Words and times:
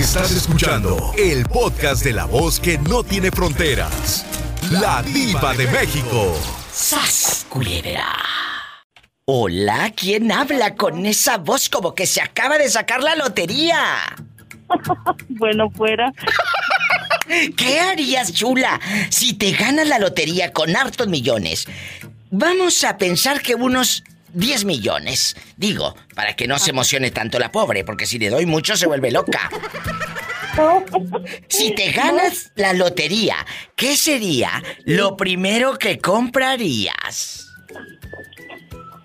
Estás 0.00 0.30
escuchando 0.32 1.12
el 1.18 1.44
podcast 1.44 2.02
de 2.02 2.14
la 2.14 2.24
voz 2.24 2.58
que 2.58 2.78
no 2.78 3.04
tiene 3.04 3.30
fronteras. 3.30 4.24
La 4.70 5.02
diva 5.02 5.52
de 5.52 5.66
México. 5.66 6.34
¡Sas, 6.72 7.46
Hola, 9.26 9.92
¿quién 9.94 10.32
habla 10.32 10.74
con 10.74 11.04
esa 11.04 11.36
voz 11.36 11.68
como 11.68 11.94
que 11.94 12.06
se 12.06 12.22
acaba 12.22 12.56
de 12.56 12.70
sacar 12.70 13.02
la 13.02 13.14
lotería? 13.14 13.78
bueno, 15.28 15.70
fuera. 15.70 16.10
¿Qué 17.58 17.80
harías, 17.80 18.32
chula, 18.32 18.80
si 19.10 19.34
te 19.34 19.52
ganas 19.52 19.86
la 19.86 19.98
lotería 19.98 20.50
con 20.54 20.74
hartos 20.74 21.08
millones? 21.08 21.66
Vamos 22.30 22.84
a 22.84 22.96
pensar 22.96 23.42
que 23.42 23.54
unos 23.54 24.02
10 24.32 24.64
millones. 24.64 25.36
Digo, 25.56 25.94
para 26.14 26.34
que 26.34 26.46
no 26.46 26.58
se 26.58 26.70
emocione 26.70 27.10
tanto 27.10 27.38
la 27.38 27.52
pobre, 27.52 27.84
porque 27.84 28.06
si 28.06 28.18
le 28.18 28.30
doy 28.30 28.46
mucho 28.46 28.76
se 28.76 28.86
vuelve 28.86 29.10
loca. 29.10 29.50
Si 31.48 31.74
te 31.74 31.90
ganas 31.92 32.52
la 32.56 32.72
lotería, 32.72 33.36
¿qué 33.76 33.96
sería 33.96 34.62
lo 34.84 35.16
primero 35.16 35.78
que 35.78 35.98
comprarías? 35.98 37.46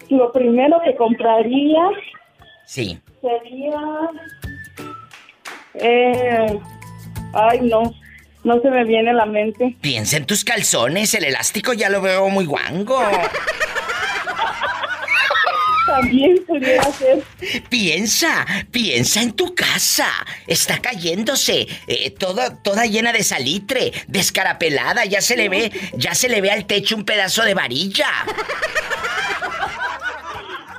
Lo 0.09 0.31
primero 0.31 0.79
que 0.83 0.95
compraría. 0.95 1.81
Sí. 2.65 2.99
Sería. 3.21 3.79
Eh, 5.75 6.59
ay, 7.33 7.59
no. 7.61 7.93
No 8.43 8.61
se 8.61 8.69
me 8.69 8.83
viene 8.83 9.09
a 9.09 9.13
la 9.13 9.25
mente. 9.25 9.75
Piensa 9.81 10.17
en 10.17 10.25
tus 10.25 10.43
calzones, 10.43 11.15
el 11.15 11.23
elástico 11.23 11.73
ya 11.73 11.89
lo 11.89 11.99
veo 12.01 12.29
muy 12.29 12.45
guango. 12.45 13.01
También 15.85 16.43
pudiera 16.45 16.91
ser. 16.91 17.23
Piensa, 17.69 18.45
piensa 18.71 19.21
en 19.21 19.33
tu 19.33 19.53
casa. 19.53 20.07
Está 20.47 20.79
cayéndose, 20.79 21.67
eh, 21.87 22.11
toda, 22.11 22.61
toda 22.61 22.85
llena 22.85 23.13
de 23.13 23.23
salitre, 23.23 23.91
descarapelada, 24.07 25.05
ya 25.05 25.21
se 25.21 25.37
le 25.37 25.49
ve, 25.49 25.71
ya 25.95 26.15
se 26.15 26.29
le 26.29 26.41
ve 26.41 26.51
al 26.51 26.65
techo 26.65 26.95
un 26.95 27.05
pedazo 27.05 27.43
de 27.43 27.53
varilla. 27.53 28.09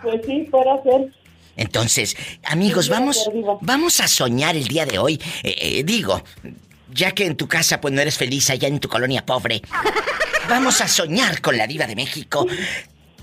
Pues 0.02 0.20
sí, 0.26 0.46
puede 0.50 0.82
ser. 0.82 1.12
Entonces, 1.56 2.16
amigos, 2.44 2.88
vamos, 2.88 3.30
vamos 3.60 4.00
a 4.00 4.08
soñar 4.08 4.56
el 4.56 4.68
día 4.68 4.86
de 4.86 4.98
hoy. 4.98 5.20
Eh, 5.42 5.54
eh, 5.58 5.82
digo, 5.84 6.22
ya 6.92 7.12
que 7.12 7.26
en 7.26 7.36
tu 7.36 7.48
casa 7.48 7.80
pues 7.80 7.94
no 7.94 8.00
eres 8.00 8.16
feliz 8.16 8.50
allá 8.50 8.68
en 8.68 8.80
tu 8.80 8.88
colonia 8.88 9.24
pobre. 9.24 9.62
Vamos 10.48 10.80
a 10.80 10.88
soñar 10.88 11.40
con 11.40 11.56
la 11.56 11.66
diva 11.66 11.86
de 11.86 11.96
México 11.96 12.46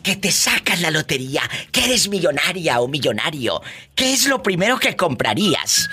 que 0.04 0.16
te 0.16 0.32
sacas 0.32 0.82
la 0.82 0.92
lotería, 0.92 1.42
que 1.72 1.86
eres 1.86 2.10
millonaria 2.10 2.82
o 2.82 2.88
millonario, 2.88 3.62
¿qué 3.96 4.14
es 4.14 4.28
lo 4.28 4.44
primero 4.44 4.78
que 4.78 4.96
comprarías? 4.96 5.90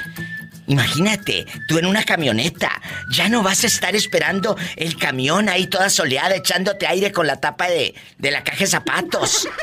Imagínate, 0.67 1.47
tú 1.67 1.79
en 1.79 1.87
una 1.87 2.05
camioneta, 2.05 2.71
ya 3.13 3.29
no 3.29 3.43
vas 3.43 3.65
a 3.65 3.67
estar 3.67 3.95
esperando 3.97 4.57
el 4.77 4.97
camión 4.97 5.49
ahí 5.49 5.67
toda 5.67 5.91
soleada 5.91 6.37
echándote 6.37 6.87
aire 6.87 7.11
con 7.11 7.27
la 7.27 7.41
tapa 7.41 7.69
de, 7.69 7.95
de 8.19 8.31
la 8.31 8.45
caja 8.45 8.59
de 8.59 8.67
zapatos. 8.67 9.49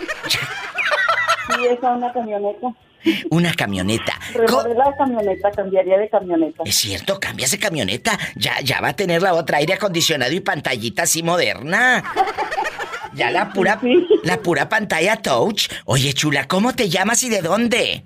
Sí, 1.48 1.66
esa 1.66 1.92
una 1.92 2.12
camioneta. 2.12 2.68
Una 3.30 3.54
camioneta. 3.54 4.20
la 4.36 4.94
camioneta, 4.98 5.52
cambiaría 5.52 5.98
de 5.98 6.10
camioneta. 6.10 6.64
Es 6.66 6.76
cierto, 6.76 7.22
cambias 7.22 7.52
de 7.52 7.60
camioneta. 7.60 8.20
Ya, 8.36 8.60
ya 8.60 8.82
va 8.82 8.90
a 8.90 8.94
tener 8.94 9.22
la 9.22 9.34
otra 9.34 9.60
aire 9.60 9.76
acondicionado 9.76 10.34
y 10.34 10.42
pantallita 10.42 11.04
así 11.04 11.24
moderna. 11.24 12.04
Ya 13.14 13.32
la 13.32 13.52
pura, 13.54 13.80
la 14.24 14.38
pura 14.38 14.70
pantalla 14.70 15.18
touch. 15.18 15.70
Oye, 15.86 16.14
chula, 16.14 16.48
¿cómo 16.48 16.74
te 16.74 16.90
llamas 16.90 17.24
y 17.24 17.30
de 17.30 17.42
dónde? 17.42 18.04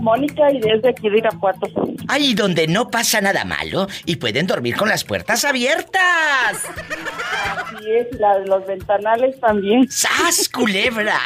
Mónica 0.00 0.50
y 0.52 0.60
desde 0.60 0.90
aquí 0.90 1.08
de 1.08 1.18
Irapuato. 1.18 1.66
Ahí 2.08 2.34
donde 2.34 2.66
no 2.66 2.90
pasa 2.90 3.20
nada 3.20 3.44
malo 3.44 3.86
y 4.04 4.16
pueden 4.16 4.46
dormir 4.46 4.76
con 4.76 4.88
las 4.88 5.04
puertas 5.04 5.44
abiertas. 5.44 6.02
Así 7.56 7.90
es, 7.90 8.20
la 8.20 8.38
de 8.38 8.46
los 8.46 8.66
ventanales 8.66 9.38
también. 9.40 9.90
¡Sas, 9.90 10.48
culebra! 10.48 11.18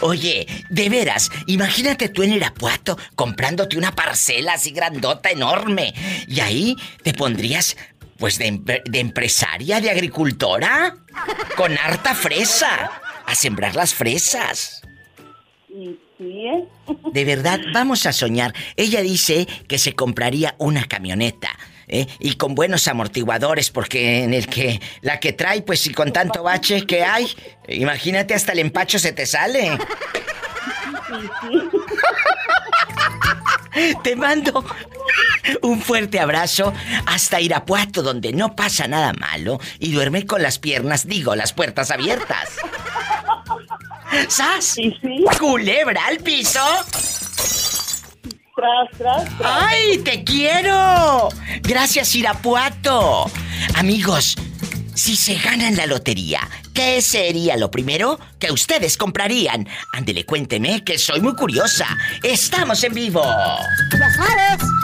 Oye, 0.00 0.46
de 0.70 0.88
veras, 0.88 1.30
imagínate 1.46 2.08
tú 2.08 2.22
en 2.22 2.32
Irapuato 2.32 2.98
comprándote 3.14 3.78
una 3.78 3.92
parcela 3.92 4.54
así 4.54 4.70
grandota, 4.70 5.30
enorme. 5.30 5.94
Y 6.26 6.40
ahí 6.40 6.76
te 7.02 7.14
pondrías 7.14 7.76
pues 8.18 8.38
de, 8.38 8.82
empresaria, 8.94 9.80
de 9.80 9.90
agricultora, 9.90 10.96
con 11.56 11.76
harta 11.76 12.14
fresa, 12.14 12.90
a 13.24 13.34
sembrar 13.34 13.74
las 13.74 13.94
fresas. 13.94 14.82
¿eh? 15.70 15.96
De 17.12 17.24
verdad, 17.24 17.60
vamos 17.72 18.06
a 18.06 18.12
soñar. 18.12 18.54
Ella 18.76 19.02
dice 19.02 19.46
que 19.68 19.78
se 19.78 19.94
compraría 19.94 20.54
una 20.58 20.84
camioneta. 20.84 21.50
¿eh? 21.88 22.06
Y 22.18 22.34
con 22.34 22.54
buenos 22.54 22.88
amortiguadores, 22.88 23.70
porque 23.70 24.24
en 24.24 24.34
el 24.34 24.46
que 24.46 24.80
la 25.02 25.20
que 25.20 25.32
trae, 25.32 25.62
pues 25.62 25.80
si 25.80 25.92
con 25.92 26.12
tanto 26.12 26.42
bache 26.42 26.86
que 26.86 27.04
hay, 27.04 27.28
imagínate 27.68 28.34
hasta 28.34 28.52
el 28.52 28.60
empacho 28.60 28.98
se 28.98 29.12
te 29.12 29.26
sale. 29.26 29.78
Te 34.02 34.16
mando 34.16 34.64
un 35.62 35.80
fuerte 35.80 36.20
abrazo 36.20 36.72
hasta 37.06 37.40
Irapuato, 37.40 38.02
donde 38.02 38.32
no 38.32 38.56
pasa 38.56 38.88
nada 38.88 39.12
malo 39.12 39.60
y 39.78 39.92
duerme 39.92 40.26
con 40.26 40.42
las 40.42 40.58
piernas, 40.58 41.06
digo, 41.06 41.34
las 41.34 41.52
puertas 41.52 41.90
abiertas. 41.90 42.50
¿Sas? 44.28 44.76
¿Culebra 45.38 46.06
al 46.06 46.18
piso? 46.18 46.60
Tras, 48.56 48.98
tras, 48.98 49.28
¡Ay, 49.44 49.98
te 49.98 50.24
quiero! 50.24 51.28
Gracias, 51.62 52.14
Irapuato. 52.14 53.30
Amigos, 53.74 54.36
si 54.94 55.14
se 55.14 55.34
ganan 55.34 55.76
la 55.76 55.84
lotería, 55.84 56.40
¿qué 56.72 57.02
sería 57.02 57.58
lo 57.58 57.70
primero 57.70 58.18
que 58.38 58.50
ustedes 58.50 58.96
comprarían? 58.96 59.68
Ándele, 59.92 60.24
cuénteme, 60.24 60.82
que 60.84 60.98
soy 60.98 61.20
muy 61.20 61.34
curiosa. 61.34 61.86
Estamos 62.22 62.82
en 62.82 62.94
vivo. 62.94 63.22
Ya 63.22 64.10
sabes. 64.14 64.75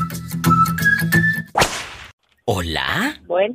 ¿Hola? 2.45 3.21
Bueno. 3.27 3.55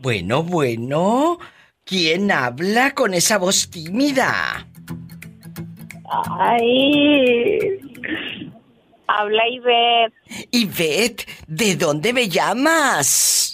Bueno, 0.00 0.42
bueno. 0.44 1.38
¿Quién 1.84 2.30
habla 2.30 2.94
con 2.94 3.12
esa 3.12 3.38
voz 3.38 3.68
tímida? 3.70 4.68
Ay. 6.38 7.80
Habla 9.08 9.42
Ivette. 9.48 10.14
Ivette, 10.52 11.26
¿de 11.48 11.76
dónde 11.76 12.12
me 12.12 12.28
llamas? 12.28 13.53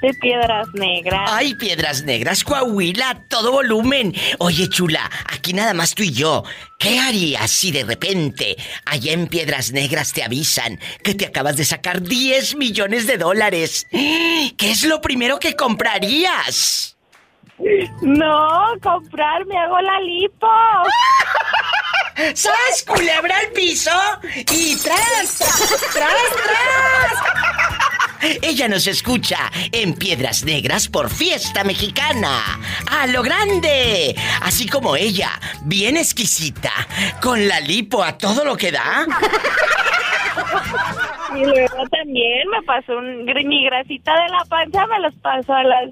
De 0.00 0.12
Piedras 0.14 0.68
Negras. 0.74 1.30
Ay, 1.32 1.54
Piedras 1.54 2.02
Negras, 2.04 2.44
Coahuila, 2.44 3.24
todo 3.28 3.52
volumen. 3.52 4.14
Oye, 4.38 4.68
chula, 4.68 5.10
aquí 5.26 5.52
nada 5.52 5.74
más 5.74 5.94
tú 5.94 6.02
y 6.02 6.12
yo. 6.12 6.44
¿Qué 6.78 6.98
harías 6.98 7.50
si 7.50 7.72
de 7.72 7.84
repente 7.84 8.56
allá 8.84 9.12
en 9.12 9.28
Piedras 9.28 9.72
Negras 9.72 10.12
te 10.12 10.22
avisan 10.22 10.78
que 11.02 11.14
te 11.14 11.26
acabas 11.26 11.56
de 11.56 11.64
sacar 11.64 12.02
10 12.02 12.56
millones 12.56 13.06
de 13.06 13.16
dólares? 13.16 13.86
¿Qué 13.90 14.70
es 14.70 14.84
lo 14.84 15.00
primero 15.00 15.38
que 15.38 15.56
comprarías? 15.56 16.96
No, 18.02 18.74
comprar, 18.82 19.46
me 19.46 19.58
hago 19.58 19.80
la 19.80 20.00
lipo. 20.00 20.48
¿Sabes? 22.34 22.84
Culebra 22.86 23.38
al 23.38 23.48
piso 23.52 23.90
y 24.50 24.76
tras, 24.76 25.38
tras, 25.92 26.30
tras. 26.44 27.65
Ella 28.42 28.68
nos 28.68 28.86
escucha 28.86 29.38
en 29.72 29.94
Piedras 29.94 30.44
Negras 30.44 30.88
por 30.88 31.10
Fiesta 31.10 31.62
Mexicana. 31.64 32.58
¡A 32.90 33.06
lo 33.06 33.22
grande! 33.22 34.16
Así 34.42 34.68
como 34.68 34.96
ella, 34.96 35.30
bien 35.64 35.96
exquisita, 35.96 36.72
con 37.22 37.46
la 37.46 37.60
lipo 37.60 38.02
a 38.02 38.18
todo 38.18 38.44
lo 38.44 38.56
que 38.56 38.72
da. 38.72 39.06
Y 41.36 41.44
luego 41.44 41.88
también 41.90 42.48
me 42.48 42.62
pasó 42.62 42.96
un, 42.96 43.24
mi 43.24 43.64
grasita 43.64 44.12
de 44.12 44.28
la 44.28 44.44
pancha, 44.48 44.86
me 44.86 45.00
los 45.00 45.14
paso 45.16 45.52
a 45.52 45.62
las 45.62 45.90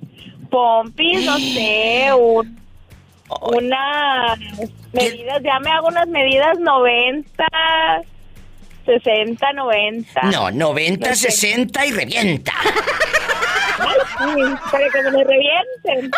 pompis, 0.51 1.25
no 1.25 1.37
sé, 1.39 2.11
un, 2.13 2.59
unas 3.43 4.39
medidas, 4.93 5.43
ya 5.43 5.61
me 5.61 5.71
hago 5.71 5.89
unas 5.89 6.09
medidas 6.09 6.59
90 6.59 7.45
60, 8.85 9.53
90. 9.53 10.23
No, 10.25 10.51
90, 10.51 11.15
60 11.15 11.87
y 11.87 11.93
revienta. 11.93 12.53
para 14.71 14.89
que 14.91 15.03
me 15.11 15.25
revienten. 15.25 16.11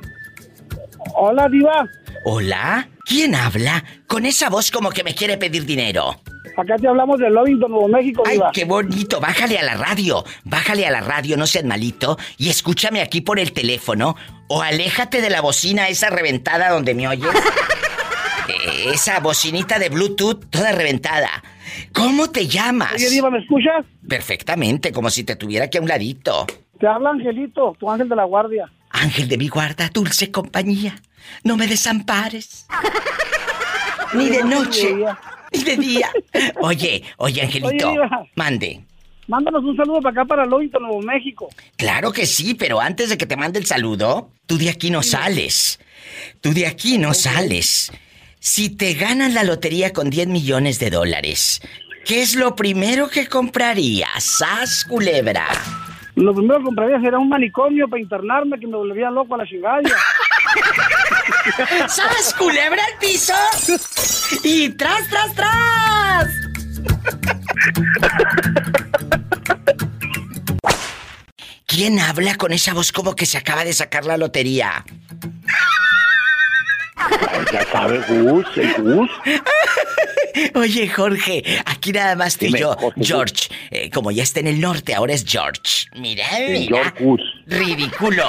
Hola, 1.16 1.48
Diva. 1.48 1.88
¿Hola? 2.26 2.90
¿Quién 3.06 3.34
habla? 3.34 3.82
Con 4.08 4.26
esa 4.26 4.50
voz 4.50 4.72
como 4.72 4.90
que 4.90 5.06
me 5.06 5.16
quiere 5.16 5.38
pedir 5.38 5.66
dinero. 5.66 6.22
Acá 6.56 6.76
te 6.78 6.88
hablamos 6.88 7.20
de 7.20 7.30
Lovington, 7.30 7.72
Nuevo 7.72 7.88
México, 7.88 8.24
Ay, 8.26 8.40
qué 8.54 8.66
bonito. 8.66 9.20
Bájale 9.20 9.58
a 9.58 9.64
la 9.64 9.76
radio. 9.76 10.24
Bájale 10.44 10.86
a 10.86 10.92
la 10.92 11.02
radio, 11.02 11.38
no 11.38 11.48
seas 11.48 11.66
malito. 11.66 12.18
Y 12.38 12.50
escúchame 12.50 13.02
aquí 13.02 13.22
por 13.22 13.40
el 13.40 13.52
teléfono. 13.54 14.16
O 14.48 14.62
aléjate 14.62 15.22
de 15.22 15.30
la 15.30 15.42
bocina 15.42 15.90
esa 15.90 16.10
reventada 16.10 16.70
donde 16.70 16.94
me 16.94 17.08
oyes. 17.08 17.30
Eh, 18.48 18.92
esa 18.94 19.20
bocinita 19.20 19.80
de 19.80 19.90
Bluetooth 19.90 20.50
toda 20.50 20.72
reventada. 20.72 21.44
¿Cómo 21.94 22.30
te 22.30 22.48
llamas? 22.48 22.94
Oye, 22.94 23.10
Diva, 23.10 23.30
¿me 23.30 23.40
escuchas? 23.40 23.86
Perfectamente, 24.08 24.92
como 24.92 25.10
si 25.10 25.24
te 25.24 25.36
tuviera 25.36 25.66
aquí 25.66 25.78
a 25.78 25.82
un 25.82 25.88
ladito. 25.88 26.46
Te 26.80 26.88
habla 26.88 27.10
Angelito, 27.10 27.76
tu 27.80 27.90
ángel 27.90 28.08
de 28.08 28.16
la 28.16 28.24
guardia. 28.24 28.72
Ángel 28.90 29.28
de 29.28 29.38
mi 29.38 29.48
guarda, 29.48 29.90
dulce 29.94 30.32
compañía. 30.32 30.96
No 31.44 31.58
me 31.58 31.68
desampares. 31.68 32.68
Ni 34.14 34.30
de 34.30 34.44
noche, 34.44 34.96
de 35.52 35.78
día. 35.78 36.12
Oye, 36.62 37.04
oye, 37.18 37.42
Angelito. 37.42 37.90
Oye. 37.90 38.00
Mande. 38.36 38.82
Mándanos 39.28 39.64
un 39.64 39.76
saludo 39.76 40.02
para 40.02 40.22
acá, 40.22 40.26
para 40.26 40.46
Lovington, 40.46 40.84
Nuevo 40.84 41.02
México. 41.02 41.50
Claro 41.76 42.12
que 42.14 42.26
sí, 42.26 42.54
pero 42.54 42.80
antes 42.80 43.10
de 43.10 43.18
que 43.18 43.26
te 43.26 43.36
mande 43.36 43.60
el 43.60 43.66
saludo, 43.66 44.30
tú 44.46 44.58
de 44.58 44.70
aquí 44.70 44.90
no 44.90 45.04
sales. 45.04 45.80
Tú 46.40 46.54
de 46.54 46.66
aquí 46.66 46.98
no 46.98 47.14
sales. 47.14 47.92
Si 48.40 48.70
te 48.70 48.94
ganas 48.94 49.34
la 49.34 49.44
lotería 49.44 49.92
con 49.92 50.10
10 50.10 50.28
millones 50.28 50.80
de 50.80 50.90
dólares, 50.90 51.62
¿qué 52.06 52.22
es 52.22 52.36
lo 52.36 52.56
primero 52.56 53.10
que 53.10 53.28
comprarías? 53.28 54.24
¡Sas, 54.24 54.86
culebra! 54.86 55.48
Lo 56.16 56.34
primero 56.34 56.60
que 56.60 56.66
compraría 56.66 57.00
sería 57.02 57.20
un 57.20 57.30
manicomio 57.30 57.88
para 57.90 58.02
internarme, 58.02 58.60
que 58.60 58.68
me 58.68 58.78
volvería 58.78 59.12
loco 59.12 59.36
a 59.36 59.40
la 59.40 59.46
chingada. 59.46 59.82
¡Sas, 61.88 62.34
culebra 62.38 62.84
al 62.84 62.98
piso! 63.00 63.34
¡Y 64.44 64.70
tras, 64.70 65.08
tras, 65.10 65.34
tras! 65.36 66.28
¿Quién 71.66 72.00
habla 72.00 72.36
con 72.36 72.54
esa 72.54 72.74
voz 72.74 72.92
como 72.92 73.16
que 73.16 73.26
se 73.26 73.38
acaba 73.38 73.64
de 73.64 73.74
sacar 73.74 74.06
la 74.06 74.18
lotería? 74.18 74.84
Ya 77.52 77.66
sabe, 77.72 78.00
Gus, 78.08 78.46
el 78.56 78.74
Gus. 78.82 79.10
Oye, 80.56 80.88
Jorge, 80.88 81.44
aquí 81.66 81.92
nada 81.92 82.16
más 82.16 82.38
tú 82.38 82.46
y 82.46 82.58
yo. 82.58 82.76
Jorge. 82.76 83.04
George, 83.04 83.50
eh, 83.72 83.90
como 83.90 84.12
ya 84.12 84.24
está 84.24 84.40
en 84.40 84.48
el 84.48 84.60
norte, 84.60 84.94
ahora 84.94 85.14
es 85.14 85.26
George. 85.26 85.88
Mira, 85.96 86.26
mira. 86.50 86.94
Ridículo. 87.46 88.26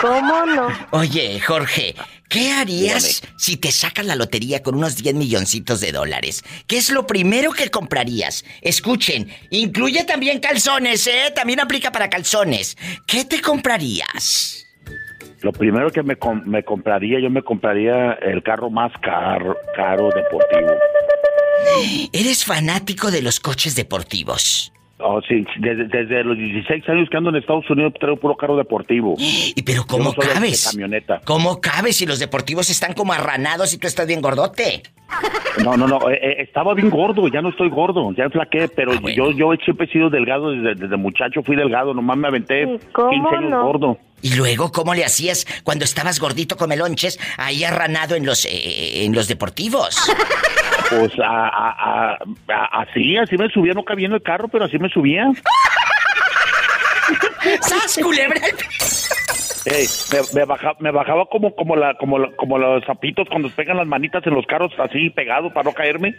¿Cómo 0.00 0.46
no? 0.46 0.68
Oye, 0.92 1.40
Jorge, 1.40 1.94
¿qué 2.28 2.52
harías 2.52 3.22
si 3.36 3.56
te 3.56 3.72
sacas 3.72 4.06
la 4.06 4.14
lotería 4.14 4.62
con 4.62 4.74
unos 4.74 4.96
10 4.96 5.14
milloncitos 5.14 5.80
de 5.80 5.92
dólares? 5.92 6.44
¿Qué 6.66 6.78
es 6.78 6.90
lo 6.90 7.06
primero 7.06 7.52
que 7.52 7.70
comprarías? 7.70 8.44
Escuchen, 8.62 9.32
incluye 9.50 10.04
también 10.04 10.40
calzones, 10.40 11.06
¿eh? 11.06 11.32
También 11.34 11.60
aplica 11.60 11.92
para 11.92 12.10
calzones. 12.10 12.76
¿Qué 13.06 13.24
te 13.24 13.40
comprarías? 13.40 14.67
Lo 15.42 15.52
primero 15.52 15.90
que 15.90 16.02
me, 16.02 16.16
me 16.44 16.64
compraría, 16.64 17.20
yo 17.20 17.30
me 17.30 17.42
compraría 17.42 18.14
el 18.14 18.42
carro 18.42 18.70
más 18.70 18.92
caro, 19.00 19.56
caro 19.74 20.10
deportivo. 20.10 20.72
Eres 22.12 22.44
fanático 22.44 23.10
de 23.10 23.22
los 23.22 23.40
coches 23.40 23.74
deportivos. 23.76 24.72
Oh, 25.00 25.20
sí, 25.28 25.44
desde, 25.60 25.84
desde 25.84 26.24
los 26.24 26.36
16 26.36 26.88
años 26.88 27.08
que 27.08 27.16
ando 27.16 27.30
en 27.30 27.36
Estados 27.36 27.68
Unidos 27.70 27.92
traigo 28.00 28.16
puro 28.16 28.36
carro 28.36 28.56
deportivo. 28.56 29.14
¿Y 29.18 29.62
pero 29.62 29.84
cómo 29.86 30.04
no 30.10 30.12
cabes? 30.14 30.70
camioneta. 30.72 31.20
¿Cómo 31.24 31.60
cabes 31.60 31.96
si 31.96 32.06
los 32.06 32.18
deportivos 32.18 32.68
están 32.70 32.94
como 32.94 33.12
arranados 33.12 33.72
y 33.74 33.78
tú 33.78 33.86
estás 33.86 34.06
bien 34.06 34.20
gordote? 34.20 34.82
No, 35.64 35.76
no, 35.76 35.88
no, 35.88 36.08
eh, 36.08 36.20
eh, 36.22 36.36
estaba 36.42 36.72
bien 36.74 36.88
gordo, 36.88 37.26
ya 37.26 37.42
no 37.42 37.48
estoy 37.48 37.68
gordo, 37.68 38.12
ya 38.16 38.30
flaqué, 38.30 38.68
pero 38.68 38.92
Ah, 38.92 38.98
bueno. 39.00 39.16
yo, 39.16 39.32
yo 39.32 39.50
siempre 39.64 39.86
he 39.88 39.90
sido 39.90 40.08
delgado, 40.08 40.52
desde, 40.52 40.76
desde 40.76 40.96
muchacho 40.96 41.42
fui 41.42 41.56
delgado, 41.56 41.92
nomás 41.94 42.16
me 42.16 42.28
aventé 42.28 42.62
¿Y 42.62 42.78
cómo 42.92 43.10
15 43.10 43.36
años 43.36 43.50
no? 43.50 43.64
gordo. 43.64 43.98
Y 44.22 44.36
luego, 44.36 44.70
¿cómo 44.70 44.94
le 44.94 45.04
hacías 45.04 45.46
cuando 45.64 45.84
estabas 45.84 46.20
gordito 46.20 46.56
con 46.56 46.68
melonches 46.68 47.18
ahí 47.38 47.64
arranado 47.64 48.14
en 48.14 48.24
los 48.24 48.44
eh, 48.44 49.04
en 49.04 49.12
los 49.16 49.26
deportivos? 49.26 49.96
Pues 50.90 51.12
a, 51.18 51.48
a- 51.48 51.76
a- 51.78 52.18
a- 52.48 52.82
así, 52.82 53.16
así 53.18 53.36
me 53.36 53.48
subía, 53.50 53.74
no 53.74 53.84
cabía 53.84 54.06
en 54.06 54.14
el 54.14 54.22
carro, 54.22 54.48
pero 54.48 54.64
así 54.64 54.78
me 54.78 54.88
subía. 54.88 55.26
¡Sas, 57.60 57.98
culebra! 58.02 58.40
Ey, 59.66 59.86
me, 60.12 60.18
me 60.40 60.44
baja- 60.46 60.74
me 60.78 60.90
bajaba 60.90 61.26
como 61.26 61.54
como 61.54 61.76
la 61.76 61.94
como 61.98 62.18
la- 62.18 62.30
como 62.36 62.56
los 62.58 62.84
zapitos 62.86 63.28
cuando 63.28 63.50
pegan 63.50 63.76
las 63.76 63.86
manitas 63.86 64.26
en 64.26 64.34
los 64.34 64.46
carros 64.46 64.72
así 64.78 65.10
pegados 65.10 65.52
para 65.52 65.64
no 65.64 65.72
caerme. 65.74 66.14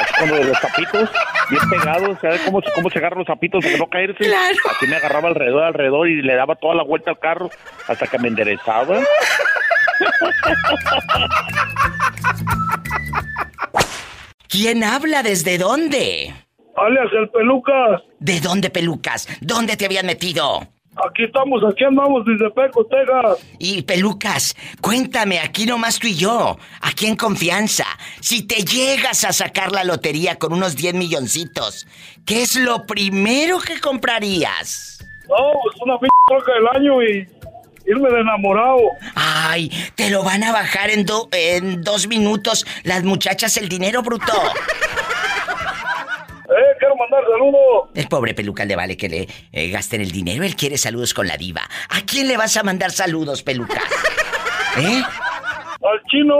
Así 0.00 0.14
cuando 0.18 0.42
los 0.42 0.58
zapitos 0.58 1.10
bien 1.50 1.62
pegados, 1.70 2.18
¿sabes 2.20 2.40
cómo, 2.42 2.62
se- 2.62 2.72
cómo 2.72 2.88
se 2.90 2.98
agarran 2.98 3.18
los 3.18 3.26
zapitos 3.26 3.62
para 3.64 3.76
no 3.76 3.86
caerse? 3.88 4.24
Claro. 4.24 4.56
Así 4.70 4.86
me 4.86 4.96
agarraba 4.96 5.28
alrededor, 5.28 5.64
alrededor 5.64 6.08
y 6.08 6.22
le 6.22 6.34
daba 6.34 6.54
toda 6.56 6.74
la 6.76 6.82
vuelta 6.82 7.10
al 7.10 7.18
carro 7.18 7.50
hasta 7.88 8.06
que 8.06 8.18
me 8.18 8.28
enderezaba. 8.28 9.00
¿Quién 14.48 14.84
habla? 14.84 15.22
¿Desde 15.22 15.58
dónde? 15.58 16.34
Alias 16.76 17.08
el 17.12 17.28
Pelucas. 17.30 18.02
¿De 18.18 18.40
dónde, 18.40 18.70
pelucas? 18.70 19.28
¿Dónde 19.40 19.76
te 19.76 19.86
habían 19.86 20.06
metido? 20.06 20.68
Aquí 21.08 21.24
estamos, 21.24 21.62
aquí 21.62 21.84
andamos 21.84 22.24
desde 22.24 22.50
Peco, 22.50 22.86
Texas. 22.86 23.46
Y 23.58 23.82
pelucas, 23.82 24.56
cuéntame, 24.80 25.40
aquí 25.40 25.66
nomás 25.66 25.98
tú 25.98 26.06
y 26.06 26.14
yo, 26.14 26.56
aquí 26.80 27.06
en 27.06 27.16
confianza, 27.16 27.84
si 28.20 28.46
te 28.46 28.64
llegas 28.64 29.24
a 29.24 29.32
sacar 29.34 29.72
la 29.72 29.84
lotería 29.84 30.38
con 30.38 30.54
unos 30.54 30.74
10 30.74 30.94
milloncitos, 30.94 31.86
¿qué 32.24 32.40
es 32.42 32.56
lo 32.56 32.86
primero 32.86 33.58
que 33.58 33.78
comprarías? 33.78 35.06
No, 35.28 35.50
es 35.70 35.82
una 35.82 35.98
p 35.98 36.06
troca 36.26 36.52
del 36.54 36.68
año 36.68 37.02
y 37.02 37.28
irme 37.86 38.10
de 38.10 38.20
enamorado. 38.20 38.78
Ay, 39.14 39.70
te 39.94 40.10
lo 40.10 40.22
van 40.24 40.42
a 40.44 40.52
bajar 40.52 40.90
en, 40.90 41.04
do- 41.06 41.28
en 41.32 41.82
dos 41.82 42.06
minutos 42.08 42.66
las 42.82 43.02
muchachas 43.04 43.56
el 43.56 43.68
dinero, 43.68 44.02
bruto. 44.02 44.32
Eh, 46.48 46.76
quiero 46.78 46.94
mandar 46.94 47.22
saludos. 47.24 47.90
El 47.94 48.06
pobre 48.06 48.32
peluca 48.32 48.64
le 48.64 48.76
vale 48.76 48.96
que 48.96 49.08
le 49.08 49.28
eh, 49.50 49.68
gasten 49.68 50.00
el 50.00 50.12
dinero, 50.12 50.44
él 50.44 50.54
quiere 50.54 50.78
saludos 50.78 51.12
con 51.12 51.26
la 51.26 51.36
diva. 51.36 51.62
¿A 51.90 52.02
quién 52.02 52.28
le 52.28 52.36
vas 52.36 52.56
a 52.56 52.62
mandar 52.62 52.92
saludos, 52.92 53.42
peluca? 53.42 53.80
¿Eh? 54.78 55.02
Al 55.02 56.02
chino, 56.08 56.36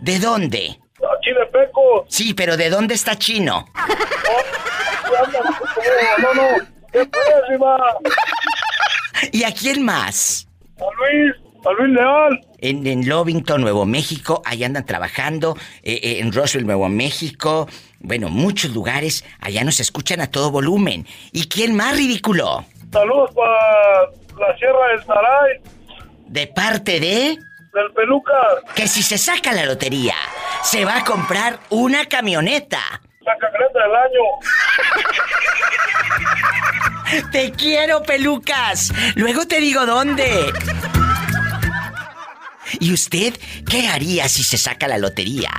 ¿De 0.00 0.18
dónde? 0.18 0.78
aquí 1.18 1.30
de 1.32 1.46
Peco. 1.50 2.04
Sí, 2.08 2.34
pero 2.34 2.56
¿de 2.58 2.68
dónde 2.68 2.94
está 2.94 3.16
Chino? 3.16 3.66
No, 6.22 6.34
no, 6.34 6.42
¿qué 6.92 7.04
pues, 7.06 7.24
Iba? 7.54 7.76
¿Y 9.32 9.44
a 9.44 9.52
quién 9.52 9.82
más? 9.82 10.46
A 10.82 10.90
Luis, 10.96 11.34
A 11.64 11.72
Luis 11.72 11.94
Leal. 11.94 12.40
En, 12.58 12.86
en 12.86 13.08
Lovington, 13.08 13.60
Nuevo 13.60 13.86
México, 13.86 14.42
ahí 14.44 14.64
andan 14.64 14.84
trabajando. 14.84 15.56
Eh, 15.82 16.00
eh, 16.02 16.18
en 16.20 16.32
Roswell, 16.32 16.66
Nuevo 16.66 16.88
México. 16.88 17.68
Bueno, 18.00 18.28
muchos 18.28 18.72
lugares. 18.74 19.24
Allá 19.40 19.64
nos 19.64 19.80
escuchan 19.80 20.20
a 20.20 20.30
todo 20.30 20.50
volumen. 20.50 21.06
¿Y 21.32 21.48
quién 21.48 21.74
más 21.74 21.96
ridículo? 21.96 22.64
Saludos 22.92 23.30
para 23.34 24.46
la 24.46 24.56
Sierra 24.58 24.88
del 24.88 25.04
Saray. 25.04 25.60
¿De 26.26 26.46
parte 26.48 27.00
de? 27.00 27.38
Del 27.72 27.92
Peluca. 27.94 28.32
Que 28.74 28.86
si 28.88 29.02
se 29.02 29.18
saca 29.18 29.52
la 29.52 29.64
lotería, 29.64 30.14
se 30.62 30.84
va 30.84 30.98
a 30.98 31.04
comprar 31.04 31.58
una 31.70 32.04
camioneta. 32.06 32.80
La 33.20 33.36
camioneta 33.38 33.82
del 33.82 33.94
año. 33.94 34.22
Te 37.30 37.52
quiero, 37.52 38.02
pelucas. 38.02 38.92
Luego 39.16 39.46
te 39.46 39.60
digo 39.60 39.84
dónde. 39.84 40.50
¿Y 42.82 42.92
usted 42.92 43.32
qué 43.70 43.86
haría 43.86 44.28
si 44.28 44.42
se 44.42 44.58
saca 44.58 44.88
la 44.88 44.98
lotería? 44.98 45.50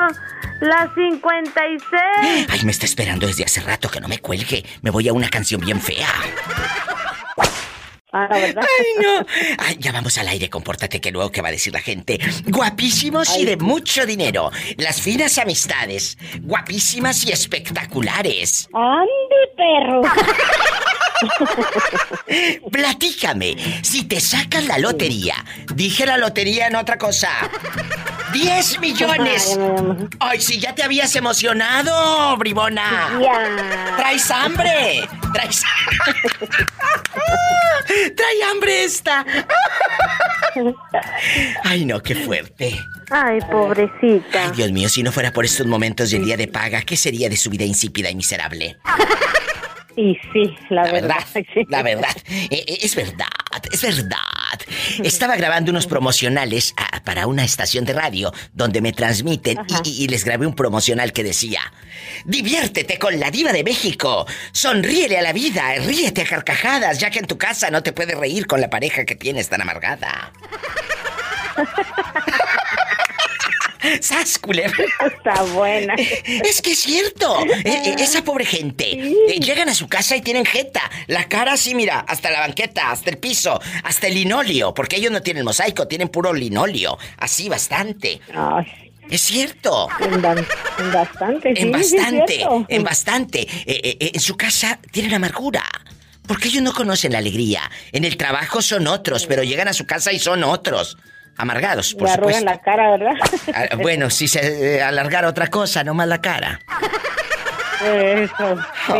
la 0.60 0.92
56. 0.94 1.82
Ay, 2.48 2.60
me 2.64 2.72
está 2.72 2.86
esperando 2.86 3.26
desde 3.26 3.44
hace 3.44 3.60
rato 3.60 3.90
que 3.90 4.00
no 4.00 4.08
me 4.08 4.18
cuelgue. 4.18 4.64
Me 4.82 4.90
voy 4.90 5.08
a 5.08 5.12
una 5.12 5.28
canción 5.28 5.60
bien 5.60 5.80
fea. 5.80 6.08
Ah, 8.10 8.26
¿verdad? 8.30 8.62
Ay, 8.62 8.86
no. 9.02 9.26
Ay, 9.58 9.76
ya 9.78 9.92
vamos 9.92 10.16
al 10.16 10.28
aire, 10.28 10.48
compórtate 10.48 10.98
que 11.00 11.10
luego 11.10 11.30
que 11.30 11.42
va 11.42 11.48
a 11.48 11.52
decir 11.52 11.74
la 11.74 11.80
gente. 11.80 12.18
Guapísimos 12.46 13.36
y 13.36 13.44
de 13.44 13.58
mucho 13.58 14.06
dinero. 14.06 14.50
Las 14.78 15.02
finas 15.02 15.36
amistades. 15.36 16.16
Guapísimas 16.40 17.26
y 17.26 17.32
espectaculares. 17.32 18.66
¡Ande, 18.72 19.50
perro! 19.56 20.00
Platícame, 22.70 23.56
si 23.82 24.04
te 24.04 24.20
sacas 24.20 24.64
la 24.66 24.78
lotería, 24.78 25.34
dije 25.74 26.06
la 26.06 26.16
lotería 26.18 26.68
en 26.68 26.76
otra 26.76 26.98
cosa. 26.98 27.30
¡10 28.32 28.80
millones! 28.80 29.58
Ay, 30.20 30.40
si 30.40 30.58
ya 30.58 30.74
te 30.74 30.82
habías 30.82 31.14
emocionado, 31.16 32.36
bribona. 32.36 33.18
Ya. 33.20 33.96
¡Traes 33.96 34.30
hambre! 34.30 35.08
¡Traes 35.32 35.62
¡Trae 38.16 38.42
hambre 38.50 38.84
esta! 38.84 39.24
Ay, 41.64 41.84
no, 41.84 42.02
qué 42.02 42.14
fuerte. 42.14 42.78
Ay, 43.10 43.38
pobrecita. 43.50 44.44
Ay, 44.44 44.50
Dios 44.56 44.72
mío, 44.72 44.88
si 44.88 45.02
no 45.02 45.12
fuera 45.12 45.32
por 45.32 45.44
estos 45.44 45.66
momentos 45.66 46.10
del 46.10 46.24
día 46.24 46.36
de 46.36 46.48
paga, 46.48 46.82
¿qué 46.82 46.96
sería 46.96 47.28
de 47.28 47.36
su 47.36 47.50
vida 47.50 47.64
insípida 47.64 48.10
y 48.10 48.14
miserable? 48.14 48.76
Y 49.98 50.16
sí, 50.32 50.54
la, 50.70 50.84
La 50.84 50.92
verdad. 50.92 51.16
verdad, 51.34 51.64
la 51.68 51.82
verdad. 51.82 52.16
Eh, 52.28 52.64
eh, 52.68 52.78
es 52.82 52.94
verdad, 52.94 53.26
es 53.72 53.82
verdad. 53.82 54.16
Estaba 55.02 55.34
grabando 55.34 55.72
unos 55.72 55.88
promocionales 55.88 56.72
ah, 56.76 57.00
para 57.02 57.26
una 57.26 57.42
estación 57.42 57.84
de 57.84 57.94
radio 57.94 58.32
donde 58.52 58.80
me 58.80 58.92
transmiten 58.92 59.58
y 59.84 60.06
les 60.06 60.24
grabé 60.24 60.46
un 60.46 60.54
promocional 60.54 61.12
que 61.12 61.24
decía: 61.24 61.72
Diviértete 62.24 62.96
con 62.96 63.18
la 63.18 63.32
diva 63.32 63.52
de 63.52 63.64
México, 63.64 64.24
sonríele 64.52 65.18
a 65.18 65.22
la 65.22 65.32
vida, 65.32 65.74
ríete 65.84 66.22
a 66.22 66.26
carcajadas, 66.26 67.00
ya 67.00 67.10
que 67.10 67.18
en 67.18 67.26
tu 67.26 67.36
casa 67.36 67.68
no 67.72 67.82
te 67.82 67.92
puedes 67.92 68.16
reír 68.16 68.46
con 68.46 68.60
la 68.60 68.70
pareja 68.70 69.04
que 69.04 69.16
tienes 69.16 69.48
tan 69.48 69.62
amargada. 69.62 70.32
¡Sas, 74.00 74.38
culebra! 74.38 74.84
Está 75.06 75.42
buena. 75.44 75.94
Es 76.44 76.60
que 76.62 76.72
es 76.72 76.80
cierto. 76.80 77.40
Eh, 77.44 77.62
eh, 77.64 77.96
esa 77.98 78.22
pobre 78.24 78.44
gente. 78.44 78.90
eh, 78.90 79.40
llegan 79.40 79.68
a 79.68 79.74
su 79.74 79.88
casa 79.88 80.16
y 80.16 80.20
tienen 80.20 80.44
jeta. 80.44 80.82
La 81.06 81.28
cara 81.28 81.52
así, 81.54 81.74
mira, 81.74 82.00
hasta 82.00 82.30
la 82.30 82.40
banqueta, 82.40 82.90
hasta 82.90 83.10
el 83.10 83.18
piso, 83.18 83.60
hasta 83.84 84.06
el 84.08 84.14
linolio. 84.14 84.74
Porque 84.74 84.96
ellos 84.96 85.12
no 85.12 85.22
tienen 85.22 85.44
mosaico, 85.44 85.86
tienen 85.88 86.08
puro 86.08 86.32
linolio. 86.32 86.98
Así 87.18 87.48
bastante. 87.48 88.20
Ay, 88.34 88.66
Es 89.10 89.22
cierto. 89.22 89.88
en, 90.00 90.20
bastante, 90.92 91.54
sí, 91.54 91.62
En 91.62 91.74
sí, 91.74 91.96
es 91.96 92.02
bastante, 92.02 92.46
en 92.68 92.82
bastante. 92.84 93.40
Eh, 93.42 93.96
eh, 94.00 94.10
en 94.14 94.20
su 94.20 94.36
casa 94.36 94.78
tienen 94.90 95.14
amargura. 95.14 95.64
Porque 96.26 96.48
ellos 96.48 96.62
no 96.62 96.74
conocen 96.74 97.12
la 97.12 97.18
alegría. 97.18 97.70
En 97.92 98.04
el 98.04 98.18
trabajo 98.18 98.60
son 98.60 98.86
otros, 98.86 99.24
pero 99.26 99.42
llegan 99.44 99.66
a 99.68 99.72
su 99.72 99.86
casa 99.86 100.12
y 100.12 100.18
son 100.18 100.44
otros. 100.44 100.98
Amargados, 101.38 101.94
por 101.94 102.08
Le 102.08 102.14
arrugan 102.14 102.34
supuesto. 102.40 102.50
la 102.50 102.58
cara, 102.60 102.90
¿verdad? 102.90 103.12
Ah, 103.54 103.76
Bueno, 103.76 104.10
si 104.10 104.26
se 104.28 104.76
eh, 104.78 104.82
alargara 104.82 105.28
otra 105.28 105.46
cosa, 105.46 105.84
no 105.84 105.94
más 105.94 106.08
la 106.08 106.20
cara. 106.20 106.60
Eso. 107.84 108.56
sí. 108.86 108.92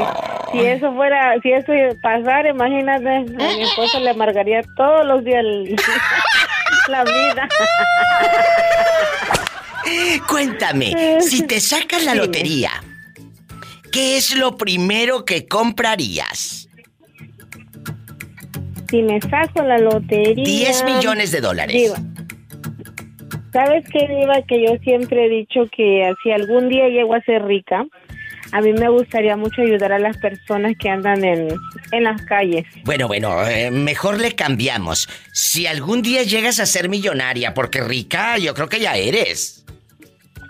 Si 0.52 0.60
eso 0.66 0.94
fuera, 0.94 1.34
si 1.42 1.50
eso 1.52 1.72
pasara, 2.00 2.48
imagínate, 2.48 3.08
a 3.08 3.20
mi 3.22 3.62
esposo 3.62 3.98
le 4.00 4.10
amargaría 4.10 4.62
todos 4.76 5.04
los 5.04 5.24
días 5.24 5.40
el- 5.40 5.76
la 6.88 7.02
vida. 7.04 7.48
Cuéntame, 10.28 11.20
si 11.20 11.42
te 11.46 11.60
sacas 11.60 12.04
la 12.04 12.14
lotería, 12.14 12.70
¿qué 13.90 14.16
es 14.16 14.36
lo 14.36 14.56
primero 14.56 15.24
que 15.24 15.46
comprarías? 15.48 16.68
Si 18.90 19.02
me 19.02 19.20
saco 19.20 19.62
la 19.62 19.78
lotería. 19.78 20.44
10 20.44 20.84
millones 20.84 21.30
de 21.32 21.40
dólares. 21.40 21.92
¿Sabes 23.58 23.84
qué, 23.92 24.06
Diva? 24.06 24.40
Que 24.46 24.64
yo 24.64 24.76
siempre 24.84 25.26
he 25.26 25.28
dicho 25.28 25.68
que 25.76 26.12
si 26.22 26.30
algún 26.30 26.68
día 26.68 26.86
llego 26.90 27.12
a 27.14 27.20
ser 27.22 27.44
rica, 27.44 27.84
a 28.52 28.60
mí 28.60 28.72
me 28.72 28.88
gustaría 28.88 29.36
mucho 29.36 29.62
ayudar 29.62 29.92
a 29.92 29.98
las 29.98 30.16
personas 30.18 30.74
que 30.78 30.88
andan 30.88 31.24
en, 31.24 31.48
en 31.90 32.04
las 32.04 32.22
calles. 32.22 32.66
Bueno, 32.84 33.08
bueno, 33.08 33.44
eh, 33.48 33.72
mejor 33.72 34.20
le 34.20 34.36
cambiamos. 34.36 35.08
Si 35.32 35.66
algún 35.66 36.02
día 36.02 36.22
llegas 36.22 36.60
a 36.60 36.66
ser 36.66 36.88
millonaria, 36.88 37.52
porque 37.52 37.80
rica, 37.82 38.38
yo 38.38 38.54
creo 38.54 38.68
que 38.68 38.78
ya 38.78 38.94
eres. 38.94 39.64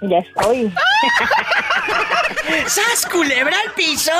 Ya 0.02 0.18
estoy. 0.18 0.70
¡Sas, 2.66 3.06
culebra 3.10 3.56
al 3.58 3.72
piso! 3.72 4.12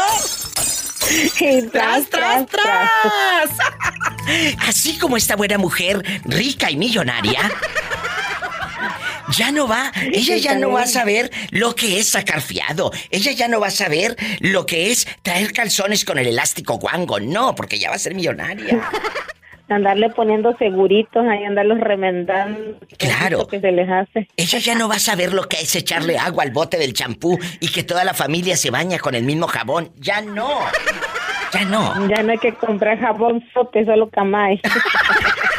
¡Tras, 1.71 2.09
tras, 2.09 2.47
tras! 2.47 3.51
Así 4.67 4.99
como 4.99 5.19
esta 5.19 5.37
buena 5.37 5.59
mujer, 5.59 6.03
rica 6.25 6.71
y 6.71 6.77
millonaria, 6.77 7.51
ya 9.37 9.53
no 9.53 9.67
va, 9.67 9.93
ella 10.13 10.37
ya 10.37 10.57
no 10.57 10.73
va 10.73 10.83
a 10.83 10.87
saber 10.87 11.31
lo 11.51 11.75
que 11.75 11.99
es 11.99 12.09
sacar 12.09 12.41
fiado, 12.41 12.91
ella 13.11 13.33
ya 13.33 13.49
no 13.49 13.61
va 13.61 13.69
a 13.69 13.71
saber 13.71 14.17
lo 14.41 14.67
que 14.67 14.91
es 14.91 15.07
traer 15.23 15.53
calzones 15.53 16.05
con 16.05 16.19
el 16.19 16.27
elástico 16.27 16.79
guango, 16.79 17.21
no, 17.21 17.55
porque 17.55 17.79
ya 17.79 17.91
va 17.91 17.97
a 17.97 17.99
ser 17.99 18.15
millonaria. 18.15 18.89
Andarle 19.71 20.09
poniendo 20.09 20.57
seguritos, 20.57 21.27
ahí 21.27 21.45
andarlos 21.45 21.79
remendando. 21.79 22.79
Claro. 22.97 23.41
Lo 23.41 23.49
que 23.49 23.61
se 23.61 23.71
les 23.71 23.87
hace. 23.87 24.27
Ella 24.35 24.59
ya 24.61 24.75
no 24.75 24.89
va 24.89 24.95
a 24.95 24.99
saber 24.99 25.35
lo 25.35 25.43
que 25.43 25.59
es 25.61 25.77
echarle 25.77 26.17
agua 26.17 26.45
al 26.45 26.53
bote 26.53 26.79
del 26.79 26.95
champú 26.95 27.39
y 27.61 27.69
que 27.69 27.83
toda 27.83 28.03
la 28.05 28.15
familia 28.15 28.57
se 28.57 28.71
baña 28.71 28.99
con 28.99 29.15
el 29.15 29.25
mismo 29.25 29.47
jabón, 29.47 29.93
ya 29.97 30.23
no. 30.23 30.61
Ya 31.53 31.65
no. 31.67 32.09
Ya 32.09 32.23
no 32.23 32.33
hay 32.33 32.39
que 32.39 32.55
comprar 32.55 32.99
jabón 32.99 33.45
sote, 33.53 33.85
solo 33.85 34.09
camay. 34.09 34.59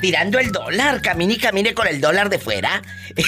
Tirando 0.00 0.38
el 0.38 0.52
dólar. 0.52 1.02
Camine 1.02 1.34
y 1.34 1.38
camine 1.38 1.74
con 1.74 1.86
el 1.86 2.00
dólar 2.00 2.30
de 2.30 2.38
fuera. 2.38 2.82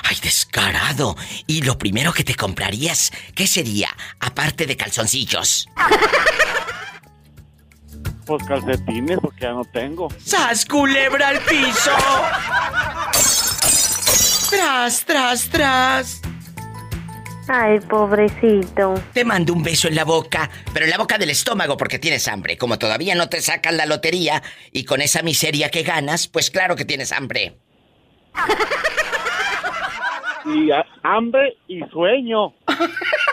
¡Ay, 0.04 0.16
descarado! 0.22 1.16
Y 1.46 1.62
lo 1.62 1.76
primero 1.76 2.12
que 2.12 2.24
te 2.24 2.34
comprarías, 2.34 3.10
¿qué 3.34 3.46
sería? 3.46 3.88
Aparte 4.20 4.66
de 4.66 4.76
calzoncillos. 4.76 5.66
Pues 8.30 8.44
calcetines, 8.46 9.18
porque 9.20 9.40
ya 9.40 9.50
no 9.50 9.64
tengo. 9.64 10.06
¡Sas, 10.24 10.64
culebra 10.64 11.30
al 11.30 11.40
piso! 11.40 11.90
¡Tras, 14.50 15.04
tras, 15.04 15.48
tras! 15.50 16.22
Ay, 17.48 17.80
pobrecito. 17.80 18.94
Te 19.12 19.24
mando 19.24 19.52
un 19.52 19.64
beso 19.64 19.88
en 19.88 19.96
la 19.96 20.04
boca, 20.04 20.48
pero 20.72 20.84
en 20.84 20.92
la 20.92 20.98
boca 20.98 21.18
del 21.18 21.30
estómago 21.30 21.76
porque 21.76 21.98
tienes 21.98 22.28
hambre. 22.28 22.56
Como 22.56 22.78
todavía 22.78 23.16
no 23.16 23.28
te 23.28 23.40
sacan 23.40 23.76
la 23.76 23.84
lotería 23.86 24.40
y 24.70 24.84
con 24.84 25.00
esa 25.02 25.22
miseria 25.22 25.68
que 25.68 25.82
ganas, 25.82 26.28
pues 26.28 26.52
claro 26.52 26.76
que 26.76 26.84
tienes 26.84 27.10
hambre. 27.10 27.56
Y 30.44 30.70
a- 30.70 30.86
hambre 31.02 31.56
y 31.66 31.80
sueño. 31.90 32.54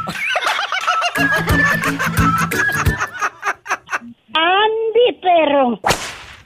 Andy, 4.33 5.19
perro. 5.19 5.79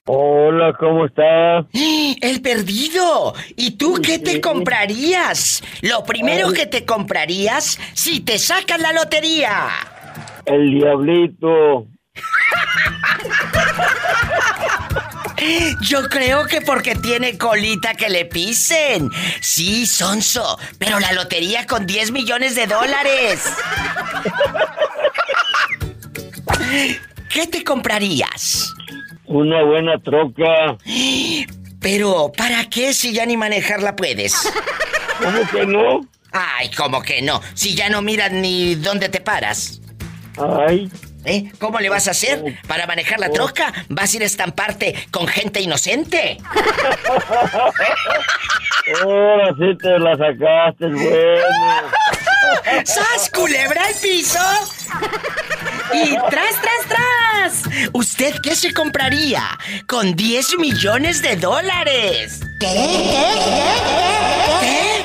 Hola, 0.05 0.73
¿cómo 0.79 1.07
estás? 1.07 1.65
¡El 1.73 2.41
perdido! 2.41 3.33
¿Y 3.57 3.71
tú 3.71 3.99
qué 4.01 4.17
te 4.17 4.39
comprarías? 4.39 5.61
Lo 5.81 6.05
primero 6.05 6.53
que 6.53 6.67
te 6.67 6.85
comprarías 6.85 7.77
si 7.93 8.21
te 8.21 8.39
sacas 8.39 8.79
la 8.79 8.93
lotería. 8.93 9.67
El 10.45 10.75
diablito. 10.75 11.85
Yo 15.81 16.09
creo 16.09 16.45
que 16.45 16.61
porque 16.61 16.95
tiene 16.95 17.37
colita 17.37 17.93
que 17.93 18.09
le 18.09 18.25
pisen. 18.25 19.09
Sí, 19.41 19.85
sonso, 19.85 20.59
pero 20.77 20.99
la 20.99 21.13
lotería 21.13 21.65
con 21.65 21.85
10 21.85 22.11
millones 22.11 22.55
de 22.55 22.67
dólares. 22.67 23.43
¿Qué 27.29 27.47
te 27.47 27.63
comprarías? 27.63 28.73
Una 29.25 29.63
buena 29.63 29.99
troca. 29.99 30.77
Pero, 31.79 32.31
¿para 32.35 32.65
qué 32.69 32.93
si 32.93 33.13
ya 33.13 33.25
ni 33.25 33.37
manejarla 33.37 33.95
puedes? 33.95 34.51
¿Cómo 35.19 35.47
que 35.51 35.65
no? 35.65 36.01
Ay, 36.31 36.69
¿cómo 36.75 37.01
que 37.01 37.21
no? 37.21 37.41
Si 37.53 37.75
ya 37.75 37.89
no 37.89 38.01
miras 38.01 38.31
ni 38.31 38.75
dónde 38.75 39.09
te 39.09 39.21
paras. 39.21 39.79
Ay, 40.67 40.89
¿Eh? 41.25 41.51
¿Cómo 41.59 41.79
le 41.79 41.89
vas 41.89 42.07
a 42.07 42.11
hacer? 42.11 42.41
¿Para 42.67 42.87
manejar 42.87 43.19
la 43.19 43.29
troca? 43.29 43.73
¿Vas 43.89 44.13
a 44.13 44.15
ir 44.17 44.23
a 44.23 44.25
estamparte 44.25 44.95
con 45.11 45.27
gente 45.27 45.59
inocente? 45.61 46.37
ahora 49.01 49.53
sí 49.57 49.77
te 49.77 49.99
la 49.99 50.15
sacaste, 50.17 50.87
bueno. 50.87 51.45
¡Sas, 52.85 53.29
culebra 53.33 53.85
al 53.85 53.93
piso! 54.01 54.39
Y 55.93 56.15
tras, 56.29 56.55
tras, 56.61 56.87
tras. 56.87 57.63
¿Usted 57.93 58.35
qué 58.43 58.55
se 58.55 58.73
compraría 58.73 59.43
con 59.87 60.15
10 60.15 60.57
millones 60.59 61.21
de 61.21 61.35
dólares? 61.35 62.41
¿Qué? 62.59 62.67
¿Qué? 62.67 63.63
¿Qué? 64.61 64.98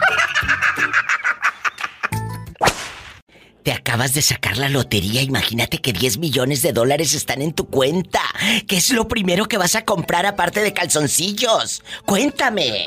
Te 3.65 3.71
acabas 3.71 4.13
de 4.13 4.21
sacar 4.21 4.57
la 4.57 4.69
lotería, 4.69 5.23
imagínate 5.23 5.79
que 5.79 5.91
10 5.91 6.19
millones 6.19 6.61
de 6.61 6.71
dólares 6.71 7.15
están 7.15 7.41
en 7.41 7.51
tu 7.51 7.67
cuenta. 7.67 8.21
¿Qué 8.67 8.77
es 8.77 8.91
lo 8.91 9.07
primero 9.07 9.47
que 9.47 9.57
vas 9.57 9.73
a 9.73 9.83
comprar 9.83 10.27
aparte 10.27 10.61
de 10.61 10.71
calzoncillos? 10.71 11.83
Cuéntame. 12.05 12.85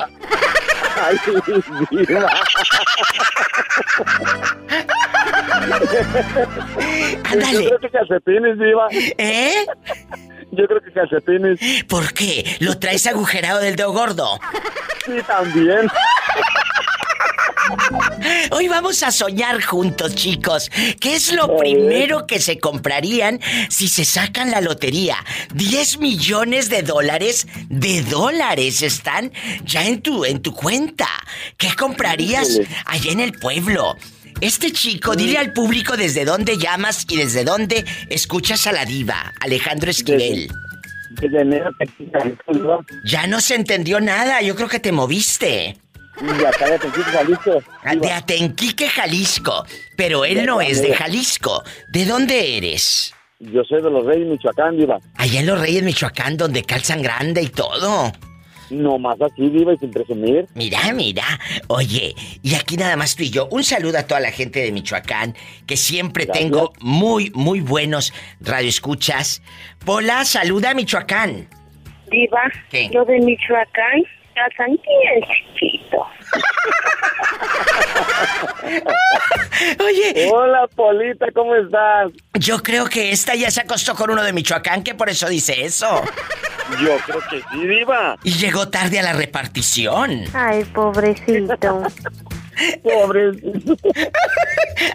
Ay, 0.95 1.17
diva. 1.91 2.29
Yo 5.69 7.31
Ándale. 7.31 7.65
creo 7.67 7.79
que 7.79 7.89
calcetines, 7.89 8.57
diva. 8.59 8.87
¿Eh? 9.17 9.65
Yo 10.51 10.67
creo 10.67 10.81
que 10.81 10.91
calcetines. 10.91 11.59
¿Por 11.87 12.13
qué? 12.13 12.57
¿Lo 12.59 12.77
traes 12.79 13.05
agujerado 13.07 13.59
del 13.59 13.75
dedo 13.75 13.91
gordo? 13.91 14.39
Sí, 15.05 15.17
también. 15.27 15.87
Hoy 18.51 18.67
vamos 18.67 19.03
a 19.03 19.11
soñar 19.11 19.61
juntos, 19.61 20.15
chicos. 20.15 20.69
¿Qué 20.99 21.15
es 21.15 21.33
lo 21.33 21.57
primero 21.57 22.25
que 22.27 22.39
se 22.39 22.59
comprarían 22.59 23.39
si 23.69 23.87
se 23.87 24.05
sacan 24.05 24.51
la 24.51 24.61
lotería? 24.61 25.17
10 25.53 25.99
millones 25.99 26.69
de 26.69 26.81
dólares 26.81 27.47
de 27.69 28.01
dólares 28.03 28.81
están 28.81 29.31
ya 29.63 29.85
en 29.85 30.01
tu 30.01 30.25
en 30.25 30.41
tu 30.41 30.53
cuenta. 30.53 31.07
¿Qué 31.57 31.69
comprarías 31.77 32.59
allá 32.85 33.11
en 33.11 33.19
el 33.19 33.33
pueblo? 33.33 33.95
Este 34.41 34.71
chico, 34.71 35.15
dile 35.15 35.37
al 35.37 35.51
público 35.51 35.97
desde 35.97 36.23
dónde 36.23 36.57
llamas 36.57 37.05
y 37.09 37.17
desde 37.17 37.43
dónde 37.43 37.83
escuchas 38.09 38.67
a 38.67 38.71
la 38.71 38.85
diva, 38.85 39.33
Alejandro 39.41 39.91
Esquivel. 39.91 40.49
Ya 43.03 43.27
no 43.27 43.41
se 43.41 43.55
entendió 43.55 43.99
nada, 43.99 44.41
yo 44.41 44.55
creo 44.55 44.69
que 44.69 44.79
te 44.79 44.91
moviste. 44.91 45.77
Y 46.21 46.45
acá 46.45 46.69
de 46.69 46.79
Tequila, 46.79 47.05
Jalisco. 47.05 47.63
Ah, 47.83 47.95
De. 47.95 48.11
Atenquique, 48.11 48.87
Jalisco. 48.89 49.65
Pero 49.95 50.25
él 50.25 50.45
no 50.45 50.59
es 50.61 50.81
de 50.81 50.93
Jalisco. 50.93 51.63
¿De 51.87 52.05
dónde 52.05 52.57
eres? 52.57 53.13
Yo 53.39 53.63
soy 53.63 53.81
de 53.81 53.89
los 53.89 54.05
Reyes, 54.05 54.27
Michoacán, 54.27 54.77
Diva. 54.77 54.99
Allá 55.15 55.39
en 55.39 55.45
Los 55.45 55.61
Reyes, 55.61 55.81
Michoacán, 55.83 56.35
donde 56.35 56.63
calzan 56.63 57.01
grande 57.01 57.41
y 57.41 57.47
todo. 57.47 58.11
No 58.69 58.99
más 58.99 59.15
así, 59.21 59.49
Diva, 59.49 59.73
y 59.73 59.77
sin 59.77 59.91
presumir. 59.91 60.45
Mira, 60.55 60.91
mira. 60.93 61.23
Oye, 61.67 62.13
y 62.43 62.55
aquí 62.55 62.75
nada 62.75 62.97
más 62.97 63.15
tú 63.15 63.23
y 63.23 63.29
yo. 63.29 63.47
Un 63.49 63.63
saludo 63.63 63.97
a 63.97 64.03
toda 64.03 64.19
la 64.19 64.31
gente 64.31 64.59
de 64.59 64.71
Michoacán, 64.73 65.35
que 65.65 65.77
siempre 65.77 66.25
Gracias. 66.25 66.43
tengo 66.45 66.73
muy, 66.81 67.31
muy 67.33 67.61
buenos 67.61 68.13
radioescuchas. 68.41 69.41
Pola, 69.85 70.25
saluda 70.25 70.71
a 70.71 70.73
Michoacán. 70.73 71.47
Diva, 72.11 72.41
¿Qué? 72.69 72.89
lo 72.93 73.05
de 73.05 73.19
Michoacán, 73.19 74.03
calzan 74.39 74.71
bien 74.71 75.23
chiquito. 75.23 76.05
Oye, 79.83 80.29
Hola, 80.31 80.67
Polita, 80.75 81.27
¿cómo 81.33 81.55
estás? 81.55 82.11
yo 82.35 82.61
creo 82.63 82.85
que 82.87 83.11
esta 83.11 83.35
ya 83.35 83.51
se 83.51 83.61
acostó 83.61 83.95
con 83.95 84.09
uno 84.11 84.23
de 84.23 84.31
Michoacán, 84.33 84.83
que 84.83 84.95
por 84.95 85.09
eso 85.09 85.27
dice 85.27 85.65
eso. 85.65 86.01
Yo 86.81 86.97
creo 87.05 87.19
que 87.29 87.41
sí, 87.51 87.67
Diva. 87.67 88.15
Y 88.23 88.31
llegó 88.33 88.69
tarde 88.69 88.99
a 88.99 89.03
la 89.03 89.13
repartición. 89.13 90.23
Ay, 90.33 90.63
pobrecito. 90.65 91.83
Pobre. 92.83 93.31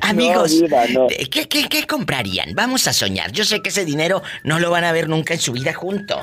Amigos, 0.00 0.52
No, 0.54 0.60
Diva, 0.66 0.84
no. 0.88 1.06
eh, 1.10 1.26
¿qué, 1.30 1.46
qué, 1.48 1.68
qué 1.68 1.86
comprarían? 1.86 2.54
Vamos 2.54 2.86
a 2.86 2.92
soñar. 2.92 3.32
Yo 3.32 3.44
sé 3.44 3.60
que 3.62 3.68
ese 3.68 3.84
dinero 3.84 4.22
no 4.42 4.58
lo 4.58 4.70
van 4.70 4.84
a 4.84 4.92
ver 4.92 5.08
nunca 5.08 5.34
en 5.34 5.40
su 5.40 5.52
vida 5.52 5.72
junto. 5.74 6.20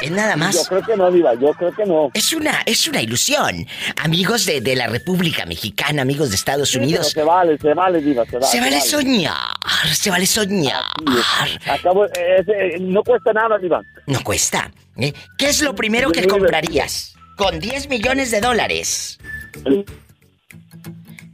Es 0.00 0.10
nada 0.10 0.32
Yo 0.32 0.38
más. 0.38 0.68
creo 0.68 0.82
que 0.82 0.96
no, 0.96 1.10
Diva, 1.10 1.34
yo 1.34 1.52
creo 1.54 1.72
que 1.74 1.84
no. 1.84 2.10
Es 2.14 2.32
una, 2.32 2.62
es 2.66 2.88
una 2.88 3.00
ilusión. 3.00 3.66
Amigos 4.02 4.44
de, 4.46 4.60
de 4.60 4.74
la 4.76 4.86
República 4.88 5.46
Mexicana, 5.46 6.02
amigos 6.02 6.30
de 6.30 6.36
Estados 6.36 6.70
Sí, 6.70 6.78
Unidos. 6.78 7.10
se 7.10 7.22
vale, 7.22 7.56
se 7.58 7.72
vale, 7.74 8.00
Diva, 8.00 8.24
se 8.26 8.38
vale. 8.38 8.46
Se 8.46 8.60
vale 8.60 8.80
soñar, 8.80 9.36
se 9.92 10.10
vale 10.10 10.26
soñar. 10.26 10.82
Acabo, 11.66 12.06
eh, 12.06 12.10
eh, 12.46 12.78
no 12.80 13.02
cuesta 13.02 13.32
nada, 13.32 13.58
Diva. 13.58 13.82
No 14.06 14.22
cuesta. 14.24 14.70
¿eh? 14.96 15.12
¿Qué 15.38 15.48
es 15.48 15.62
lo 15.62 15.74
primero 15.74 16.10
que 16.10 16.26
comprarías? 16.26 17.14
Con 17.36 17.58
10 17.60 17.88
millones 17.88 18.30
de 18.30 18.40
dólares. 18.40 19.18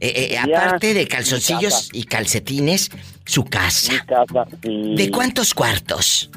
Eh, 0.03 0.33
eh, 0.33 0.37
aparte 0.39 0.93
de 0.95 1.07
calzoncillos 1.07 1.73
casa. 1.73 1.89
y 1.93 2.03
calcetines, 2.05 2.89
su 3.25 3.43
Mi 3.43 3.49
casa. 3.51 4.05
casa. 4.07 4.45
sí. 4.63 4.95
¿De 4.95 5.11
cuántos 5.11 5.53
cuartos? 5.53 6.29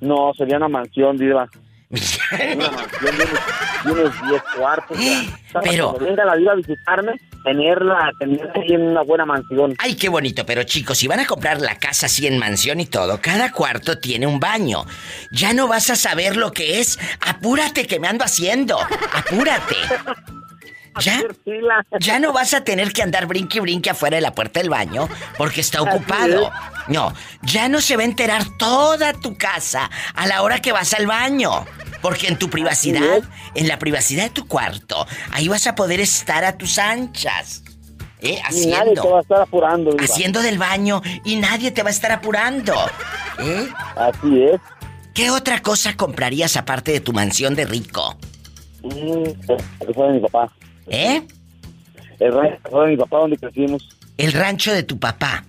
No, 0.00 0.32
sería 0.36 0.56
una 0.56 0.68
mansión, 0.68 1.16
Diva. 1.16 1.48
Una 1.90 2.70
mansión 2.70 3.16
de 3.16 3.24
unos, 3.24 3.84
de 3.84 3.92
unos 3.92 4.28
10 4.28 4.42
cuartos. 4.56 4.98
Para 5.52 5.70
Pero- 5.70 5.90
Cuando 5.90 6.06
venga 6.08 6.24
la 6.24 6.36
Diva 6.36 6.52
a 6.52 6.56
visitarme, 6.56 7.12
tenerla, 7.44 8.10
tenerla 8.18 8.52
ahí 8.56 8.72
en 8.74 8.82
una 8.82 9.02
buena 9.02 9.26
mansión. 9.26 9.74
Ay, 9.78 9.94
qué 9.94 10.08
bonito, 10.08 10.44
pero 10.46 10.62
chicos, 10.64 10.98
si 10.98 11.06
van 11.06 11.20
a 11.20 11.26
comprar 11.26 11.60
la 11.60 11.78
casa 11.78 12.06
así 12.06 12.26
en 12.26 12.38
mansión 12.38 12.80
y 12.80 12.86
todo, 12.86 13.20
cada 13.20 13.52
cuarto 13.52 13.98
tiene 13.98 14.26
un 14.26 14.40
baño. 14.40 14.86
Ya 15.30 15.52
no 15.52 15.68
vas 15.68 15.90
a 15.90 15.96
saber 15.96 16.36
lo 16.36 16.50
que 16.52 16.80
es. 16.80 16.98
Apúrate 17.20 17.86
que 17.86 18.00
me 18.00 18.08
ando 18.08 18.24
haciendo. 18.24 18.78
Apúrate. 19.12 19.76
Ya, 21.00 21.22
ya 22.00 22.18
no 22.18 22.32
vas 22.32 22.54
a 22.54 22.64
tener 22.64 22.92
que 22.92 23.02
andar 23.02 23.26
brinque 23.26 23.58
y 23.58 23.60
brinque 23.60 23.90
afuera 23.90 24.16
de 24.16 24.20
la 24.20 24.34
puerta 24.34 24.60
del 24.60 24.70
baño 24.70 25.08
porque 25.38 25.60
está 25.60 25.82
ocupado. 25.82 26.50
No, 26.88 27.14
ya 27.42 27.68
no 27.68 27.80
se 27.80 27.96
va 27.96 28.02
a 28.02 28.06
enterar 28.06 28.44
toda 28.58 29.12
tu 29.12 29.36
casa 29.36 29.90
a 30.14 30.26
la 30.26 30.42
hora 30.42 30.60
que 30.60 30.72
vas 30.72 30.92
al 30.94 31.06
baño. 31.06 31.64
Porque 32.02 32.26
en 32.26 32.36
tu 32.36 32.50
privacidad, 32.50 33.22
en 33.54 33.68
la 33.68 33.78
privacidad 33.78 34.24
de 34.24 34.30
tu 34.30 34.48
cuarto, 34.48 35.06
ahí 35.30 35.46
vas 35.46 35.68
a 35.68 35.76
poder 35.76 36.00
estar 36.00 36.44
a 36.44 36.58
tus 36.58 36.78
anchas. 36.78 37.62
¿Eh? 38.20 38.40
Y 38.52 38.66
nadie 38.66 38.94
te 38.94 39.08
va 39.08 39.18
a 39.18 39.22
estar 39.22 39.40
apurando, 39.40 39.96
haciendo 39.98 40.42
del 40.42 40.58
baño 40.58 41.02
y 41.24 41.36
nadie 41.36 41.70
te 41.70 41.82
va 41.82 41.88
a 41.88 41.92
estar 41.92 42.12
apurando. 42.12 42.74
¿Eh? 43.38 43.68
Así 43.96 44.44
es. 44.44 44.60
¿Qué 45.14 45.30
otra 45.30 45.60
cosa 45.60 45.96
comprarías 45.96 46.56
aparte 46.56 46.92
de 46.92 47.00
tu 47.00 47.12
mansión 47.12 47.54
de 47.54 47.66
rico? 47.66 48.16
Mm, 48.82 49.92
fue 49.94 50.06
de 50.06 50.12
mi 50.14 50.20
papá. 50.20 50.50
¿Eh? 50.88 51.22
El 52.18 52.32
rancho 52.32 52.80
de 52.80 52.86
mi 52.88 52.96
papá 52.96 53.18
donde 53.18 53.36
crecimos. 53.36 53.88
El 54.16 54.32
rancho 54.32 54.72
de 54.72 54.82
tu 54.82 54.98
papá. 54.98 55.44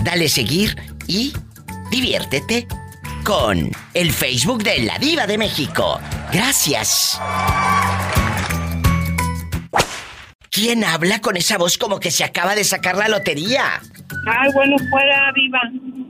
Dale 0.03 0.27
seguir 0.27 0.75
y 1.07 1.31
diviértete 1.89 2.67
con 3.23 3.71
el 3.93 4.11
Facebook 4.11 4.61
de 4.61 4.79
la 4.79 4.97
diva 4.97 5.25
de 5.25 5.37
México. 5.37 6.01
Gracias. 6.33 7.17
¿Quién 10.53 10.83
habla 10.83 11.19
con 11.19 11.35
esa 11.35 11.57
voz 11.57 11.79
como 11.79 11.99
que 11.99 12.11
se 12.11 12.23
acaba 12.23 12.53
de 12.53 12.63
sacar 12.63 12.95
la 12.95 13.07
lotería? 13.07 13.81
Ay, 14.27 14.51
bueno, 14.53 14.75
fuera, 14.91 15.31
viva. 15.33 15.59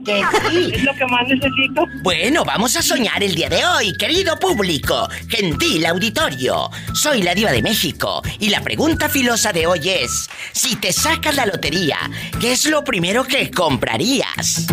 Que 0.04 0.22
sí. 0.50 0.70
Es 0.74 0.84
lo 0.84 0.94
que 0.94 1.06
más 1.06 1.26
necesito. 1.26 1.86
Bueno, 2.02 2.44
vamos 2.44 2.76
a 2.76 2.82
soñar 2.82 3.22
el 3.22 3.34
día 3.34 3.48
de 3.48 3.64
hoy, 3.64 3.96
querido 3.96 4.38
público, 4.38 5.08
gentil 5.30 5.86
auditorio. 5.86 6.70
Soy 6.92 7.22
la 7.22 7.34
diva 7.34 7.52
de 7.52 7.62
México 7.62 8.20
y 8.38 8.50
la 8.50 8.60
pregunta 8.60 9.08
filosa 9.08 9.50
de 9.50 9.66
hoy 9.66 9.88
es, 9.88 10.28
si 10.52 10.76
te 10.76 10.92
sacas 10.92 11.36
la 11.36 11.46
lotería, 11.46 11.96
¿qué 12.38 12.52
es 12.52 12.66
lo 12.66 12.84
primero 12.84 13.24
que 13.24 13.50
comprarías? 13.50 14.66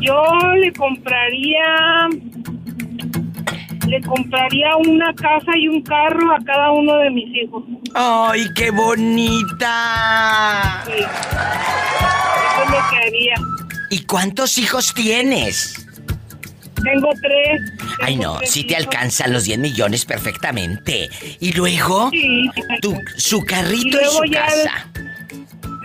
Yo 0.00 0.24
le 0.58 0.72
compraría. 0.72 2.08
Le 3.86 4.00
compraría 4.02 4.76
una 4.76 5.14
casa 5.14 5.56
y 5.56 5.68
un 5.68 5.82
carro 5.82 6.32
a 6.34 6.38
cada 6.44 6.70
uno 6.72 6.96
de 6.98 7.10
mis 7.10 7.34
hijos. 7.36 7.62
¡Ay, 7.94 8.46
qué 8.56 8.70
bonita! 8.70 10.82
Sí. 10.86 10.92
Eso 10.92 12.64
es 12.64 12.70
lo 12.70 12.76
que 12.90 12.96
haría. 13.06 13.34
¿Y 13.90 14.00
cuántos 14.04 14.58
hijos 14.58 14.92
tienes? 14.94 15.86
Tengo 16.82 17.10
tres. 17.22 17.60
Ay, 18.02 18.16
no, 18.16 18.38
si 18.44 18.64
te 18.64 18.76
alcanzan 18.76 19.32
los 19.32 19.44
10 19.44 19.58
millones 19.58 20.04
perfectamente. 20.04 21.08
Y 21.40 21.52
luego, 21.52 22.10
Sí. 22.10 22.50
tu, 22.82 22.94
su 23.16 23.42
carrito 23.44 23.98
y, 24.00 24.04
su 24.04 24.24
ya- 24.24 24.44
casa. 24.46 24.90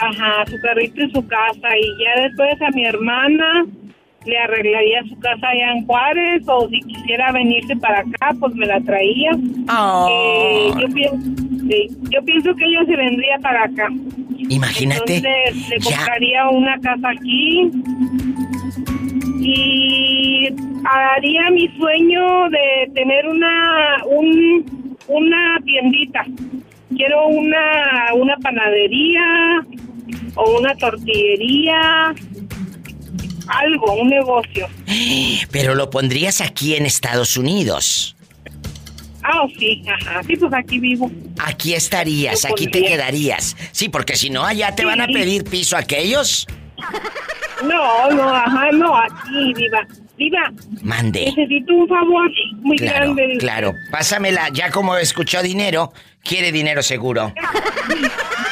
Ajá, 0.02 0.46
su 0.50 0.58
carrito 0.62 1.02
y 1.04 1.12
su 1.12 1.26
casa. 1.28 1.68
Y 1.78 2.04
ya 2.04 2.22
después 2.24 2.54
a 2.62 2.72
mi 2.72 2.86
hermana 2.86 3.66
le 4.26 4.38
arreglaría 4.38 5.04
su 5.08 5.18
casa 5.20 5.48
allá 5.50 5.72
en 5.74 5.86
Juárez. 5.86 6.44
O 6.48 6.68
si 6.70 6.80
quisiera 6.82 7.32
venirse 7.32 7.76
para 7.78 8.00
acá, 8.00 8.36
pues 8.40 8.54
me 8.56 8.66
la 8.66 8.80
traía. 8.82 9.32
Oh. 9.70 10.08
Eh, 10.10 10.72
yo, 10.82 10.88
pienso, 10.94 11.18
Sí, 11.70 11.88
yo 12.10 12.24
pienso 12.24 12.56
que 12.56 12.66
ella 12.66 12.84
se 12.86 12.96
vendría 12.96 13.38
para 13.40 13.66
acá. 13.66 13.88
Imagínate. 14.50 15.18
Entonces, 15.18 15.70
le 15.70 15.80
ya. 15.80 15.98
compraría 15.98 16.50
una 16.50 16.80
casa 16.80 17.10
aquí 17.10 17.72
y 19.40 20.50
haría 20.86 21.50
mi 21.52 21.68
sueño 21.78 22.50
de 22.50 22.92
tener 22.94 23.28
una 23.28 23.98
un, 24.08 24.98
una 25.08 25.60
tiendita. 25.64 26.26
Quiero 26.96 27.28
una 27.28 28.14
una 28.16 28.36
panadería 28.38 29.62
o 30.36 30.60
una 30.60 30.74
tortillería, 30.76 32.14
algo, 33.50 33.94
un 33.94 34.10
negocio. 34.10 34.68
Pero 35.52 35.76
lo 35.76 35.90
pondrías 35.90 36.42
aquí 36.42 36.76
en 36.76 36.86
Estados 36.86 37.38
Unidos. 37.38 38.16
Ah, 39.24 39.42
oh, 39.44 39.50
sí, 39.60 39.84
ajá. 39.88 40.22
Sí, 40.24 40.36
pues 40.38 40.52
aquí 40.54 40.80
vivo. 40.80 41.12
Aquí 41.40 41.74
estarías, 41.74 42.46
aquí 42.46 42.68
te 42.68 42.82
quedarías. 42.84 43.56
Sí, 43.72 43.90
porque 43.90 44.16
si 44.16 44.30
no, 44.30 44.44
allá 44.46 44.74
te 44.76 44.86
van 44.86 45.02
a 45.02 45.08
pedir 45.08 45.44
piso 45.44 45.76
aquellos. 45.78 46.48
No, 47.64 48.10
no, 48.12 48.30
ajá, 48.34 48.72
no, 48.72 48.96
aquí, 48.96 49.54
viva. 49.56 49.86
Viva, 50.18 50.52
Mande. 50.82 51.32
necesito 51.34 51.74
un 51.74 51.88
favor 51.88 52.30
muy 52.58 52.78
Claro, 52.78 53.14
grande. 53.16 53.38
claro. 53.40 53.74
Pásamela, 53.90 54.50
ya 54.52 54.70
como 54.70 54.98
escuchó 54.98 55.42
dinero, 55.42 55.94
quiere 56.24 56.52
dinero 56.52 56.84
seguro. 56.84 57.34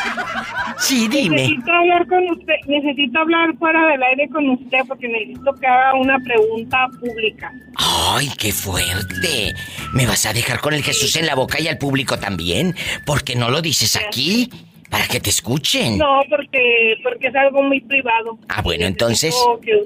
Sí, 0.79 1.07
dime. 1.07 1.35
Necesito 1.37 1.71
hablar 1.71 2.07
con 2.07 2.29
usted, 2.31 2.53
necesito 2.67 3.19
hablar 3.19 3.55
fuera 3.57 3.85
del 3.91 4.03
aire 4.03 4.29
con 4.29 4.49
usted 4.49 4.79
porque 4.87 5.07
necesito 5.07 5.53
que 5.55 5.67
haga 5.67 5.93
una 5.95 6.19
pregunta 6.19 6.87
pública. 6.99 7.51
¡Ay, 7.77 8.29
qué 8.37 8.51
fuerte! 8.51 9.53
¿Me 9.93 10.05
vas 10.05 10.25
a 10.25 10.33
dejar 10.33 10.59
con 10.59 10.73
el 10.73 10.83
Jesús 10.83 11.15
en 11.15 11.25
la 11.25 11.35
boca 11.35 11.59
y 11.59 11.67
al 11.67 11.77
público 11.77 12.17
también? 12.19 12.75
¿Por 13.05 13.23
qué 13.23 13.35
no 13.35 13.49
lo 13.49 13.61
dices 13.61 13.95
aquí? 13.95 14.49
Para 14.89 15.07
que 15.07 15.19
te 15.19 15.29
escuchen. 15.29 15.97
No, 15.97 16.21
porque 16.29 16.95
porque 17.03 17.27
es 17.27 17.35
algo 17.35 17.61
muy 17.63 17.81
privado. 17.81 18.37
Ah, 18.47 18.61
bueno, 18.61 18.85
entonces- 18.85 19.35
que- 19.61 19.83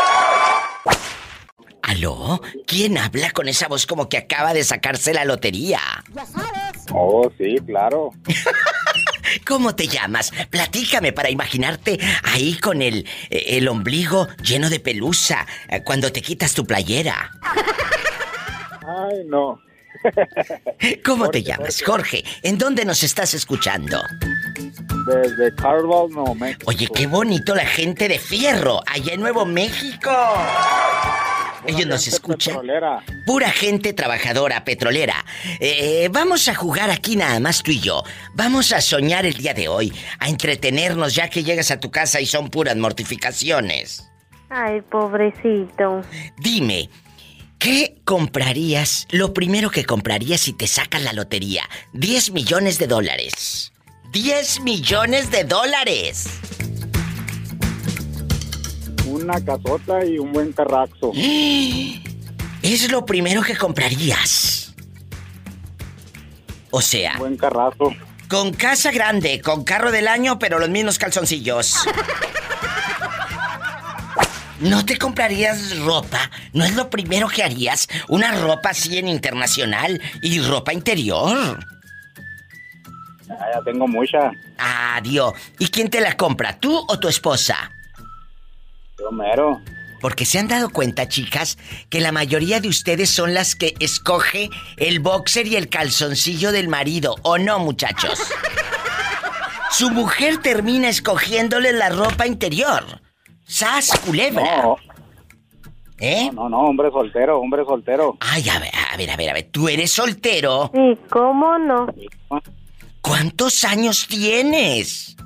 ¿Aló? 1.86 2.42
¿Quién 2.66 2.98
habla 2.98 3.30
con 3.30 3.48
esa 3.48 3.68
voz 3.68 3.86
como 3.86 4.08
que 4.08 4.16
acaba 4.18 4.52
de 4.52 4.64
sacarse 4.64 5.14
la 5.14 5.24
lotería? 5.24 5.78
Oh, 6.92 7.30
sí, 7.38 7.58
claro. 7.64 8.10
¿Cómo 9.46 9.76
te 9.76 9.86
llamas? 9.86 10.32
Platícame 10.50 11.12
para 11.12 11.30
imaginarte 11.30 12.00
ahí 12.24 12.58
con 12.58 12.82
el, 12.82 13.06
eh, 13.30 13.44
el 13.58 13.68
ombligo 13.68 14.26
lleno 14.42 14.68
de 14.68 14.80
pelusa 14.80 15.46
eh, 15.68 15.84
cuando 15.84 16.10
te 16.10 16.22
quitas 16.22 16.54
tu 16.54 16.66
playera. 16.66 17.30
Ay, 18.84 19.24
no. 19.26 19.60
¿Cómo 21.04 21.30
te 21.30 21.44
llamas, 21.44 21.80
Jorge? 21.82 22.24
¿En 22.42 22.58
dónde 22.58 22.84
nos 22.84 23.04
estás 23.04 23.32
escuchando? 23.32 24.02
Desde 25.06 25.54
Carval, 25.54 26.10
no, 26.10 26.34
México. 26.34 26.64
Oye, 26.66 26.88
qué 26.92 27.06
bonito 27.06 27.54
la 27.54 27.64
gente 27.64 28.08
de 28.08 28.18
Fierro, 28.18 28.80
allá 28.88 29.14
en 29.14 29.20
Nuevo 29.20 29.46
México. 29.46 30.10
Ellos 31.66 31.86
nos 31.86 32.06
escuchan. 32.08 32.54
petrolera. 32.54 33.04
Pura 33.24 33.50
gente 33.50 33.92
trabajadora, 33.92 34.64
petrolera. 34.64 35.24
Eh, 35.60 36.08
vamos 36.10 36.48
a 36.48 36.54
jugar 36.54 36.90
aquí 36.90 37.16
nada 37.16 37.40
más 37.40 37.62
tú 37.62 37.70
y 37.70 37.80
yo. 37.80 38.02
Vamos 38.34 38.72
a 38.72 38.80
soñar 38.80 39.26
el 39.26 39.34
día 39.34 39.54
de 39.54 39.68
hoy, 39.68 39.92
a 40.18 40.28
entretenernos 40.28 41.14
ya 41.14 41.28
que 41.28 41.44
llegas 41.44 41.70
a 41.70 41.80
tu 41.80 41.90
casa 41.90 42.20
y 42.20 42.26
son 42.26 42.50
puras 42.50 42.76
mortificaciones. 42.76 44.08
Ay, 44.48 44.80
pobrecito. 44.82 46.02
Dime, 46.38 46.88
¿qué 47.58 48.00
comprarías? 48.04 49.06
Lo 49.10 49.32
primero 49.32 49.70
que 49.70 49.84
comprarías 49.84 50.40
si 50.40 50.52
te 50.52 50.66
sacas 50.66 51.02
la 51.02 51.12
lotería. 51.12 51.68
10 51.94 52.30
millones 52.32 52.78
de 52.78 52.86
dólares. 52.86 53.72
10 54.12 54.60
millones 54.60 55.30
de 55.30 55.44
dólares. 55.44 56.28
Una 59.16 59.42
casota 59.44 60.04
y 60.04 60.18
un 60.18 60.32
buen 60.32 60.52
carrazo. 60.52 61.12
Es 62.62 62.90
lo 62.90 63.06
primero 63.06 63.42
que 63.42 63.56
comprarías. 63.56 64.74
O 66.72 66.80
sea, 66.82 67.12
Un 67.14 67.18
buen 67.20 67.36
carrazo. 67.36 67.94
con 68.28 68.52
casa 68.52 68.90
grande, 68.90 69.40
con 69.40 69.62
carro 69.62 69.92
del 69.92 70.08
año, 70.08 70.38
pero 70.40 70.58
los 70.58 70.68
mismos 70.68 70.98
calzoncillos. 70.98 71.74
¿No 74.60 74.84
te 74.84 74.98
comprarías 74.98 75.78
ropa? 75.78 76.30
¿No 76.54 76.64
es 76.64 76.74
lo 76.74 76.90
primero 76.90 77.28
que 77.28 77.44
harías? 77.44 77.86
Una 78.08 78.32
ropa 78.32 78.70
así 78.70 78.98
en 78.98 79.06
internacional 79.06 80.00
y 80.22 80.40
ropa 80.40 80.72
interior. 80.72 81.64
Ah, 83.30 83.46
ya 83.54 83.62
tengo 83.64 83.86
mucha. 83.86 84.32
Adiós. 84.58 85.34
¿Y 85.58 85.68
quién 85.68 85.88
te 85.88 86.00
la 86.00 86.16
compra? 86.16 86.58
¿Tú 86.58 86.84
o 86.88 86.98
tu 86.98 87.06
esposa? 87.08 87.70
Yo 88.98 89.10
mero. 89.12 89.60
Porque 90.00 90.24
se 90.24 90.38
han 90.38 90.48
dado 90.48 90.70
cuenta, 90.70 91.08
chicas, 91.08 91.58
que 91.88 92.00
la 92.00 92.12
mayoría 92.12 92.60
de 92.60 92.68
ustedes 92.68 93.10
son 93.10 93.34
las 93.34 93.54
que 93.56 93.74
escoge 93.80 94.50
el 94.76 95.00
boxer 95.00 95.46
y 95.46 95.56
el 95.56 95.68
calzoncillo 95.68 96.52
del 96.52 96.68
marido, 96.68 97.16
¿o 97.22 97.38
no, 97.38 97.58
muchachos? 97.58 98.18
Su 99.70 99.90
mujer 99.90 100.38
termina 100.38 100.88
escogiéndole 100.88 101.72
la 101.72 101.88
ropa 101.88 102.26
interior. 102.26 102.84
¡Sas, 103.46 103.98
culebra! 104.04 104.62
No, 104.62 104.76
¿Eh? 105.98 106.30
no, 106.32 106.48
no, 106.48 106.60
hombre 106.60 106.90
soltero, 106.90 107.38
hombre 107.38 107.64
soltero. 107.64 108.16
Ay, 108.20 108.48
a 108.48 108.58
ver, 108.58 108.70
a 108.92 108.96
ver, 108.96 109.10
a 109.10 109.16
ver, 109.16 109.30
a 109.30 109.32
ver. 109.32 109.48
¿Tú 109.50 109.68
eres 109.68 109.92
soltero? 109.92 110.70
Sí, 110.74 110.98
¿cómo 111.10 111.58
no? 111.58 111.86
¿Cuántos 113.00 113.64
años 113.64 114.06
tienes? 114.08 115.16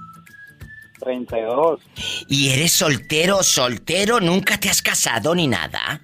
32. 1.00 1.80
¿Y 2.28 2.50
eres 2.50 2.72
soltero, 2.72 3.42
soltero? 3.42 4.20
¿Nunca 4.20 4.58
te 4.58 4.70
has 4.70 4.82
casado 4.82 5.34
ni 5.34 5.48
nada? 5.48 6.02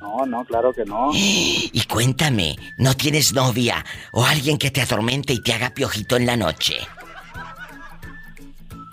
No, 0.00 0.26
no, 0.26 0.44
claro 0.44 0.72
que 0.72 0.84
no. 0.84 1.10
Y 1.14 1.82
cuéntame, 1.88 2.56
¿no 2.78 2.94
tienes 2.94 3.32
novia 3.32 3.84
o 4.12 4.24
alguien 4.24 4.58
que 4.58 4.70
te 4.70 4.82
atormente 4.82 5.32
y 5.32 5.42
te 5.42 5.52
haga 5.52 5.70
piojito 5.70 6.16
en 6.16 6.26
la 6.26 6.36
noche? 6.36 6.76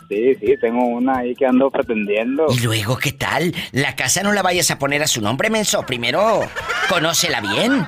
Sí, 0.10 0.34
sí, 0.40 0.56
tengo 0.60 0.84
una 0.86 1.20
ahí 1.20 1.36
que 1.36 1.46
ando 1.46 1.70
pretendiendo. 1.70 2.48
¿Y 2.50 2.60
luego 2.62 2.98
qué 2.98 3.12
tal? 3.12 3.54
La 3.72 3.96
casa 3.96 4.24
no 4.24 4.34
la 4.34 4.42
vayas 4.42 4.72
a 4.72 4.80
poner 4.80 5.04
a 5.04 5.08
su 5.08 5.22
nombre, 5.22 5.52
menso. 5.52 5.86
Primero, 5.86 6.42
conócela 6.90 7.42
bien. 7.42 7.86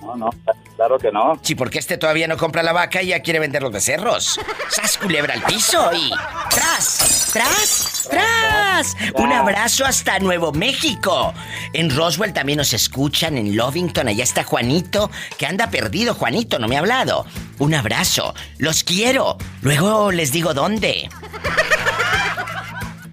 No, 0.00 0.16
no, 0.16 0.30
claro 0.76 0.98
que 0.98 1.12
no. 1.12 1.38
Sí, 1.42 1.54
porque 1.54 1.78
este 1.78 1.98
todavía 1.98 2.26
no 2.26 2.36
compra 2.36 2.62
la 2.62 2.72
vaca 2.72 3.02
y 3.02 3.08
ya 3.08 3.20
quiere 3.20 3.38
vender 3.38 3.62
los 3.62 3.72
becerros. 3.72 4.40
¡Sas 4.70 4.98
culebra 4.98 5.34
al 5.34 5.42
piso 5.42 5.90
y. 5.92 6.10
¡Tras! 6.50 7.30
¡Tras! 7.32 8.08
¡Tras! 8.10 8.96
Un 9.14 9.32
abrazo 9.32 9.84
hasta 9.84 10.18
Nuevo 10.18 10.52
México. 10.52 11.34
En 11.72 11.94
Roswell 11.94 12.32
también 12.32 12.56
nos 12.56 12.72
escuchan, 12.72 13.36
en 13.36 13.56
Lovington, 13.56 14.08
allá 14.08 14.24
está 14.24 14.42
Juanito, 14.42 15.10
que 15.38 15.46
anda 15.46 15.70
perdido, 15.70 16.14
Juanito, 16.14 16.58
no 16.58 16.66
me 16.66 16.76
ha 16.76 16.80
hablado. 16.80 17.26
Un 17.58 17.74
abrazo. 17.74 18.34
Los 18.58 18.82
quiero. 18.82 19.36
Luego 19.62 20.10
les 20.10 20.32
digo 20.32 20.54
dónde. 20.54 21.08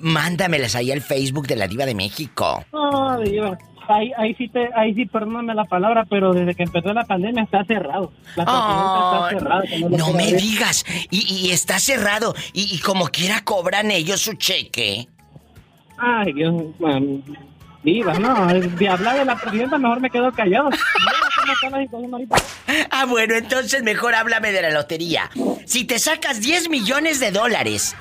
Mándamelas 0.00 0.74
ahí 0.74 0.90
al 0.92 1.00
Facebook 1.00 1.46
de 1.46 1.56
la 1.56 1.68
Diva 1.68 1.86
de 1.86 1.94
México. 1.94 2.64
Oh, 2.72 3.16
Diva. 3.24 3.56
Ahí, 3.86 4.10
ahí 4.16 4.34
sí, 4.36 4.48
te, 4.48 4.70
ahí 4.74 4.94
sí, 4.94 5.04
perdóname 5.04 5.54
la 5.54 5.66
palabra, 5.66 6.06
pero 6.08 6.32
desde 6.32 6.54
que 6.54 6.62
empezó 6.62 6.92
la 6.94 7.04
pandemia 7.04 7.42
está 7.42 7.64
cerrado. 7.66 8.12
La 8.34 8.44
Oh, 8.46 9.28
está 9.28 9.38
cerrada. 9.38 9.62
no 9.90 10.12
me 10.14 10.32
ver. 10.32 10.40
digas. 10.40 10.84
Y, 11.10 11.46
y 11.48 11.50
está 11.52 11.78
cerrado. 11.78 12.34
Y, 12.54 12.74
y 12.74 12.78
como 12.80 13.06
quiera 13.08 13.42
cobran 13.44 13.90
ellos 13.90 14.20
su 14.22 14.32
cheque. 14.34 15.06
Ay, 15.98 16.32
Dios, 16.32 16.54
man. 16.80 17.22
Diva, 17.82 18.14
no, 18.14 18.46
de 18.46 18.88
hablar 18.88 19.18
de 19.18 19.24
la 19.26 19.36
presidenta 19.36 19.76
mejor 19.76 20.00
me 20.00 20.08
quedo 20.10 20.32
callado. 20.32 20.70
Ah, 22.90 23.06
bueno, 23.06 23.34
entonces 23.34 23.82
mejor 23.82 24.14
háblame 24.14 24.52
de 24.52 24.62
la 24.62 24.70
lotería. 24.70 25.30
Si 25.64 25.84
te 25.84 25.98
sacas 25.98 26.40
10 26.40 26.68
millones 26.68 27.20
de 27.20 27.30
dólares 27.30 27.94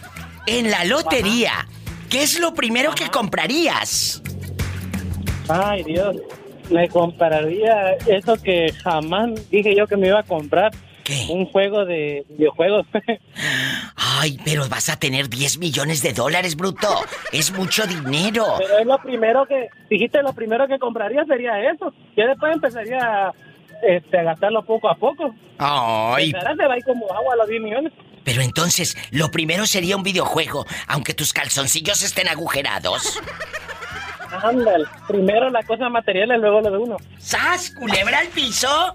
en 0.45 0.69
la 0.71 0.85
lotería, 0.85 1.67
¿qué 2.09 2.23
es 2.23 2.39
lo 2.39 2.53
primero 2.53 2.93
que 2.93 3.09
comprarías? 3.09 4.21
Ay, 5.47 5.83
Dios. 5.83 6.17
Me 6.69 6.87
compraría 6.87 7.93
eso 8.07 8.41
que 8.41 8.71
jamás 8.83 9.31
dije 9.49 9.75
yo 9.75 9.85
que 9.85 9.97
me 9.97 10.07
iba 10.07 10.19
a 10.19 10.23
comprar. 10.23 10.71
¿Qué? 11.03 11.27
Un 11.29 11.45
juego 11.45 11.85
de 11.85 12.25
videojuegos. 12.29 12.85
Ay, 13.95 14.39
pero 14.45 14.67
vas 14.69 14.89
a 14.89 14.97
tener 14.97 15.29
10 15.29 15.57
millones 15.57 16.01
de 16.01 16.13
dólares, 16.13 16.55
bruto. 16.55 16.87
Es 17.31 17.51
mucho 17.51 17.85
dinero. 17.85 18.45
Pero 18.57 18.77
es 18.79 18.85
lo 18.85 18.97
primero 18.99 19.45
que, 19.45 19.67
dijiste, 19.89 20.21
lo 20.21 20.33
primero 20.33 20.67
que 20.67 20.79
compraría 20.79 21.25
sería 21.25 21.59
eso. 21.71 21.93
Ya 22.15 22.27
después 22.27 22.53
empezaría 22.53 23.33
este, 23.81 24.19
a 24.19 24.23
gastarlo 24.23 24.63
poco 24.63 24.89
a 24.89 24.95
poco. 24.95 25.35
Ay, 25.57 26.27
Empezará, 26.27 26.55
se 26.55 26.67
va 26.67 26.73
a 26.73 26.77
ir 26.77 26.83
como 26.85 27.05
agua 27.11 27.33
a 27.33 27.37
los 27.37 27.47
10 27.47 27.61
millones. 27.61 27.93
pero 28.23 28.41
entonces 28.41 28.95
lo 29.11 29.29
primero 29.29 29.65
sería 29.65 29.97
un 29.97 30.03
videojuego, 30.03 30.65
aunque 30.87 31.13
tus 31.13 31.33
calzoncillos 31.33 32.01
estén 32.01 32.27
agujerados. 32.29 33.19
Ándale, 34.41 34.85
primero 35.07 35.49
la 35.49 35.61
cosa 35.63 35.89
material 35.89 36.31
y 36.35 36.39
luego 36.39 36.61
lo 36.61 36.71
de 36.71 36.77
uno. 36.77 36.97
¡Sas! 37.19 37.71
¿Culebra 37.77 38.19
al 38.19 38.27
piso? 38.29 38.93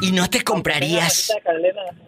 ¿Y 0.00 0.12
no 0.12 0.28
te 0.30 0.42
comprarías? 0.42 1.32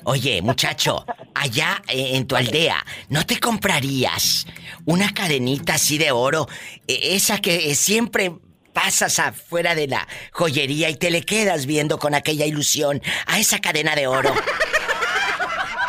Oye, 0.05 0.41
muchacho, 0.43 1.05
allá 1.35 1.83
eh, 1.89 2.13
en 2.17 2.27
tu 2.27 2.37
aldea, 2.37 2.85
¿no 3.09 3.25
te 3.27 3.39
comprarías 3.41 4.47
una 4.85 5.13
cadenita 5.13 5.75
así 5.75 5.99
de 5.99 6.13
oro? 6.13 6.47
eh, 6.87 6.99
esa 7.15 7.39
que 7.41 7.71
eh, 7.71 7.75
siempre 7.75 8.33
pasas 8.73 9.19
afuera 9.19 9.75
de 9.75 9.89
la 9.89 10.07
joyería 10.33 10.89
y 10.89 10.95
te 10.97 11.11
le 11.11 11.23
quedas 11.23 11.67
viendo 11.67 11.99
con 11.99 12.15
aquella 12.15 12.47
ilusión 12.47 13.03
a 13.27 13.41
esa 13.41 13.59
cadena 13.59 13.97
de 13.97 14.07
oro. 14.07 14.33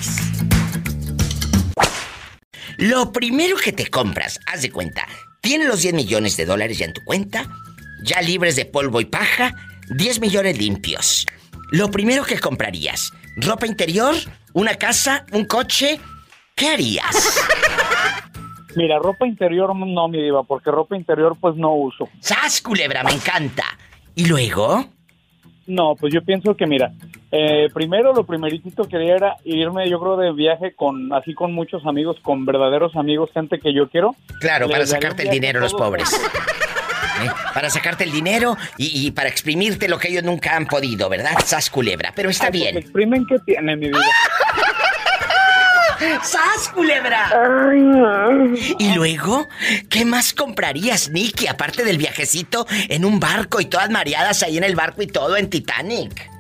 Lo 2.77 3.13
primero 3.13 3.57
que 3.57 3.73
te 3.73 3.87
compras, 3.87 4.39
haz 4.47 4.61
de 4.63 4.71
cuenta, 4.71 5.07
tienes 5.41 5.69
los 5.69 5.81
10 5.81 5.95
millones 5.95 6.37
de 6.37 6.45
dólares 6.45 6.77
ya 6.79 6.85
en 6.85 6.93
tu 6.93 7.03
cuenta, 7.03 7.49
ya 8.03 8.21
libres 8.21 8.57
de 8.57 8.67
polvo 8.67 9.01
y 9.01 9.07
paja, 9.07 9.55
10 9.89 10.21
millones 10.21 10.59
limpios. 10.59 11.25
Lo 11.71 11.91
primero 11.91 12.25
que 12.25 12.39
comprarías, 12.39 13.13
ropa 13.37 13.67
interior, 13.67 14.15
una 14.55 14.75
casa, 14.75 15.25
un 15.33 15.45
coche, 15.45 16.01
¿qué 16.57 16.69
harías? 16.69 17.41
Mira, 18.77 18.99
ropa 18.99 19.27
interior 19.27 19.75
no, 19.75 20.09
mi 20.09 20.23
diva, 20.23 20.43
porque 20.43 20.71
ropa 20.71 20.97
interior 20.97 21.37
pues 21.41 21.57
no 21.57 21.75
uso. 21.75 22.09
¡Sas, 22.21 22.61
culebra! 22.61 23.03
Me 23.05 23.13
encanta. 23.13 23.65
¿Y 24.15 24.27
luego? 24.27 24.85
No, 25.67 25.95
pues 25.95 26.13
yo 26.13 26.23
pienso 26.23 26.57
que 26.57 26.67
mira, 26.67 26.93
eh, 27.31 27.69
primero 27.73 28.13
lo 28.13 28.25
primerito 28.25 28.85
que 28.85 28.97
haría 28.97 29.15
era 29.15 29.37
irme 29.45 29.89
yo 29.89 30.01
creo 30.01 30.17
de 30.17 30.33
viaje 30.33 30.75
con, 30.75 31.13
así 31.13 31.35
con 31.35 31.53
muchos 31.53 31.87
amigos, 31.87 32.17
con 32.23 32.45
verdaderos 32.45 32.97
amigos, 32.97 33.31
gente 33.33 33.61
que 33.61 33.73
yo 33.73 33.89
quiero. 33.89 34.17
Claro, 34.41 34.67
Les 34.67 34.75
para 34.75 34.87
sacarte 34.87 35.23
el 35.23 35.31
dinero 35.31 35.61
los 35.61 35.71
todos 35.71 35.89
pobres. 35.89 36.09
¿Eh? 37.23 37.31
Para 37.55 37.71
sacarte 37.71 38.05
el 38.05 38.13
dinero 38.13 38.57
y, 38.77 39.07
y 39.07 39.11
para 39.11 39.29
exprimirte 39.29 39.89
lo 39.89 39.99
que 39.99 40.09
ellos 40.09 40.23
nunca 40.25 40.57
han 40.57 40.67
podido, 40.67 41.09
¿verdad? 41.09 41.33
Sas 41.45 41.71
culebra. 41.71 42.13
Pero 42.15 42.31
está 42.31 42.47
Ay, 42.47 42.51
pues, 42.51 42.63
bien. 42.63 42.77
exprimen 42.79 43.27
que 43.27 43.39
tiene 43.41 43.77
mi 43.77 43.87
vida. 43.89 43.99
¡Sas 46.23 46.71
culebra! 46.75 47.31
Y 48.79 48.95
luego, 48.95 49.47
¿qué 49.91 50.05
más 50.07 50.33
comprarías, 50.33 51.11
Nicky? 51.11 51.47
Aparte 51.47 51.85
del 51.85 51.99
viajecito 51.99 52.67
en 52.89 53.05
un 53.05 53.21
barco 53.21 53.61
y 53.61 53.67
todas 53.67 53.91
mareadas 53.91 54.43
ahí 54.43 54.57
en 54.57 54.65
el 54.65 54.75
barco 54.75 55.03
y 55.03 55.07
todo 55.09 55.37
en 55.37 55.51
Titanic. 55.51 56.31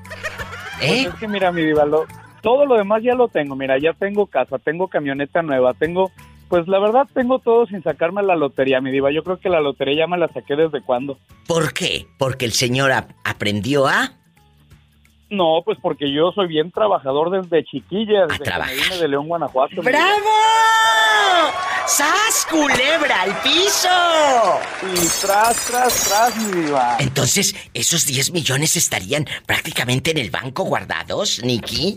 Pues 0.78 0.90
¿Eh? 0.90 1.08
es 1.12 1.14
que 1.16 1.28
mira, 1.28 1.52
mi 1.52 1.62
diva, 1.62 1.84
lo- 1.84 2.06
todo 2.40 2.64
lo 2.64 2.76
demás 2.76 3.02
ya 3.02 3.14
lo 3.14 3.28
tengo. 3.28 3.54
Mira, 3.54 3.76
ya 3.78 3.92
tengo 3.92 4.26
casa, 4.26 4.56
tengo 4.58 4.88
camioneta 4.88 5.42
nueva, 5.42 5.74
tengo... 5.74 6.10
Pues 6.50 6.66
la 6.68 6.78
verdad 6.80 7.06
tengo 7.14 7.38
todo 7.38 7.64
sin 7.66 7.82
sacarme 7.82 8.22
la 8.24 8.34
lotería, 8.36 8.80
mi 8.82 8.90
diva. 8.90 9.10
Yo 9.12 9.22
creo 9.24 9.38
que 9.38 9.48
la 9.48 9.60
lotería 9.60 10.00
ya 10.00 10.06
me 10.06 10.18
la 10.18 10.28
saqué 10.28 10.56
desde 10.56 10.82
cuándo. 10.82 11.16
¿Por 11.46 11.72
qué? 11.72 12.06
Porque 12.18 12.44
el 12.44 12.52
señor 12.52 12.90
ap- 12.92 13.12
aprendió 13.24 13.86
a... 13.86 14.12
No, 15.30 15.62
pues 15.64 15.78
porque 15.80 16.12
yo 16.12 16.32
soy 16.32 16.48
bien 16.48 16.72
trabajador 16.72 17.30
desde 17.30 17.64
chiquilla, 17.64 18.26
desde 18.26 18.42
que 18.42 18.50
me 18.50 18.74
vine 18.74 18.98
de 18.98 19.06
León, 19.08 19.28
Guanajuato. 19.28 19.80
¡Bravo! 19.80 20.28
¡Sas 21.86 22.46
culebra 22.50 23.22
al 23.22 23.36
piso! 23.42 23.88
Y 24.92 25.06
tras, 25.24 25.66
tras, 25.66 26.04
tras, 26.08 26.36
mi 26.36 26.62
diva. 26.62 26.96
Entonces, 26.98 27.54
¿esos 27.74 28.06
10 28.06 28.32
millones 28.32 28.76
estarían 28.76 29.24
prácticamente 29.46 30.10
en 30.10 30.18
el 30.18 30.30
banco 30.30 30.64
guardados, 30.64 31.40
Nicky? 31.44 31.96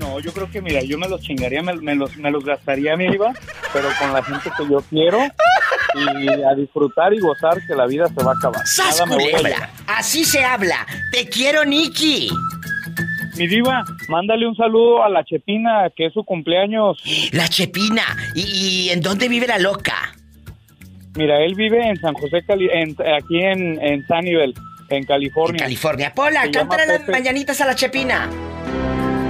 No, 0.00 0.18
yo 0.18 0.32
creo 0.32 0.50
que, 0.50 0.60
mira, 0.62 0.80
yo 0.82 0.96
me 0.98 1.08
los 1.08 1.20
chingaría, 1.20 1.62
me, 1.62 1.74
me 1.76 1.94
los, 1.94 2.16
me 2.16 2.30
los 2.30 2.42
gastaría, 2.44 2.96
mi 2.96 3.06
diva, 3.08 3.32
pero 3.72 3.88
con 3.98 4.12
la 4.12 4.22
gente 4.22 4.50
que 4.56 4.64
yo 4.68 4.82
quiero 4.88 5.18
y 5.94 6.28
a 6.42 6.54
disfrutar 6.56 7.12
y 7.12 7.18
gozar 7.20 7.58
que 7.66 7.74
la 7.74 7.86
vida 7.86 8.06
se 8.08 8.24
va 8.24 8.32
a 8.32 8.34
acabar. 8.34 8.66
¡Sas 8.66 9.00
culebra! 9.02 9.70
Así 9.86 10.24
se 10.24 10.42
habla. 10.44 10.86
Te 11.12 11.28
quiero, 11.28 11.64
Nicky. 11.64 12.30
Mi 13.36 13.46
diva, 13.46 13.84
mándale 14.08 14.46
un 14.46 14.56
saludo 14.56 15.02
a 15.04 15.08
la 15.08 15.22
Chepina, 15.24 15.90
que 15.94 16.06
es 16.06 16.12
su 16.14 16.24
cumpleaños. 16.24 16.98
La 17.32 17.48
Chepina. 17.48 18.02
¿Y, 18.34 18.40
y 18.86 18.90
en 18.90 19.00
dónde 19.02 19.28
vive 19.28 19.46
la 19.46 19.58
loca? 19.58 19.94
Mira, 21.14 21.42
él 21.42 21.54
vive 21.54 21.86
en 21.88 21.96
San 22.00 22.14
José, 22.14 22.42
Cali- 22.46 22.70
en- 22.72 22.96
aquí 23.16 23.38
en, 23.42 23.78
en 23.84 24.06
Sunnyvale, 24.06 24.54
en 24.90 25.04
California. 25.04 25.58
En 25.58 25.64
California. 25.64 26.12
Pola, 26.14 26.50
cántale 26.50 26.86
las 26.86 27.08
mañanitas 27.08 27.60
a 27.60 27.66
la 27.66 27.74
Chepina. 27.74 28.28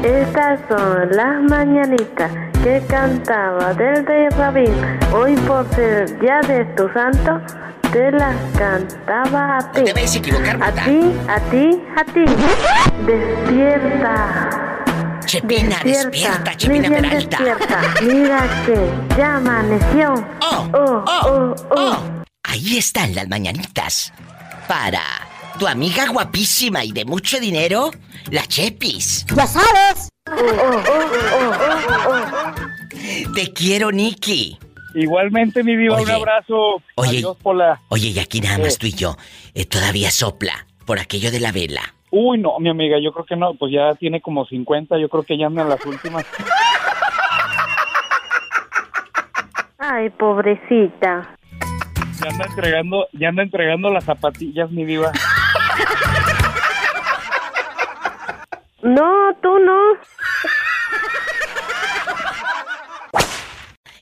Estas 0.03 0.61
son 0.69 1.11
las 1.11 1.43
mañanitas 1.43 2.31
que 2.63 2.83
cantaba 2.89 3.75
del 3.75 4.07
rey 4.07 4.29
Rabín. 4.31 4.73
Hoy 5.13 5.37
por 5.47 5.69
ser 5.75 6.19
día 6.21 6.41
de 6.47 6.65
tu 6.77 6.89
santo, 6.93 7.41
te 7.93 8.11
las 8.13 8.35
cantaba 8.57 9.59
a 9.59 9.73
ti. 9.73 9.81
No 9.81 9.85
te 9.87 9.93
vayas 9.93 10.15
a 10.15 10.19
equivocar, 10.19 10.63
A 10.63 10.73
ti, 10.73 11.13
a 11.29 11.41
ti, 11.51 11.83
a 11.97 12.05
ti. 12.05 12.25
Despierta. 13.07 14.51
Chepina, 15.27 15.77
despierta, 15.85 16.57
Chepina 16.57 16.89
muy 16.89 16.99
bien 16.99 17.03
Peralta. 17.11 17.39
despierta. 17.45 17.81
Mira 18.03 18.41
que 18.67 19.17
ya 19.17 19.37
amaneció. 19.37 20.15
Oh, 20.43 20.69
oh, 20.73 21.05
oh, 21.07 21.25
oh. 21.31 21.55
oh. 21.77 21.97
Ahí 22.45 22.79
están 22.79 23.15
las 23.15 23.29
mañanitas. 23.29 24.13
Para 24.67 25.01
tu 25.61 25.69
amiga 25.69 26.09
guapísima 26.09 26.83
y 26.87 26.91
de 26.93 27.05
mucho 27.05 27.39
dinero, 27.39 27.91
la 28.31 28.47
Chepis. 28.47 29.27
Ya 29.37 29.47
sabes. 29.47 30.09
Oh, 30.27 30.33
oh, 30.33 30.83
oh, 30.89 31.53
oh, 32.09 32.15
oh. 32.15 33.33
Te 33.35 33.53
quiero, 33.53 33.93
Nicky. 33.93 34.59
Igualmente, 34.95 35.63
mi 35.63 35.77
diva, 35.77 36.01
un 36.01 36.11
abrazo. 36.11 36.83
oye. 36.97 37.19
Adiós, 37.19 37.37
Pola. 37.43 37.79
Oye, 37.91 38.09
y 38.09 38.19
aquí 38.19 38.41
nada 38.41 38.57
más 38.57 38.75
Eh. 38.75 38.79
tú 38.81 38.87
y 38.87 38.93
yo. 38.95 39.17
eh, 39.55 39.67
todavía 39.67 40.11
sopla 40.11 40.67
por 40.87 40.99
aquello 40.99 41.31
de 41.31 41.41
la 41.41 41.53
vela. 41.53 41.83
Uy, 42.11 42.39
no, 42.39 42.59
mi 42.59 42.71
amiga, 42.71 42.97
yo 42.99 43.13
creo 43.13 43.27
que 43.27 43.37
no, 43.37 43.53
pues 43.55 43.71
ya 43.71 43.95
tiene 43.97 44.23
como 44.23 44.47
50, 44.47 44.99
yo 44.99 45.11
creo 45.11 45.25
que 45.25 45.37
ya 45.37 45.47
andan 45.47 45.69
las 45.69 45.85
últimas. 45.85 46.25
Ay, 49.79 50.09
pobrecita. 50.11 51.37
Ya 52.23 52.29
anda 52.31 52.47
entregando, 52.47 53.07
ya 53.13 53.29
anda 53.29 53.43
entregando 53.43 53.91
las 53.91 54.05
zapatillas, 54.05 54.71
mi 54.71 54.85
diva. 54.87 55.13
No, 58.83 59.37
tú 59.43 59.59
no. 59.59 59.77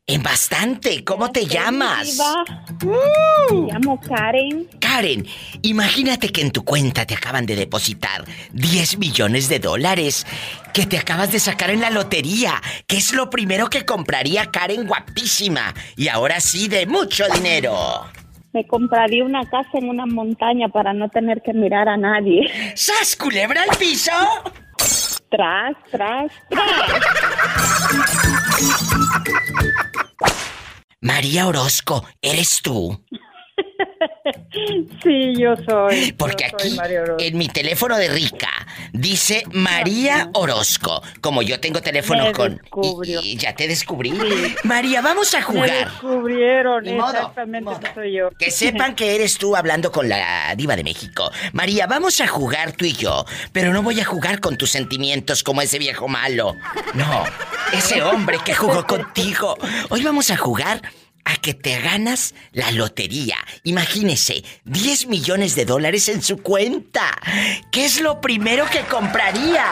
En 0.07 0.23
bastante. 0.23 1.05
¿Cómo 1.05 1.31
te 1.31 1.47
llamas? 1.47 2.17
Diva. 2.17 2.45
Me 3.51 3.73
llamo 3.73 4.01
Karen. 4.01 4.69
Karen, 4.81 5.27
imagínate 5.63 6.31
que 6.31 6.41
en 6.41 6.53
tu 6.53 6.65
cuenta 6.65 7.05
te 7.05 7.15
acaban 7.15 7.45
de 7.45 7.57
depositar 7.57 8.25
10 8.53 8.99
millones 8.99 9.49
de 9.49 9.59
dólares 9.59 10.27
que 10.73 10.87
te 10.87 10.97
acabas 10.97 11.33
de 11.33 11.41
sacar 11.41 11.71
en 11.71 11.81
la 11.81 11.91
lotería. 11.91 12.63
¿Qué 12.87 12.97
es 12.99 13.13
lo 13.13 13.29
primero 13.29 13.69
que 13.69 13.85
compraría 13.85 14.47
Karen 14.47 14.87
guapísima? 14.87 15.75
Y 15.97 16.09
ahora 16.09 16.41
sí, 16.41 16.69
de 16.69 16.87
mucho 16.87 17.25
dinero. 17.35 18.07
Me 18.53 18.67
compraría 18.67 19.25
una 19.25 19.49
casa 19.49 19.71
en 19.75 19.89
una 19.89 20.07
montaña 20.07 20.69
para 20.69 20.93
no 20.93 21.09
tener 21.09 21.43
que 21.43 21.53
mirar 21.53 21.89
a 21.89 21.97
nadie. 21.97 22.51
¡Sas, 22.75 23.17
culebra 23.17 23.63
al 23.63 23.77
piso! 23.77 24.13
Tras, 25.31 25.77
tras, 25.91 26.33
tras. 26.49 26.73
María 31.01 31.47
Orozco, 31.47 32.05
¿eres 32.23 32.61
tú? 32.63 33.05
Sí, 35.03 35.35
yo 35.39 35.55
soy. 35.69 36.13
Porque 36.13 36.47
yo 36.51 36.57
aquí, 36.57 36.77
en 37.27 37.37
mi 37.37 37.49
teléfono 37.49 37.97
de 37.99 38.09
Rica, 38.09 38.49
dice 38.93 39.43
María 39.53 40.31
Orozco. 40.33 41.03
Como 41.21 41.43
yo 41.43 41.61
tengo 41.61 41.83
teléfono 41.83 42.25
Me 42.25 42.33
con... 42.33 42.57
descubrió. 42.57 43.21
Y, 43.23 43.33
y 43.33 43.37
ya 43.37 43.55
te 43.55 43.69
descubrí. 43.69 44.19
María, 44.65 45.03
vamos 45.03 45.35
a 45.35 45.39
Me 45.39 45.45
jugar. 45.45 45.71
descubrieron, 45.91 46.85
Ni 46.85 46.95
modo, 46.95 47.11
exactamente, 47.13 47.71
ese 47.73 47.95
soy 47.95 48.13
yo. 48.17 48.31
Que 48.39 48.51
sepan 48.51 48.95
que 48.95 49.15
eres 49.15 49.37
tú 49.37 49.55
hablando 49.55 49.93
con 49.93 50.09
la 50.09 50.55
diva 50.57 50.77
de 50.77 50.85
México. 50.85 51.31
María, 51.53 51.87
vamos 51.87 52.21
a 52.23 52.27
jugar 52.27 52.73
tú 52.73 52.87
y 52.87 52.93
yo, 52.95 53.27
pero 53.53 53.73
no 53.73 53.83
voy 53.83 54.01
a 54.01 54.05
jugar 54.05 54.41
con 54.41 54.57
tus 54.57 54.71
sentimientos 54.71 55.43
como 55.43 55.61
ese 55.61 55.79
viejo 55.79 56.09
malo. 56.09 56.57
No, 56.95 57.25
ese 57.73 58.03
hombre 58.03 58.39
que 58.45 58.55
jugó 58.55 58.87
contigo. 58.87 59.57
Hoy 59.91 60.03
vamos 60.03 60.31
a 60.31 60.37
jugar 60.39 60.81
a 61.29 61.37
que 61.37 61.53
te 61.53 61.79
ganas 61.81 62.35
la 62.53 62.71
lotería. 62.73 63.37
Imagínese, 63.63 64.43
10 64.65 65.09
millones 65.09 65.55
de 65.55 65.67
dólares 65.67 66.09
en 66.09 66.23
su 66.23 66.43
cuenta. 66.43 67.03
¿Qué 67.71 67.85
es 67.85 68.01
lo 68.01 68.21
primero 68.21 68.65
que 68.73 68.81
compraría? 68.81 69.65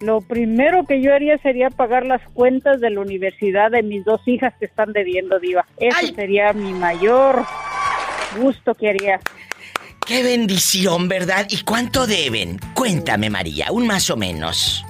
Lo 0.00 0.20
primero 0.20 0.84
que 0.84 1.00
yo 1.00 1.14
haría 1.14 1.38
sería 1.38 1.70
pagar 1.70 2.04
las 2.04 2.22
cuentas 2.34 2.80
de 2.80 2.90
la 2.90 3.00
universidad 3.00 3.70
de 3.70 3.82
mis 3.82 4.04
dos 4.04 4.20
hijas 4.26 4.52
que 4.58 4.66
están 4.66 4.92
debiendo, 4.92 5.38
Diva. 5.38 5.64
Eso 5.78 6.14
sería 6.14 6.52
mi 6.52 6.72
mayor 6.72 7.44
gusto 8.38 8.74
que 8.74 8.90
haría. 8.90 9.20
Qué 10.04 10.22
bendición, 10.22 11.08
¿verdad? 11.08 11.46
¿Y 11.48 11.62
cuánto 11.62 12.06
deben? 12.06 12.58
Cuéntame, 12.74 13.30
María, 13.30 13.72
un 13.72 13.86
más 13.86 14.10
o 14.10 14.16
menos. 14.16 14.84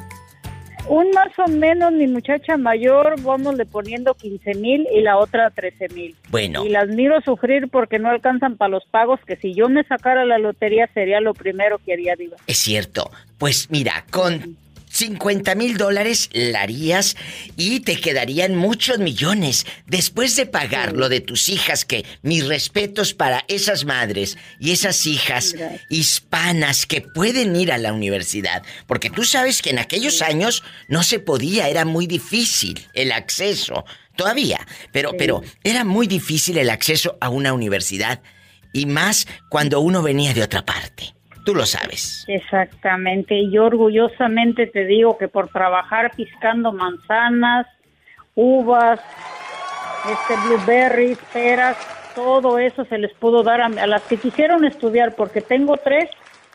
Un 0.88 1.10
más 1.10 1.36
o 1.38 1.48
menos, 1.48 1.92
mi 1.92 2.06
muchacha 2.06 2.56
mayor, 2.56 3.20
vamos 3.22 3.56
le 3.56 3.66
poniendo 3.66 4.14
15 4.14 4.54
mil 4.54 4.86
y 4.92 5.00
la 5.00 5.18
otra 5.18 5.50
13 5.50 5.88
mil. 5.88 6.14
Bueno. 6.28 6.64
Y 6.64 6.68
las 6.68 6.88
miro 6.88 7.20
sufrir 7.22 7.68
porque 7.68 7.98
no 7.98 8.08
alcanzan 8.08 8.56
para 8.56 8.70
los 8.70 8.84
pagos, 8.84 9.20
que 9.26 9.36
si 9.36 9.52
yo 9.52 9.68
me 9.68 9.82
sacara 9.84 10.24
la 10.24 10.38
lotería 10.38 10.88
sería 10.94 11.20
lo 11.20 11.34
primero 11.34 11.78
que 11.84 11.92
haría, 11.92 12.14
Diva. 12.16 12.36
Es 12.46 12.58
cierto. 12.58 13.10
Pues 13.38 13.68
mira, 13.70 14.04
con 14.10 14.56
50 14.96 15.54
mil 15.56 15.76
dólares 15.76 16.30
la 16.32 16.62
harías 16.62 17.16
y 17.56 17.80
te 17.80 18.00
quedarían 18.00 18.56
muchos 18.56 18.98
millones. 18.98 19.66
Después 19.86 20.36
de 20.36 20.46
pagar 20.46 20.94
lo 20.94 21.10
de 21.10 21.20
tus 21.20 21.50
hijas, 21.50 21.84
que 21.84 22.06
mis 22.22 22.46
respetos 22.46 23.12
para 23.12 23.44
esas 23.48 23.84
madres 23.84 24.38
y 24.58 24.70
esas 24.70 25.06
hijas 25.06 25.54
hispanas 25.90 26.86
que 26.86 27.02
pueden 27.02 27.54
ir 27.56 27.72
a 27.72 27.78
la 27.78 27.92
universidad. 27.92 28.62
Porque 28.86 29.10
tú 29.10 29.24
sabes 29.24 29.60
que 29.60 29.70
en 29.70 29.78
aquellos 29.78 30.22
años 30.22 30.62
no 30.88 31.02
se 31.02 31.18
podía, 31.18 31.68
era 31.68 31.84
muy 31.84 32.06
difícil 32.06 32.86
el 32.94 33.12
acceso. 33.12 33.84
Todavía, 34.16 34.66
pero, 34.92 35.12
pero 35.18 35.42
era 35.62 35.84
muy 35.84 36.06
difícil 36.06 36.56
el 36.56 36.70
acceso 36.70 37.18
a 37.20 37.28
una 37.28 37.52
universidad. 37.52 38.22
Y 38.72 38.86
más 38.86 39.26
cuando 39.50 39.80
uno 39.80 40.02
venía 40.02 40.32
de 40.32 40.42
otra 40.42 40.64
parte. 40.64 41.15
Tú 41.46 41.54
lo 41.54 41.64
sabes. 41.64 42.24
Exactamente, 42.26 43.36
y 43.36 43.52
yo 43.52 43.66
orgullosamente 43.66 44.66
te 44.66 44.84
digo 44.84 45.16
que 45.16 45.28
por 45.28 45.48
trabajar 45.48 46.10
piscando 46.16 46.72
manzanas, 46.72 47.66
uvas, 48.34 48.98
este 50.10 50.34
blueberries, 50.48 51.18
peras, 51.32 51.76
todo 52.16 52.58
eso 52.58 52.84
se 52.86 52.98
les 52.98 53.12
pudo 53.14 53.44
dar 53.44 53.60
a, 53.60 53.66
a 53.66 53.86
las 53.86 54.02
que 54.02 54.16
quisieron 54.16 54.64
estudiar, 54.64 55.14
porque 55.14 55.40
tengo 55.40 55.76
tres 55.76 56.10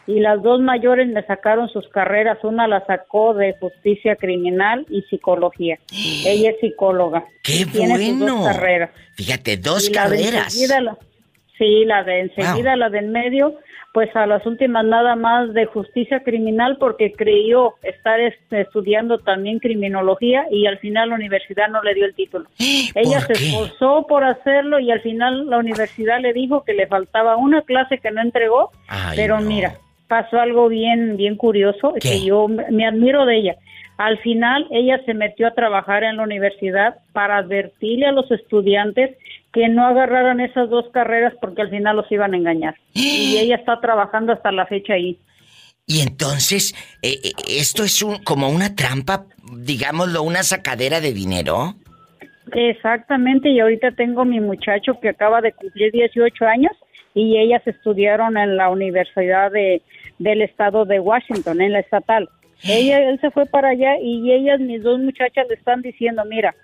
y 0.07 0.19
las 0.19 0.41
dos 0.41 0.59
mayores 0.59 1.07
me 1.07 1.23
sacaron 1.23 1.69
sus 1.69 1.87
carreras, 1.87 2.39
una 2.43 2.67
la 2.67 2.85
sacó 2.85 3.33
de 3.33 3.55
justicia 3.61 4.17
criminal 4.17 4.85
y 4.89 5.03
psicología. 5.03 5.77
Ella 6.25 6.49
es 6.49 6.59
psicóloga. 6.59 7.23
¡Qué 7.43 7.65
Tiene 7.65 7.95
sus 7.97 8.19
dos 8.19 8.29
bueno! 8.31 8.43
carreras. 8.43 8.89
Fíjate, 9.15 9.55
dos 9.55 9.87
Y 9.87 9.91
carreras. 9.93 10.53
la- 10.81 10.97
sí, 11.61 11.85
la 11.85 12.03
de 12.03 12.21
enseguida, 12.21 12.75
la 12.75 12.89
de 12.89 12.97
en 12.97 13.11
medio, 13.11 13.53
pues 13.93 14.09
a 14.15 14.25
las 14.25 14.43
últimas 14.47 14.83
nada 14.83 15.15
más 15.15 15.53
de 15.53 15.65
justicia 15.65 16.23
criminal 16.23 16.77
porque 16.79 17.11
creyó 17.11 17.75
estar 17.83 18.19
estudiando 18.49 19.19
también 19.19 19.59
criminología 19.59 20.45
y 20.49 20.65
al 20.65 20.79
final 20.79 21.09
la 21.09 21.15
universidad 21.15 21.67
no 21.69 21.83
le 21.83 21.93
dio 21.93 22.05
el 22.05 22.15
título. 22.15 22.47
Ella 22.95 23.19
se 23.21 23.33
qué? 23.33 23.49
esforzó 23.49 24.07
por 24.07 24.23
hacerlo 24.23 24.79
y 24.79 24.89
al 24.89 25.01
final 25.01 25.47
la 25.47 25.59
universidad 25.59 26.19
le 26.19 26.33
dijo 26.33 26.63
que 26.63 26.73
le 26.73 26.87
faltaba 26.87 27.37
una 27.37 27.61
clase 27.61 27.99
que 27.99 28.09
no 28.09 28.21
entregó, 28.21 28.71
Ay, 28.87 29.15
pero 29.15 29.39
no. 29.39 29.47
mira, 29.47 29.75
pasó 30.07 30.39
algo 30.39 30.67
bien 30.67 31.15
bien 31.15 31.35
curioso 31.35 31.93
¿Qué? 31.93 32.09
que 32.09 32.25
yo 32.25 32.47
me 32.47 32.87
admiro 32.87 33.25
de 33.25 33.37
ella. 33.37 33.55
Al 34.01 34.17
final 34.17 34.65
ella 34.71 34.99
se 35.05 35.13
metió 35.13 35.45
a 35.45 35.53
trabajar 35.53 36.03
en 36.03 36.17
la 36.17 36.23
universidad 36.23 36.95
para 37.13 37.37
advertirle 37.37 38.07
a 38.07 38.11
los 38.11 38.31
estudiantes 38.31 39.15
que 39.53 39.69
no 39.69 39.85
agarraran 39.85 40.39
esas 40.39 40.71
dos 40.71 40.85
carreras 40.91 41.35
porque 41.39 41.61
al 41.61 41.69
final 41.69 41.97
los 41.97 42.11
iban 42.11 42.33
a 42.33 42.37
engañar. 42.37 42.75
Y 42.95 43.37
ella 43.39 43.57
está 43.57 43.79
trabajando 43.79 44.33
hasta 44.33 44.51
la 44.51 44.65
fecha 44.65 44.93
ahí. 44.93 45.19
Y 45.85 46.01
entonces, 46.01 46.73
eh, 47.03 47.19
eh, 47.23 47.31
esto 47.47 47.83
es 47.83 48.01
un, 48.01 48.23
como 48.23 48.49
una 48.49 48.73
trampa, 48.75 49.25
digámoslo, 49.55 50.23
una 50.23 50.41
sacadera 50.41 50.99
de 50.99 51.13
dinero. 51.13 51.75
Exactamente, 52.53 53.49
y 53.49 53.59
ahorita 53.59 53.91
tengo 53.91 54.25
mi 54.25 54.39
muchacho 54.39 54.99
que 54.99 55.09
acaba 55.09 55.41
de 55.41 55.53
cumplir 55.53 55.91
18 55.91 56.43
años 56.47 56.71
y 57.13 57.37
ellas 57.37 57.61
estudiaron 57.67 58.35
en 58.35 58.57
la 58.57 58.69
Universidad 58.69 59.51
de, 59.51 59.83
del 60.17 60.41
Estado 60.41 60.85
de 60.85 60.99
Washington, 60.99 61.61
en 61.61 61.73
la 61.73 61.81
estatal. 61.81 62.27
Ella, 62.63 62.99
él 63.09 63.19
se 63.19 63.31
fue 63.31 63.45
para 63.45 63.69
allá 63.69 63.97
y 64.01 64.31
ellas, 64.31 64.59
mis 64.59 64.83
dos 64.83 64.99
muchachas, 64.99 65.47
le 65.47 65.55
están 65.55 65.81
diciendo, 65.81 66.23
mira, 66.25 66.55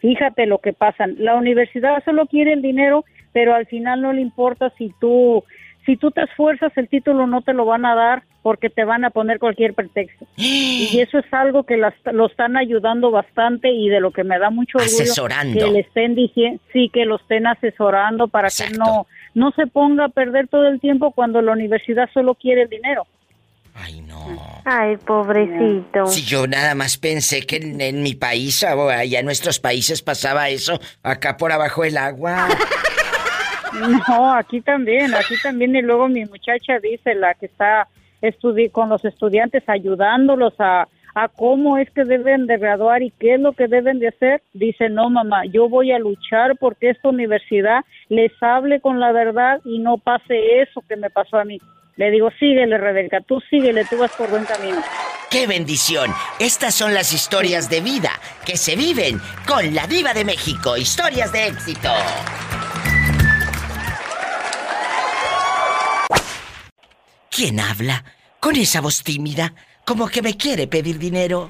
fíjate 0.00 0.46
lo 0.46 0.58
que 0.58 0.72
pasa. 0.72 1.06
La 1.16 1.36
universidad 1.36 2.02
solo 2.04 2.26
quiere 2.26 2.52
el 2.52 2.62
dinero, 2.62 3.04
pero 3.32 3.54
al 3.54 3.66
final 3.66 4.00
no 4.00 4.12
le 4.12 4.20
importa 4.20 4.72
si 4.76 4.92
tú, 5.00 5.44
si 5.86 5.96
tú 5.96 6.10
te 6.10 6.22
esfuerzas, 6.22 6.72
el 6.76 6.88
título 6.88 7.26
no 7.26 7.42
te 7.42 7.52
lo 7.52 7.64
van 7.64 7.84
a 7.84 7.94
dar 7.94 8.22
porque 8.42 8.68
te 8.68 8.84
van 8.84 9.06
a 9.06 9.10
poner 9.10 9.38
cualquier 9.38 9.74
pretexto. 9.74 10.26
Y 10.36 11.00
eso 11.00 11.18
es 11.18 11.32
algo 11.32 11.62
que 11.64 11.78
las, 11.78 11.94
lo 12.12 12.26
están 12.26 12.56
ayudando 12.56 13.10
bastante 13.10 13.70
y 13.70 13.88
de 13.88 14.00
lo 14.00 14.10
que 14.10 14.22
me 14.22 14.38
da 14.38 14.50
mucho 14.50 14.78
orgullo 14.78 15.02
Asesorando. 15.02 15.58
que 15.58 15.70
le 15.72 15.80
estén 15.80 16.14
diciendo, 16.14 16.60
sí, 16.72 16.90
que 16.92 17.06
lo 17.06 17.16
estén 17.16 17.46
asesorando 17.46 18.28
para 18.28 18.48
que 18.48 18.76
no, 18.76 19.06
no 19.34 19.50
se 19.52 19.66
ponga 19.66 20.04
a 20.04 20.08
perder 20.10 20.48
todo 20.48 20.68
el 20.68 20.80
tiempo 20.80 21.12
cuando 21.12 21.40
la 21.40 21.52
universidad 21.52 22.10
solo 22.12 22.34
quiere 22.34 22.62
el 22.62 22.68
dinero. 22.68 23.06
Ay, 24.64 24.96
pobrecito. 24.96 26.06
Si 26.06 26.22
yo 26.22 26.46
nada 26.46 26.74
más 26.74 26.96
pensé 26.96 27.42
que 27.42 27.56
en, 27.56 27.80
en 27.80 28.02
mi 28.02 28.14
país, 28.14 28.62
o 28.62 28.88
allá 28.88 29.20
en 29.20 29.26
nuestros 29.26 29.58
países 29.58 30.00
pasaba 30.00 30.48
eso, 30.48 30.80
acá 31.02 31.36
por 31.36 31.52
abajo 31.52 31.82
del 31.82 31.98
agua. 31.98 32.48
No, 33.74 34.32
aquí 34.32 34.60
también, 34.60 35.12
aquí 35.14 35.34
también. 35.42 35.74
Y 35.74 35.82
luego 35.82 36.08
mi 36.08 36.24
muchacha 36.24 36.78
dice, 36.78 37.14
la 37.16 37.34
que 37.34 37.46
está 37.46 37.88
estudi 38.22 38.68
con 38.68 38.88
los 38.88 39.04
estudiantes, 39.04 39.64
ayudándolos 39.66 40.54
a, 40.58 40.86
a 41.14 41.28
cómo 41.28 41.76
es 41.76 41.90
que 41.90 42.04
deben 42.04 42.46
de 42.46 42.56
graduar 42.58 43.02
y 43.02 43.10
qué 43.10 43.34
es 43.34 43.40
lo 43.40 43.52
que 43.52 43.66
deben 43.66 43.98
de 43.98 44.08
hacer. 44.08 44.42
Dice, 44.52 44.88
no, 44.88 45.10
mamá, 45.10 45.44
yo 45.46 45.68
voy 45.68 45.92
a 45.92 45.98
luchar 45.98 46.56
porque 46.58 46.90
esta 46.90 47.08
universidad 47.08 47.84
les 48.08 48.32
hable 48.40 48.80
con 48.80 49.00
la 49.00 49.12
verdad 49.12 49.60
y 49.64 49.78
no 49.78 49.98
pase 49.98 50.62
eso 50.62 50.82
que 50.88 50.96
me 50.96 51.10
pasó 51.10 51.38
a 51.38 51.44
mí. 51.44 51.58
Le 51.96 52.10
digo, 52.10 52.28
síguele, 52.40 52.76
Rebeca, 52.76 53.20
tú 53.20 53.40
síguele, 53.48 53.84
tú 53.84 53.98
vas 53.98 54.10
por 54.12 54.28
buen 54.28 54.44
camino. 54.44 54.82
¡Qué 55.30 55.46
bendición! 55.46 56.12
Estas 56.40 56.74
son 56.74 56.92
las 56.92 57.12
historias 57.12 57.70
de 57.70 57.80
vida 57.80 58.10
que 58.44 58.56
se 58.56 58.74
viven 58.74 59.20
con 59.46 59.74
la 59.74 59.86
diva 59.86 60.12
de 60.12 60.24
México. 60.24 60.76
Historias 60.76 61.32
de 61.32 61.46
éxito. 61.46 61.90
¿Quién 67.30 67.60
habla? 67.60 68.04
Con 68.40 68.56
esa 68.56 68.80
voz 68.80 69.02
tímida, 69.02 69.54
como 69.84 70.08
que 70.08 70.22
me 70.22 70.36
quiere 70.36 70.66
pedir 70.66 70.98
dinero. 70.98 71.48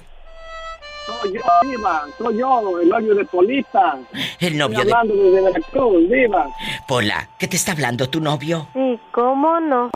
Soy 1.07 1.35
yo, 1.35 1.41
Diva, 1.63 2.07
soy 2.17 2.39
yo, 2.39 2.81
el 2.81 2.89
novio 2.89 3.15
de 3.15 3.25
Polita. 3.27 3.99
El 4.41 4.57
novio 4.57 4.79
Estoy 4.79 4.87
de... 4.87 4.97
hablando 4.97 5.23
desde 5.23 5.43
Veracruz, 5.43 6.11
Diva. 6.11 6.47
Pola, 6.89 7.29
¿qué 7.39 7.49
te 7.49 7.57
está 7.57 7.73
hablando 7.73 8.09
tu 8.09 8.21
novio? 8.21 8.69
Sí, 8.73 8.99
¿cómo 9.13 9.61
no? 9.61 9.91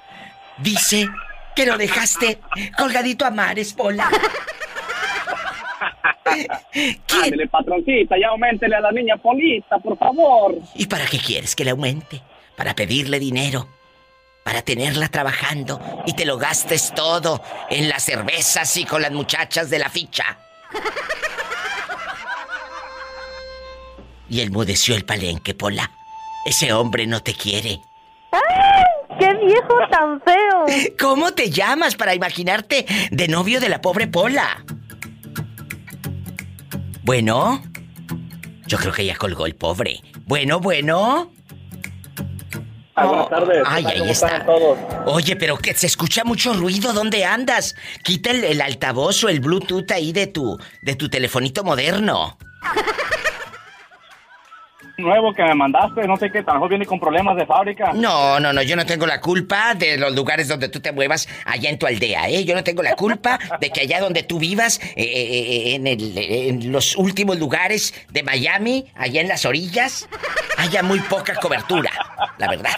Dice 0.59 1.09
que 1.55 1.67
lo 1.67 1.77
dejaste 1.77 2.41
colgadito 2.77 3.25
a 3.25 3.31
mares, 3.31 3.73
Pola. 3.73 4.11
Ándele, 7.25 7.49
patroncita, 7.49 8.17
ya 8.21 8.29
aumentele 8.29 8.77
a 8.77 8.81
la 8.81 8.93
niña 8.93 9.17
Polita, 9.17 9.79
por 9.79 9.97
favor. 9.99 10.55
¿Y 10.75 10.87
para 10.87 11.07
qué 11.07 11.19
quieres 11.19 11.57
que 11.57 11.65
le 11.65 11.71
aumente? 11.71 12.23
Para 12.57 12.75
pedirle 12.75 13.19
dinero. 13.19 13.69
Para 14.45 14.63
tenerla 14.63 15.09
trabajando 15.09 15.81
y 16.07 16.15
te 16.15 16.25
lo 16.25 16.39
gastes 16.39 16.95
todo 16.95 17.43
en 17.69 17.89
las 17.89 18.05
cervezas 18.05 18.77
y 18.79 18.85
con 18.85 19.03
las 19.03 19.13
muchachas 19.13 19.69
de 19.69 19.79
la 19.79 19.91
ficha. 19.91 20.39
Y 24.31 24.41
enmudeció 24.41 24.95
el 24.95 25.05
palenque, 25.05 25.55
Pola. 25.55 25.91
Ese 26.47 26.73
hombre 26.73 27.07
no 27.07 27.23
te 27.23 27.35
quiere. 27.35 27.81
¡Qué 28.31 28.39
viejo 29.47 29.74
tan 29.91 30.20
feo! 30.22 30.66
¿Cómo 30.99 31.32
te 31.32 31.51
llamas 31.51 31.97
para 31.97 32.14
imaginarte 32.14 32.86
de 33.11 33.28
novio 33.28 33.61
de 33.61 33.68
la 33.68 33.80
pobre 33.80 34.07
Pola? 34.07 34.64
Bueno, 37.03 37.62
yo 38.66 38.78
creo 38.78 38.93
que 38.93 39.07
ya 39.07 39.16
colgó 39.16 39.47
el 39.47 39.55
pobre. 39.55 40.01
Bueno, 40.26 40.61
bueno. 40.61 41.32
Ah, 42.95 43.07
buenas 43.07 43.30
tardes. 43.30 43.62
Ay, 43.64 43.86
ahí 43.86 43.99
¿Cómo 44.01 44.11
está. 44.11 44.45
todos? 44.45 44.78
Oye, 45.07 45.36
pero 45.36 45.57
que 45.57 45.72
se 45.72 45.86
escucha 45.86 46.24
mucho 46.24 46.53
ruido. 46.53 46.93
¿Dónde 46.93 47.24
andas? 47.24 47.76
Quita 48.03 48.30
el, 48.30 48.45
el 48.45 48.61
altavoz 48.61 49.22
o 49.24 49.28
el 49.28 49.41
Bluetooth 49.41 49.91
ahí 49.93 50.12
de 50.12 50.26
tu, 50.26 50.59
de 50.82 50.97
tu 50.97 51.09
telefonito 51.09 51.62
moderno. 51.64 52.36
Nuevo 54.99 55.32
que 55.32 55.44
me 55.44 55.55
mandaste, 55.55 56.09
no 56.09 56.16
sé 56.16 56.28
qué, 56.28 56.42
mejor 56.42 56.68
viene 56.68 56.84
con 56.84 56.99
problemas 56.99 57.36
de 57.36 57.46
fábrica. 57.46 57.92
No, 57.92 58.40
no, 58.40 58.53
no, 58.53 58.62
yo 58.62 58.74
no 58.74 58.84
tengo 58.84 59.07
la 59.07 59.20
culpa 59.20 59.74
de 59.76 59.96
los 59.96 60.12
lugares 60.12 60.49
donde 60.49 60.68
tú 60.68 60.80
te 60.80 60.90
muevas 60.90 61.28
allá 61.44 61.70
en 61.70 61.78
tu 61.78 61.86
aldea, 61.86 62.28
¿eh? 62.28 62.44
Yo 62.44 62.57
no 62.57 62.64
tengo 62.64 62.82
la 62.82 62.96
culpa 62.96 63.38
de 63.61 63.70
que 63.70 63.82
allá 63.82 64.01
donde 64.01 64.24
tú 64.24 64.40
vivas, 64.40 64.80
eh, 64.82 64.92
eh, 64.96 65.05
eh, 65.05 65.74
en, 65.76 65.86
el- 65.86 66.18
en 66.18 66.72
los 66.72 66.96
últimos 66.96 67.38
lugares 67.38 67.94
de 68.11 68.24
Miami, 68.24 68.86
allá 68.96 69.20
en 69.20 69.28
las 69.28 69.44
orillas, 69.44 70.09
haya 70.57 70.82
muy 70.82 70.99
poca 70.99 71.36
cobertura, 71.36 71.92
la 72.38 72.49
verdad. 72.49 72.72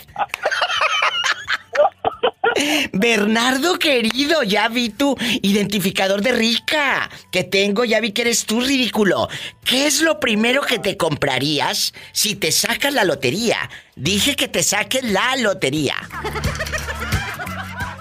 Bernardo 2.92 3.78
querido, 3.78 4.42
ya 4.42 4.68
vi 4.68 4.90
tu 4.90 5.16
identificador 5.42 6.22
de 6.22 6.32
rica 6.32 7.08
que 7.30 7.44
tengo, 7.44 7.84
ya 7.84 8.00
vi 8.00 8.12
que 8.12 8.22
eres 8.22 8.46
tú 8.46 8.60
ridículo. 8.60 9.28
¿Qué 9.64 9.86
es 9.86 10.02
lo 10.02 10.20
primero 10.20 10.62
que 10.62 10.78
te 10.78 10.96
comprarías 10.96 11.94
si 12.12 12.36
te 12.36 12.52
sacas 12.52 12.92
la 12.92 13.04
lotería? 13.04 13.56
Dije 13.96 14.36
que 14.36 14.48
te 14.48 14.62
saques 14.62 15.04
la 15.04 15.36
lotería. 15.36 15.94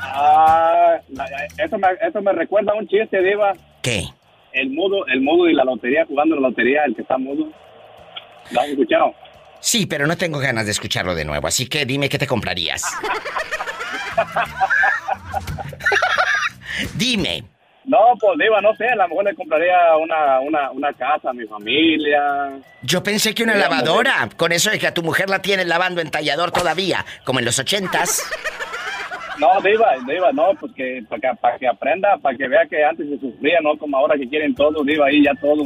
Ah, 0.01 0.99
eso 1.57 1.77
me, 1.77 1.87
eso 2.05 2.21
me 2.21 2.33
recuerda 2.33 2.73
a 2.73 2.75
un 2.75 2.87
chiste, 2.87 3.21
Diva. 3.21 3.53
¿Qué? 3.81 4.03
El 4.51 4.71
mudo, 4.71 5.05
el 5.07 5.21
mudo 5.21 5.47
y 5.47 5.53
la 5.53 5.63
lotería, 5.63 6.05
jugando 6.05 6.35
la 6.35 6.49
lotería, 6.49 6.83
el 6.85 6.95
que 6.95 7.03
está 7.03 7.17
mudo. 7.17 7.49
¿Lo 8.51 8.61
has 8.61 8.67
escuchado? 8.67 9.13
Sí, 9.61 9.85
pero 9.85 10.07
no 10.07 10.17
tengo 10.17 10.39
ganas 10.39 10.65
de 10.65 10.71
escucharlo 10.71 11.15
de 11.15 11.25
nuevo, 11.25 11.47
así 11.47 11.67
que 11.67 11.85
dime 11.85 12.09
qué 12.09 12.17
te 12.17 12.27
comprarías. 12.27 12.83
dime. 16.95 17.43
No, 17.85 17.97
pues 18.19 18.37
Diva, 18.37 18.61
no 18.61 18.75
sé, 18.75 18.87
a 18.87 18.95
lo 18.95 19.07
mejor 19.07 19.25
le 19.25 19.35
compraría 19.35 19.95
una, 19.97 20.39
una, 20.41 20.69
una 20.71 20.93
casa 20.93 21.31
a 21.31 21.33
mi 21.33 21.45
familia. 21.47 22.51
Yo 22.83 23.01
pensé 23.01 23.33
que 23.33 23.41
una 23.43 23.53
Sí, 23.53 23.59
lavadora, 23.59 24.29
con 24.37 24.51
eso 24.51 24.69
de 24.69 24.77
que 24.77 24.85
a 24.85 24.93
tu 24.93 25.01
mujer 25.01 25.27
la 25.29 25.41
tienes 25.41 25.65
lavando 25.65 25.99
en 25.99 26.11
tallador 26.11 26.51
todavía, 26.51 27.03
como 27.25 27.39
en 27.39 27.45
los 27.45 27.57
ochentas. 27.57 28.21
No, 29.39 29.59
Diva, 29.61 29.95
Diva, 30.05 30.31
no, 30.33 30.51
pues 30.59 30.71
que 30.75 31.01
para 31.09 31.19
que, 31.19 31.27
para 31.41 31.57
que 31.57 31.67
aprenda, 31.67 32.17
para 32.21 32.37
que 32.37 32.47
vea 32.47 32.67
que 32.69 32.83
antes 32.83 33.07
se 33.09 33.17
sufría, 33.19 33.59
no 33.63 33.75
como 33.77 33.97
ahora 33.97 34.15
que 34.17 34.29
quieren 34.29 34.53
todo, 34.53 34.83
Diva, 34.83 35.07
ahí 35.07 35.23
ya 35.23 35.31
todo, 35.41 35.63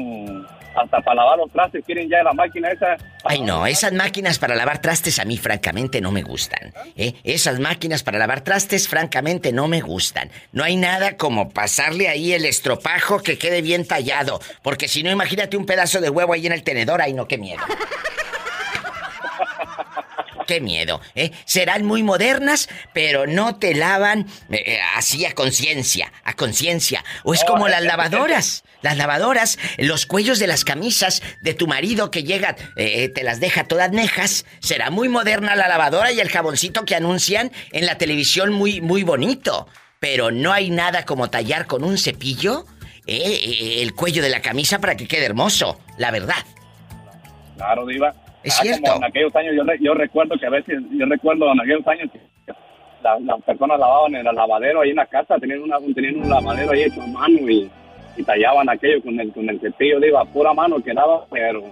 hasta 0.75 1.01
para 1.01 1.15
lavar 1.15 1.37
los 1.37 1.51
trastes 1.51 1.83
quieren 1.85 2.09
ya 2.09 2.23
la 2.23 2.33
máquina 2.33 2.69
esa. 2.69 2.97
Ay, 3.23 3.41
no, 3.41 3.65
esas 3.65 3.93
máquinas 3.93 4.39
para 4.39 4.55
lavar 4.55 4.79
trastes 4.79 5.19
a 5.19 5.25
mí 5.25 5.37
francamente 5.37 6.01
no 6.01 6.11
me 6.11 6.23
gustan. 6.23 6.73
¿eh? 6.95 7.13
Esas 7.23 7.59
máquinas 7.59 8.03
para 8.03 8.19
lavar 8.19 8.41
trastes 8.41 8.87
francamente 8.87 9.51
no 9.51 9.67
me 9.67 9.81
gustan. 9.81 10.29
No 10.51 10.63
hay 10.63 10.75
nada 10.75 11.17
como 11.17 11.49
pasarle 11.49 12.09
ahí 12.09 12.33
el 12.33 12.45
estropajo 12.45 13.19
que 13.19 13.37
quede 13.37 13.61
bien 13.61 13.85
tallado. 13.85 14.39
Porque 14.61 14.87
si 14.87 15.03
no, 15.03 15.11
imagínate 15.11 15.57
un 15.57 15.65
pedazo 15.65 16.01
de 16.01 16.09
huevo 16.09 16.33
ahí 16.33 16.45
en 16.45 16.53
el 16.53 16.63
tenedor. 16.63 17.01
Ay, 17.01 17.13
no, 17.13 17.27
qué 17.27 17.37
miedo. 17.37 17.63
Qué 20.47 20.61
miedo, 20.61 21.01
¿eh? 21.15 21.31
Serán 21.45 21.85
muy 21.85 22.03
modernas, 22.03 22.69
pero 22.93 23.27
no 23.27 23.55
te 23.55 23.73
lavan 23.73 24.27
eh, 24.49 24.63
eh, 24.65 24.79
así 24.95 25.25
a 25.25 25.33
conciencia, 25.33 26.11
a 26.23 26.33
conciencia. 26.33 27.03
O 27.23 27.33
es 27.33 27.43
como 27.43 27.67
las 27.67 27.83
lavadoras. 27.83 28.63
Las 28.81 28.97
lavadoras, 28.97 29.57
los 29.77 30.05
cuellos 30.05 30.39
de 30.39 30.47
las 30.47 30.65
camisas 30.65 31.21
de 31.41 31.53
tu 31.53 31.67
marido 31.67 32.11
que 32.11 32.23
llega, 32.23 32.57
eh, 32.75 33.07
te 33.07 33.23
las 33.23 33.39
deja 33.39 33.63
todas 33.63 33.91
nejas. 33.91 34.45
Será 34.59 34.89
muy 34.89 35.07
moderna 35.07 35.55
la 35.55 35.69
lavadora 35.69 36.11
y 36.11 36.19
el 36.19 36.29
jaboncito 36.29 36.83
que 36.83 36.95
anuncian 36.95 37.51
en 37.71 37.85
la 37.85 37.97
televisión 37.97 38.51
muy, 38.51 38.81
muy 38.81 39.03
bonito. 39.03 39.67
Pero 39.99 40.31
no 40.31 40.51
hay 40.51 40.69
nada 40.69 41.05
como 41.05 41.29
tallar 41.29 41.65
con 41.65 41.85
un 41.85 41.97
cepillo 41.97 42.65
el 43.05 43.93
cuello 43.95 44.21
de 44.21 44.29
la 44.29 44.41
camisa 44.41 44.79
para 44.79 44.95
que 44.95 45.07
quede 45.07 45.25
hermoso, 45.25 45.79
la 45.97 46.09
verdad. 46.09 46.45
Claro, 47.57 47.85
Diva. 47.85 48.22
Es 48.43 48.59
Ah, 48.59 48.63
cierto. 48.63 48.95
En 48.95 49.03
aquellos 49.03 49.35
años, 49.35 49.53
yo, 49.55 49.63
yo 49.79 49.93
recuerdo 49.93 50.35
que 50.37 50.45
a 50.45 50.49
veces, 50.49 50.79
yo 50.91 51.05
recuerdo 51.05 51.51
en 51.51 51.61
aquellos 51.61 51.87
años 51.87 52.09
que 52.11 52.19
la- 53.01 53.19
las 53.19 53.41
personas 53.43 53.79
lavaban 53.79 54.15
en 54.15 54.27
el 54.27 54.35
lavadero 54.35 54.81
ahí 54.81 54.89
en 54.91 54.97
la 54.97 55.05
casa, 55.05 55.37
tenían, 55.39 55.61
una, 55.61 55.77
tenían 55.95 56.17
un 56.21 56.29
lavadero 56.29 56.71
ahí 56.71 56.83
hecho 56.83 57.01
a 57.01 57.07
mano 57.07 57.49
y, 57.49 57.69
y 58.17 58.23
tallaban 58.23 58.69
aquello 58.69 59.01
con 59.01 59.19
el, 59.19 59.31
con 59.33 59.49
el 59.49 59.59
cepillo, 59.59 59.99
Diva, 59.99 60.25
pura 60.25 60.53
mano 60.53 60.77
quedaba, 60.83 61.25
pero 61.31 61.63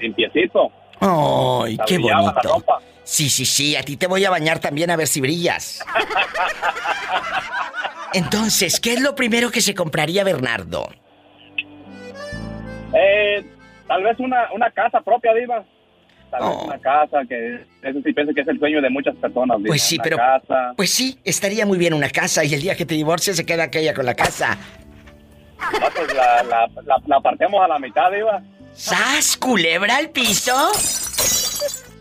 limpiecito. 0.00 0.70
¡Ay, 1.00 1.76
qué 1.86 1.98
bonito! 1.98 2.66
Sí, 3.04 3.28
sí, 3.30 3.44
sí, 3.44 3.76
a 3.76 3.82
ti 3.82 3.96
te 3.96 4.08
voy 4.08 4.24
a 4.24 4.30
bañar 4.30 4.58
también 4.58 4.90
a 4.90 4.96
ver 4.96 5.06
si 5.06 5.20
brillas. 5.20 5.84
Entonces, 8.14 8.80
¿qué 8.80 8.94
es 8.94 9.00
lo 9.00 9.14
primero 9.14 9.50
que 9.50 9.60
se 9.60 9.74
compraría 9.74 10.24
Bernardo? 10.24 10.88
Eh, 12.94 13.44
tal 13.86 14.02
vez 14.02 14.18
una, 14.18 14.48
una 14.52 14.70
casa 14.70 15.00
propia, 15.02 15.34
Diva. 15.34 15.64
Tal 16.38 16.48
vez 16.50 16.58
una 16.64 16.78
casa, 16.78 17.18
que 17.28 17.54
eso 17.82 17.98
sí 18.04 18.12
pienso 18.12 18.34
que 18.34 18.40
es 18.42 18.48
el 18.48 18.58
sueño 18.58 18.80
de 18.82 18.90
muchas 18.90 19.14
personas. 19.16 19.58
Pues 19.66 19.82
sí, 19.82 19.96
Una 19.96 20.02
pero- 20.04 20.16
casa. 20.16 20.72
Pues 20.76 20.90
sí, 20.90 21.18
estaría 21.24 21.64
muy 21.66 21.78
bien 21.78 21.94
una 21.94 22.10
casa 22.10 22.44
y 22.44 22.54
el 22.54 22.60
día 22.60 22.76
que 22.76 22.84
te 22.86 22.94
divorcies 22.94 23.36
se 23.36 23.46
queda 23.46 23.64
aquella 23.64 23.94
con 23.94 24.06
la 24.06 24.14
casa. 24.14 24.56
No, 25.72 25.88
pues 25.94 26.14
la, 26.14 26.42
la, 26.42 26.68
la, 26.84 26.96
la 27.06 27.20
partemos 27.20 27.64
a 27.64 27.68
la 27.68 27.78
mitad, 27.78 28.10
Diva. 28.12 28.42
¿Sas, 28.74 29.36
culebra 29.38 29.96
al 29.96 30.10
piso? 30.10 30.54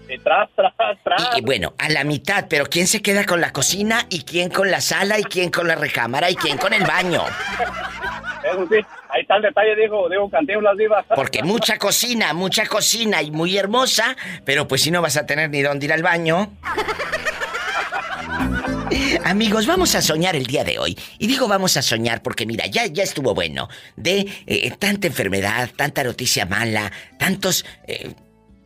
Y 0.10 0.20
tras, 0.20 0.50
tras, 0.56 0.74
tras. 1.04 1.22
Y, 1.36 1.40
y 1.40 1.42
bueno, 1.42 1.74
a 1.78 1.90
la 1.90 2.04
mitad, 2.04 2.46
pero 2.50 2.66
¿quién 2.68 2.86
se 2.86 3.02
queda 3.02 3.26
con 3.26 3.42
la 3.42 3.52
cocina 3.54 4.06
y 4.10 4.22
quién 4.24 4.50
con 4.50 4.70
la 4.70 4.82
sala 4.82 5.18
y 5.20 5.24
quién 5.24 5.50
con 5.50 5.68
la 5.68 5.76
recámara 5.76 6.30
y 6.30 6.36
quién 6.36 6.58
con 6.58 6.74
el 6.74 6.84
baño? 6.84 7.24
Eso 8.52 8.68
sí, 8.70 8.76
ahí 9.10 9.22
está 9.22 9.38
el 9.38 9.44
detalle, 9.44 9.76
dijo, 9.76 10.08
dijo 10.10 10.30
Cantinflas, 10.30 10.78
Diva. 10.78 11.04
Porque 11.16 11.42
mucha 11.44 11.78
cocina, 11.78 12.34
mucha 12.34 12.66
cocina 12.68 13.22
y 13.22 13.32
muy 13.32 13.58
hermosa, 13.58 14.16
pero 14.44 14.68
pues 14.68 14.82
si 14.82 14.92
no 14.92 15.02
vas 15.02 15.18
a 15.18 15.26
tener 15.26 15.50
ni 15.50 15.62
dónde 15.62 15.86
ir 15.86 15.94
al 15.94 16.04
baño. 16.04 16.52
Amigos, 19.24 19.66
vamos 19.66 19.96
a 19.96 20.02
soñar 20.02 20.36
el 20.36 20.46
día 20.46 20.64
de 20.64 20.78
hoy. 20.78 20.98
Y 21.18 21.28
digo 21.28 21.48
vamos 21.48 21.76
a 21.78 21.82
soñar 21.82 22.22
porque 22.22 22.46
mira, 22.46 22.68
ya, 22.68 22.86
ya 22.86 23.04
estuvo 23.04 23.34
bueno 23.34 23.68
de 23.96 24.28
eh, 24.46 24.72
tanta 24.78 25.08
enfermedad, 25.08 25.72
tanta 25.76 26.04
noticia 26.04 26.46
mala, 26.46 26.92
tantos 27.18 27.66
eh, 27.88 28.14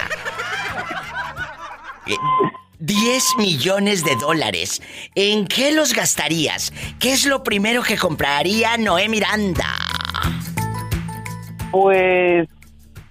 Eh, 2.80 2.86
10 2.90 3.36
millones 3.38 4.04
de 4.04 4.16
dólares. 4.16 4.82
¿En 5.14 5.46
qué 5.46 5.72
los 5.72 5.94
gastarías? 5.94 6.72
¿Qué 6.98 7.12
es 7.12 7.26
lo 7.26 7.42
primero 7.42 7.82
que 7.82 7.96
compraría 7.96 8.76
Noé 8.76 9.08
Miranda? 9.08 9.76
Pues 11.70 12.48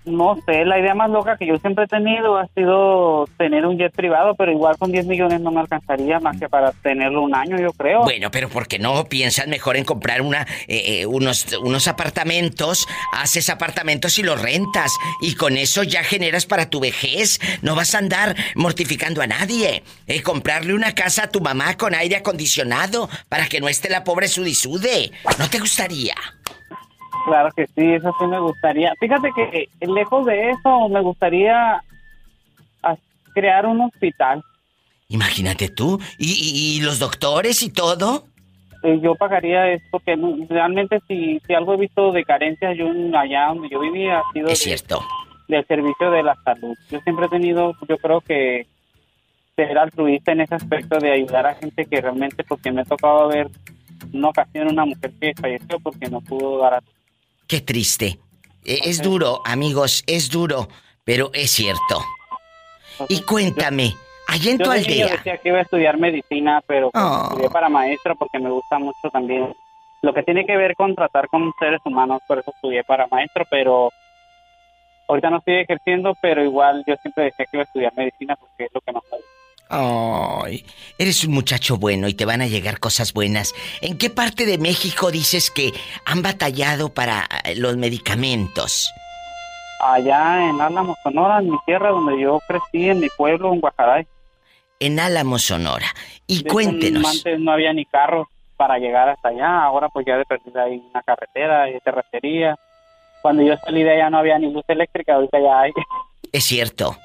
no 0.05 0.37
sé, 0.45 0.65
la 0.65 0.79
idea 0.79 0.95
más 0.95 1.09
loca 1.09 1.37
que 1.37 1.45
yo 1.45 1.57
siempre 1.57 1.85
he 1.85 1.87
tenido 1.87 2.37
ha 2.37 2.47
sido 2.55 3.27
tener 3.37 3.65
un 3.65 3.77
jet 3.77 3.93
privado, 3.93 4.35
pero 4.35 4.51
igual 4.51 4.77
con 4.77 4.91
10 4.91 5.05
millones 5.05 5.41
no 5.41 5.51
me 5.51 5.59
alcanzaría 5.59 6.19
más 6.19 6.39
que 6.39 6.49
para 6.49 6.71
tenerlo 6.71 7.21
un 7.21 7.35
año, 7.35 7.57
yo 7.59 7.71
creo. 7.73 8.03
Bueno, 8.03 8.31
pero 8.31 8.49
¿por 8.49 8.67
qué 8.67 8.79
no 8.79 9.05
piensas 9.05 9.47
mejor 9.47 9.77
en 9.77 9.85
comprar 9.85 10.21
una, 10.21 10.47
eh, 10.67 11.01
eh, 11.01 11.05
unos, 11.05 11.47
unos 11.61 11.87
apartamentos? 11.87 12.87
Haces 13.13 13.49
apartamentos 13.49 14.17
y 14.19 14.23
los 14.23 14.41
rentas. 14.41 14.91
Y 15.21 15.35
con 15.35 15.57
eso 15.57 15.83
ya 15.83 16.03
generas 16.03 16.45
para 16.45 16.69
tu 16.69 16.79
vejez. 16.79 17.39
No 17.61 17.75
vas 17.75 17.95
a 17.95 17.99
andar 17.99 18.35
mortificando 18.55 19.21
a 19.21 19.27
nadie. 19.27 19.83
Eh, 20.07 20.21
comprarle 20.21 20.73
una 20.73 20.95
casa 20.95 21.23
a 21.23 21.29
tu 21.29 21.41
mamá 21.41 21.77
con 21.77 21.93
aire 21.93 22.15
acondicionado 22.15 23.09
para 23.27 23.47
que 23.47 23.59
no 23.59 23.67
esté 23.67 23.89
la 23.89 24.03
pobre 24.03 24.27
sudisude. 24.27 25.11
¿No 25.37 25.49
te 25.49 25.59
gustaría? 25.59 26.15
Claro 27.29 27.49
que 27.55 27.67
sí, 27.67 27.93
eso 27.93 28.11
sí 28.19 28.25
me 28.25 28.39
gustaría. 28.39 28.93
Fíjate 28.99 29.29
que 29.35 29.43
eh, 29.61 29.69
lejos 29.87 30.25
de 30.25 30.49
eso 30.49 30.89
me 30.89 31.01
gustaría 31.01 31.81
crear 33.33 33.65
un 33.67 33.81
hospital. 33.81 34.43
Imagínate 35.07 35.69
tú. 35.69 35.99
¿Y, 36.17 36.31
y- 36.31 36.77
y 36.77 36.81
los 36.81 36.99
doctores 36.99 37.61
y 37.63 37.71
todo? 37.71 38.25
Eh, 38.83 38.99
yo 39.01 39.13
pagaría 39.15 39.69
eso 39.71 39.85
porque 39.91 40.17
realmente 40.49 40.99
si, 41.07 41.39
si 41.45 41.53
algo 41.53 41.73
he 41.73 41.77
visto 41.77 42.11
de 42.11 42.23
carencias 42.23 42.77
yo 42.77 42.87
allá 43.17 43.47
donde 43.47 43.69
yo 43.69 43.79
vivía 43.79 44.19
ha 44.19 44.31
sido 44.33 44.47
Es 44.47 44.59
de- 44.59 44.65
cierto. 44.65 45.01
del 45.47 45.65
servicio 45.67 46.09
de 46.11 46.23
la 46.23 46.35
salud. 46.43 46.75
Yo 46.89 46.99
siempre 47.01 47.25
he 47.25 47.29
tenido, 47.29 47.73
yo 47.87 47.97
creo 47.97 48.21
que 48.21 48.65
ser 49.55 49.77
altruista 49.77 50.31
en 50.31 50.41
ese 50.41 50.55
aspecto 50.55 50.97
de 50.99 51.11
ayudar 51.11 51.45
a 51.45 51.55
gente 51.55 51.85
que 51.85 52.01
realmente, 52.01 52.43
porque 52.43 52.71
me 52.71 52.81
ha 52.81 52.85
tocado 52.85 53.27
ver 53.27 53.47
una 54.13 54.29
ocasión 54.29 54.69
una 54.69 54.85
mujer 54.85 55.11
que 55.19 55.33
falleció 55.39 55.79
porque 55.81 56.09
no 56.09 56.21
pudo 56.21 56.57
dar 56.59 56.75
a 56.75 56.81
Qué 57.49 57.61
triste. 57.61 58.19
Eh, 58.63 58.79
Es 58.83 59.01
duro, 59.01 59.41
amigos, 59.43 60.03
es 60.05 60.29
duro, 60.29 60.67
pero 61.03 61.31
es 61.33 61.49
cierto. 61.49 61.99
Y 63.09 63.23
cuéntame, 63.23 63.95
allá 64.27 64.51
en 64.51 64.59
Yo 64.59 64.65
tu 64.65 64.71
aldea, 64.71 65.07
decía 65.07 65.37
que 65.37 65.49
iba 65.49 65.57
a 65.57 65.61
estudiar 65.63 65.97
medicina, 65.97 66.61
pero 66.67 66.91
pues, 66.91 67.03
Oh. 67.03 67.23
estudié 67.29 67.49
para 67.49 67.67
maestro 67.69 68.15
porque 68.15 68.37
me 68.39 68.51
gusta 68.51 68.77
mucho 68.77 69.09
también 69.11 69.51
lo 70.03 70.13
que 70.13 70.21
tiene 70.23 70.45
que 70.45 70.55
ver 70.57 70.75
con 70.75 70.93
tratar 70.95 71.27
con 71.27 71.51
seres 71.59 71.81
humanos, 71.85 72.21
por 72.27 72.37
eso 72.39 72.51
estudié 72.53 72.83
para 72.83 73.07
maestro, 73.07 73.45
pero 73.49 73.89
ahorita 75.07 75.29
no 75.31 75.37
estoy 75.39 75.55
ejerciendo, 75.55 76.15
pero 76.21 76.43
igual 76.43 76.83
yo 76.87 76.95
siempre 77.01 77.23
decía 77.25 77.45
que 77.45 77.57
iba 77.57 77.63
a 77.63 77.65
estudiar 77.65 77.93
medicina 77.95 78.35
porque 78.35 78.65
es 78.65 78.71
lo 78.73 78.81
que 78.81 78.91
más 78.91 79.03
me 79.11 79.17
gusta. 79.17 79.31
Ay, 79.71 80.65
eres 80.97 81.23
un 81.23 81.33
muchacho 81.33 81.77
bueno 81.77 82.07
y 82.07 82.15
te 82.15 82.25
van 82.25 82.41
a 82.41 82.47
llegar 82.47 82.79
cosas 82.79 83.13
buenas. 83.13 83.53
¿En 83.81 83.99
qué 83.99 84.09
parte 84.09 84.47
de 84.47 84.57
México 84.57 85.11
dices 85.11 85.51
que 85.51 85.71
han 86.05 86.23
batallado 86.23 86.89
para 86.91 87.27
eh, 87.43 87.55
los 87.55 87.77
medicamentos? 87.77 88.91
Allá 89.79 90.49
en 90.49 90.59
Álamo, 90.59 90.97
Sonora, 91.03 91.37
en 91.37 91.51
mi 91.51 91.57
tierra 91.67 91.91
donde 91.91 92.19
yo 92.19 92.39
crecí, 92.47 92.89
en 92.89 92.99
mi 92.99 93.09
pueblo, 93.15 93.53
en 93.53 93.59
Guajaray. 93.61 94.07
En 94.79 94.99
Álamo, 94.99 95.37
Sonora. 95.37 95.87
Y 96.25 96.43
De 96.43 96.49
cuéntenos. 96.49 97.05
Antes 97.05 97.39
no 97.39 97.51
había 97.51 97.71
ni 97.71 97.85
carros 97.85 98.27
para 98.57 98.79
llegar 98.79 99.07
hasta 99.07 99.29
allá, 99.29 99.63
ahora 99.63 99.87
pues 99.89 100.05
ya 100.05 100.17
de 100.17 100.25
perdida 100.25 100.63
hay 100.63 100.83
una 100.89 101.03
carretera, 101.03 101.63
hay 101.63 101.79
terracería. 101.79 102.57
Cuando 103.21 103.43
yo 103.43 103.55
salí 103.63 103.83
de 103.83 103.91
allá 103.91 104.09
no 104.09 104.17
había 104.17 104.39
ni 104.39 104.51
luz 104.51 104.65
eléctrica, 104.67 105.13
ahorita 105.13 105.39
ya 105.39 105.59
hay. 105.59 105.71
Es 106.31 106.43
cierto. 106.43 106.97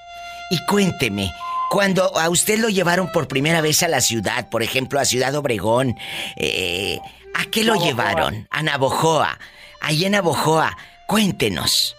Y 0.50 0.64
cuénteme, 0.66 1.30
cuando 1.74 2.16
a 2.16 2.30
usted 2.30 2.58
lo 2.60 2.68
llevaron 2.68 3.10
por 3.10 3.26
primera 3.26 3.60
vez 3.60 3.82
a 3.82 3.88
la 3.88 4.00
ciudad, 4.00 4.48
por 4.48 4.62
ejemplo, 4.62 5.00
a 5.00 5.04
Ciudad 5.04 5.34
Obregón, 5.34 5.96
eh, 6.36 7.00
¿a 7.34 7.50
qué 7.50 7.64
lo 7.64 7.74
llevaron? 7.74 8.46
A 8.52 8.62
Navojoa. 8.62 9.36
Ahí 9.80 10.04
en 10.04 10.12
Navojoa. 10.12 10.76
Cuéntenos. 11.08 11.96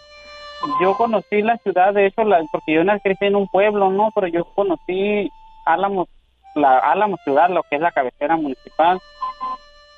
Yo 0.81 0.95
conocí 0.95 1.41
la 1.41 1.57
ciudad, 1.57 1.93
de 1.93 2.07
hecho, 2.07 2.23
la- 2.23 2.41
porque 2.53 2.73
yo 2.73 2.85
nací 2.85 3.09
en 3.19 3.35
un 3.35 3.49
pueblo, 3.49 3.91
¿no? 3.91 4.11
Pero 4.15 4.27
yo 4.27 4.45
conocí 4.55 5.29
Álamos, 5.65 6.07
la 6.55 6.77
Álamos 6.77 7.19
ciudad, 7.25 7.49
lo 7.49 7.61
que 7.63 7.75
es 7.75 7.81
la 7.81 7.91
cabecera 7.91 8.37
municipal, 8.37 8.97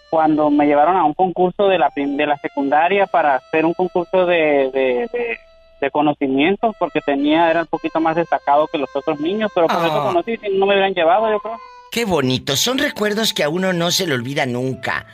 cuando 0.09 0.49
me 0.49 0.65
llevaron 0.65 0.97
a 0.97 1.03
un 1.05 1.13
concurso 1.13 1.67
de 1.67 1.77
la, 1.77 1.91
de 1.95 2.25
la 2.25 2.37
secundaria 2.37 3.05
para 3.05 3.35
hacer 3.35 3.63
un 3.63 3.75
concurso 3.75 4.25
de, 4.25 4.71
de, 4.73 5.07
de, 5.13 5.37
de 5.79 5.91
conocimientos, 5.91 6.75
porque 6.79 7.01
tenía, 7.01 7.49
era 7.49 7.61
un 7.61 7.67
poquito 7.67 7.99
más 7.99 8.15
destacado 8.15 8.67
que 8.67 8.77
los 8.77 8.89
otros 8.95 9.19
niños, 9.19 9.51
pero 9.53 9.67
por 9.67 9.77
eso 9.85 10.01
Ah. 10.01 10.07
conocí, 10.07 10.37
si 10.37 10.49
no 10.49 10.65
me 10.65 10.73
hubieran 10.73 10.93
llevado, 10.93 11.29
yo 11.31 11.39
creo. 11.39 11.59
Qué 11.91 12.05
bonito. 12.05 12.55
Son 12.55 12.77
recuerdos 12.77 13.33
que 13.33 13.43
a 13.43 13.49
uno 13.49 13.73
no 13.73 13.91
se 13.91 14.05
le 14.07 14.13
olvida 14.13 14.45
nunca. 14.45 15.05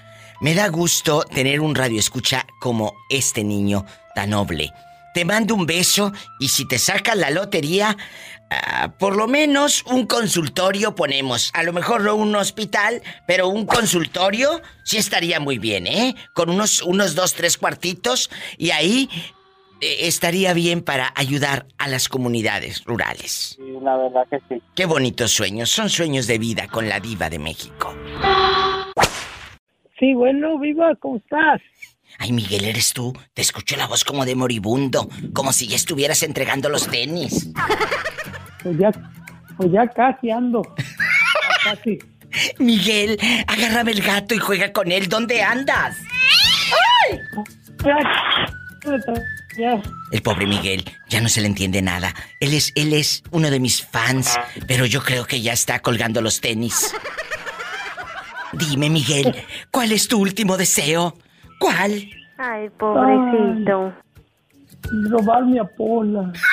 Me 0.41 0.55
da 0.55 0.67
gusto 0.67 1.23
tener 1.23 1.61
un 1.61 1.75
radio 1.75 1.99
escucha 1.99 2.45
como 2.59 2.93
este 3.09 3.43
niño 3.43 3.85
tan 4.15 4.31
noble. 4.31 4.71
Te 5.13 5.25
mando 5.25 5.53
un 5.53 5.65
beso 5.67 6.11
y 6.39 6.47
si 6.47 6.67
te 6.67 6.79
sacas 6.79 7.15
la 7.15 7.29
lotería, 7.29 7.95
ah, 8.49 8.91
por 8.97 9.15
lo 9.15 9.27
menos 9.27 9.83
un 9.85 10.07
consultorio 10.07 10.95
ponemos. 10.95 11.51
A 11.53 11.61
lo 11.61 11.71
mejor 11.71 12.01
no 12.01 12.15
un 12.15 12.35
hospital, 12.35 13.01
pero 13.27 13.47
un 13.47 13.67
consultorio 13.67 14.59
sí 14.83 14.97
estaría 14.97 15.39
muy 15.39 15.59
bien, 15.59 15.85
¿eh? 15.85 16.15
Con 16.33 16.49
unos, 16.49 16.81
unos 16.81 17.13
dos, 17.13 17.35
tres 17.35 17.57
cuartitos 17.59 18.31
y 18.57 18.71
ahí 18.71 19.07
estaría 19.99 20.53
bien 20.53 20.81
para 20.81 21.13
ayudar 21.15 21.65
a 21.77 21.87
las 21.87 22.09
comunidades 22.09 22.83
rurales. 22.85 23.57
Y 23.59 23.83
la 23.83 23.97
verdad 23.97 24.27
que 24.29 24.39
sí. 24.49 24.61
Qué 24.75 24.85
bonitos 24.85 25.31
sueños, 25.31 25.69
son 25.69 25.89
sueños 25.89 26.27
de 26.27 26.37
vida 26.37 26.67
con 26.67 26.87
la 26.89 26.99
diva 26.99 27.29
de 27.29 27.39
México. 27.39 27.95
Sí, 29.99 30.13
bueno, 30.13 30.59
viva, 30.59 30.95
¿cómo 30.99 31.17
estás? 31.17 31.61
Ay, 32.19 32.31
Miguel, 32.31 32.65
eres 32.65 32.93
tú. 32.93 33.13
Te 33.33 33.41
escucho 33.41 33.75
la 33.75 33.87
voz 33.87 34.03
como 34.03 34.25
de 34.25 34.35
moribundo, 34.35 35.09
como 35.33 35.51
si 35.53 35.67
ya 35.67 35.75
estuvieras 35.75 36.23
entregando 36.23 36.69
los 36.69 36.87
tenis. 36.87 37.51
Pues 38.61 38.77
ya, 38.77 38.91
pues 39.57 39.71
ya 39.71 39.87
casi 39.87 40.31
ando. 40.31 40.61
Ya 40.77 41.75
casi. 41.75 41.99
Miguel, 42.59 43.17
agárrame 43.47 43.91
el 43.91 44.01
gato 44.01 44.35
y 44.35 44.39
juega 44.39 44.71
con 44.71 44.91
él. 44.91 45.07
¿Dónde 45.07 45.41
andas? 45.41 45.97
El 50.11 50.21
pobre 50.21 50.45
Miguel, 50.45 50.83
ya 51.09 51.21
no 51.21 51.29
se 51.29 51.41
le 51.41 51.47
entiende 51.47 51.81
nada. 51.81 52.13
Él 52.39 52.53
es, 52.53 52.71
él 52.75 52.93
es 52.93 53.23
uno 53.31 53.49
de 53.49 53.59
mis 53.59 53.83
fans, 53.83 54.37
pero 54.67 54.85
yo 54.85 55.01
creo 55.03 55.25
que 55.25 55.41
ya 55.41 55.53
está 55.53 55.79
colgando 55.79 56.21
los 56.21 56.41
tenis. 56.41 56.93
Dime, 58.53 58.89
Miguel, 58.89 59.35
¿cuál 59.71 59.91
es 59.91 60.07
tu 60.07 60.19
último 60.19 60.57
deseo? 60.57 61.17
¿Cuál? 61.59 62.09
Ay, 62.37 62.69
pobrecito. 62.77 63.93
robar 65.09 65.45
mi 65.45 65.59
Apola. 65.59 66.31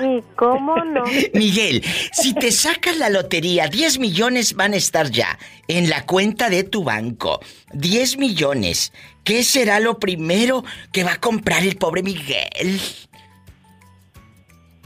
¿Y 0.00 0.22
cómo 0.36 0.76
no? 0.76 1.02
Miguel, 1.34 1.84
si 2.12 2.32
te 2.32 2.50
sacas 2.52 2.96
la 2.96 3.10
lotería, 3.10 3.68
10 3.68 3.98
millones 3.98 4.54
van 4.54 4.72
a 4.72 4.76
estar 4.76 5.10
ya 5.10 5.38
en 5.68 5.90
la 5.90 6.06
cuenta 6.06 6.48
de 6.48 6.64
tu 6.64 6.84
banco. 6.84 7.40
10 7.74 8.16
millones. 8.16 8.92
¿Qué 9.24 9.42
será 9.44 9.80
lo 9.80 9.98
primero 9.98 10.64
que 10.92 11.04
va 11.04 11.12
a 11.14 11.20
comprar 11.20 11.62
el 11.62 11.76
pobre 11.76 12.02
Miguel? 12.02 12.80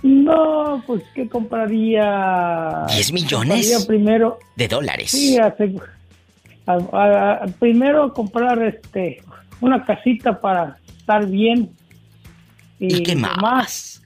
No, 0.03 0.82
pues 0.87 1.03
¿qué 1.14 1.28
compraría? 1.28 2.03
¿10 2.89 3.12
millones? 3.12 3.66
Compraría 3.72 3.87
primero. 3.87 4.39
De 4.57 4.68
dólares. 4.68 5.11
Sí, 5.12 5.39
a- 5.39 5.55
a- 6.66 7.32
a- 7.43 7.47
primero 7.59 8.12
comprar 8.12 8.62
este 8.62 9.22
una 9.61 9.82
casita 9.85 10.39
para 10.41 10.76
estar 10.99 11.26
bien. 11.26 11.70
¿Y 12.78 13.03
qué 13.03 13.14
más? 13.16 14.03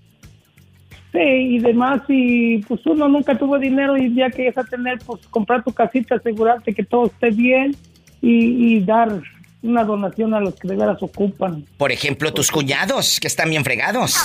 Sí, 1.11 1.18
y 1.18 1.59
demás, 1.59 2.03
y 2.07 2.59
pues 2.59 2.85
uno 2.87 3.09
nunca 3.09 3.37
tuvo 3.37 3.59
dinero 3.59 3.97
y 3.97 4.14
ya 4.14 4.31
que 4.31 4.53
a 4.55 4.62
tener, 4.64 4.99
pues 5.05 5.26
comprar 5.29 5.64
tu 5.64 5.72
casita, 5.72 6.16
asegurarte 6.16 6.74
que 6.74 6.85
todo 6.85 7.07
esté 7.07 7.31
bien 7.31 7.74
y, 8.20 8.74
y 8.76 8.81
dar 8.81 9.20
una 9.62 9.84
donación 9.84 10.34
a 10.34 10.40
los 10.40 10.54
que 10.54 10.68
de 10.68 10.76
veras 10.76 11.02
ocupan. 11.02 11.64
Por 11.76 11.92
ejemplo, 11.92 12.32
tus 12.32 12.50
cuñados, 12.50 13.18
que 13.20 13.26
están 13.26 13.50
bien 13.50 13.64
fregados. 13.64 14.14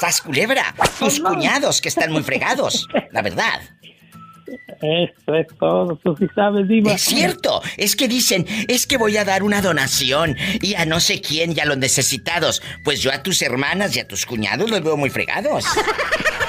¡Sas 0.00 0.20
culebra! 0.20 0.74
Tus 0.98 1.20
cuñados, 1.20 1.80
que 1.80 1.88
están 1.88 2.12
muy 2.12 2.22
fregados. 2.22 2.88
La 3.10 3.22
verdad. 3.22 3.60
Eso 4.82 5.34
es 5.34 5.46
todo, 5.58 5.96
tú 6.02 6.16
sí 6.18 6.26
sabes, 6.34 6.66
Diva. 6.66 6.92
Es 6.92 7.02
cierto, 7.02 7.62
es 7.76 7.94
que 7.94 8.08
dicen, 8.08 8.44
es 8.66 8.86
que 8.86 8.96
voy 8.96 9.16
a 9.16 9.24
dar 9.24 9.44
una 9.44 9.62
donación 9.62 10.36
y 10.60 10.74
a 10.74 10.84
no 10.84 10.98
sé 10.98 11.20
quién 11.20 11.56
y 11.56 11.60
a 11.60 11.66
los 11.66 11.78
necesitados. 11.78 12.60
Pues 12.82 13.00
yo 13.00 13.12
a 13.12 13.22
tus 13.22 13.42
hermanas 13.42 13.94
y 13.96 14.00
a 14.00 14.08
tus 14.08 14.26
cuñados 14.26 14.68
los 14.70 14.82
veo 14.82 14.96
muy 14.96 15.10
fregados. 15.10 15.64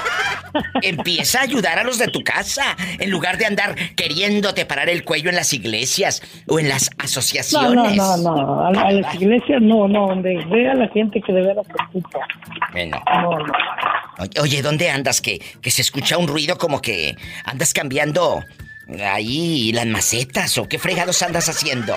Empieza 0.82 1.40
a 1.40 1.42
ayudar 1.42 1.78
a 1.78 1.84
los 1.84 1.98
de 1.98 2.08
tu 2.08 2.22
casa, 2.22 2.76
en 2.98 3.10
lugar 3.10 3.38
de 3.38 3.46
andar 3.46 3.74
queriéndote 3.96 4.66
parar 4.66 4.88
el 4.88 5.04
cuello 5.04 5.30
en 5.30 5.36
las 5.36 5.52
iglesias 5.52 6.22
o 6.46 6.58
en 6.58 6.68
las 6.68 6.90
No, 6.90 6.96
no, 6.98 7.04
asociaciones. 7.04 7.96
no, 7.96 8.16
no, 8.18 8.60
a, 8.64 8.68
a 8.68 8.92
las 8.92 9.14
iglesias 9.14 9.60
no, 9.62 9.88
no, 9.88 10.08
donde 10.08 10.44
vea 10.46 10.72
a 10.72 10.74
la 10.74 10.88
gente 10.88 11.20
que 11.20 11.32
de 11.32 11.42
veras 11.42 11.66
ocupa. 11.88 12.20
Bueno. 12.72 13.02
No, 13.06 13.38
no. 13.38 13.52
Oye, 14.18 14.40
Oye, 14.40 14.62
¿dónde 14.62 14.90
andas? 14.90 15.20
Que, 15.20 15.40
que 15.60 15.70
se 15.70 15.82
escucha 15.82 16.18
un 16.18 16.28
ruido 16.28 16.56
como 16.58 16.80
que 16.80 17.16
andas 17.44 17.72
cambiando 17.74 18.44
ahí 19.02 19.72
las 19.72 19.86
macetas 19.86 20.56
o 20.58 20.68
qué 20.68 20.78
fregados 20.78 21.22
andas 21.22 21.48
haciendo. 21.48 21.96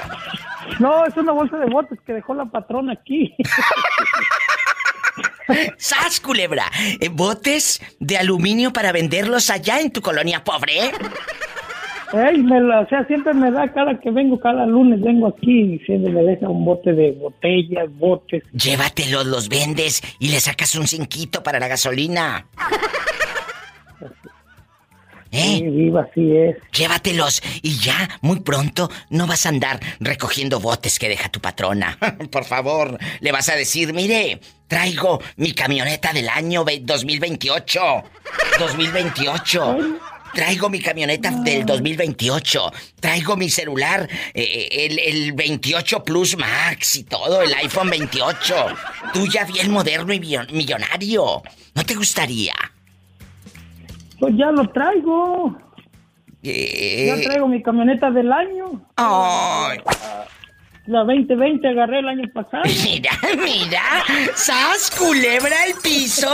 No, 0.80 1.06
es 1.06 1.16
una 1.18 1.32
bolsa 1.34 1.58
de 1.58 1.66
botes 1.68 2.00
que 2.06 2.14
dejó 2.14 2.34
la 2.34 2.46
patrona 2.46 2.94
aquí. 2.94 3.36
¡Sas, 5.78 6.20
culebra! 6.20 6.72
Eh, 7.00 7.10
¿Botes 7.10 7.82
de 8.00 8.18
aluminio 8.18 8.74
para 8.74 8.92
venderlos 8.92 9.50
allá 9.50 9.80
en 9.80 9.92
tu 9.92 10.02
colonia 10.02 10.44
pobre? 10.44 10.92
Ey, 12.14 12.38
me 12.38 12.62
la, 12.62 12.82
o 12.82 12.88
sea, 12.88 13.06
siempre 13.06 13.34
me 13.34 13.52
da 13.52 13.72
cada 13.74 14.00
que 14.00 14.10
vengo, 14.12 14.40
cada 14.40 14.66
lunes 14.66 15.02
vengo 15.02 15.28
aquí 15.28 15.74
y 15.74 15.80
siempre 15.80 16.12
me 16.12 16.24
deja 16.24 16.48
un 16.48 16.64
bote 16.64 16.94
de 16.94 17.12
botellas, 17.12 17.90
botes. 17.98 18.44
Llévatelos, 18.54 19.26
los 19.26 19.50
vendes 19.50 20.02
y 20.20 20.30
le 20.30 20.40
sacas 20.40 20.76
un 20.76 20.88
cinquito 20.88 21.44
para 21.44 21.60
la 21.60 21.68
gasolina. 21.68 22.48
¿Eh? 25.32 25.58
Sí, 25.60 25.64
viva, 25.64 26.08
así 26.10 26.36
es. 26.36 26.56
Llévatelos 26.72 27.42
y 27.62 27.78
ya, 27.78 28.10
muy 28.22 28.40
pronto, 28.40 28.90
no 29.10 29.28
vas 29.28 29.46
a 29.46 29.50
andar 29.50 29.80
recogiendo 30.00 30.60
botes 30.60 31.00
que 31.00 31.10
deja 31.10 31.30
tu 31.30 31.40
patrona. 31.40 31.98
Por 32.32 32.46
favor, 32.46 32.98
le 33.20 33.32
vas 33.32 33.50
a 33.50 33.56
decir, 33.56 33.94
mire, 33.94 34.40
traigo 34.68 35.22
mi 35.36 35.52
camioneta 35.54 36.14
del 36.14 36.30
año 36.30 36.64
ve- 36.64 36.80
2028. 36.84 37.80
2028. 38.60 39.78
Traigo 40.34 40.70
mi 40.70 40.80
camioneta 40.82 41.32
del 41.32 41.66
2028. 41.66 42.72
Traigo 43.00 43.36
mi 43.38 43.50
celular, 43.50 44.08
eh, 44.34 44.68
el, 44.72 45.00
el 45.00 45.32
28 45.34 46.04
Plus 46.04 46.38
Max 46.38 46.98
y 46.98 47.04
todo, 47.06 47.42
el 47.42 47.54
iPhone 47.56 47.90
28. 47.90 48.56
Tú 49.14 49.26
ya 49.28 49.46
bien 49.46 49.72
moderno 49.72 50.14
y 50.14 50.20
millon- 50.20 50.52
millonario. 50.52 51.42
¿No 51.74 51.84
te 51.86 51.96
gustaría? 51.96 52.54
Pues 54.20 54.34
ya 54.38 54.52
lo 54.52 54.68
traigo. 54.70 55.58
Eh, 56.44 57.06
Ya 57.08 57.22
traigo 57.30 57.48
mi 57.48 57.62
camioneta 57.62 58.10
del 58.12 58.32
año. 58.32 58.82
Ay. 58.96 59.80
La 60.86 61.00
2020 61.04 61.68
agarré 61.68 62.00
el 62.00 62.08
año 62.08 62.24
pasado. 62.34 62.64
Mira, 62.86 63.12
mira, 63.44 63.82
sas, 64.36 64.90
culebra 64.98 65.66
el 65.66 65.74
piso 65.84 66.30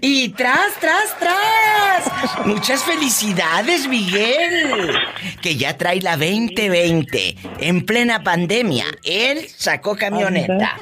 y 0.00 0.30
tras, 0.30 0.72
tras, 0.80 1.14
tras. 1.18 2.46
Muchas 2.46 2.82
felicidades, 2.84 3.86
Miguel. 3.86 4.94
Que 5.42 5.56
ya 5.56 5.76
trae 5.76 6.00
la 6.00 6.16
2020 6.16 7.36
en 7.60 7.84
plena 7.84 8.22
pandemia. 8.22 8.86
Él 9.04 9.46
sacó 9.54 9.94
camioneta. 9.94 10.78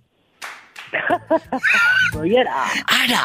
Soy. 2.12 2.36
Arad. 2.36 3.24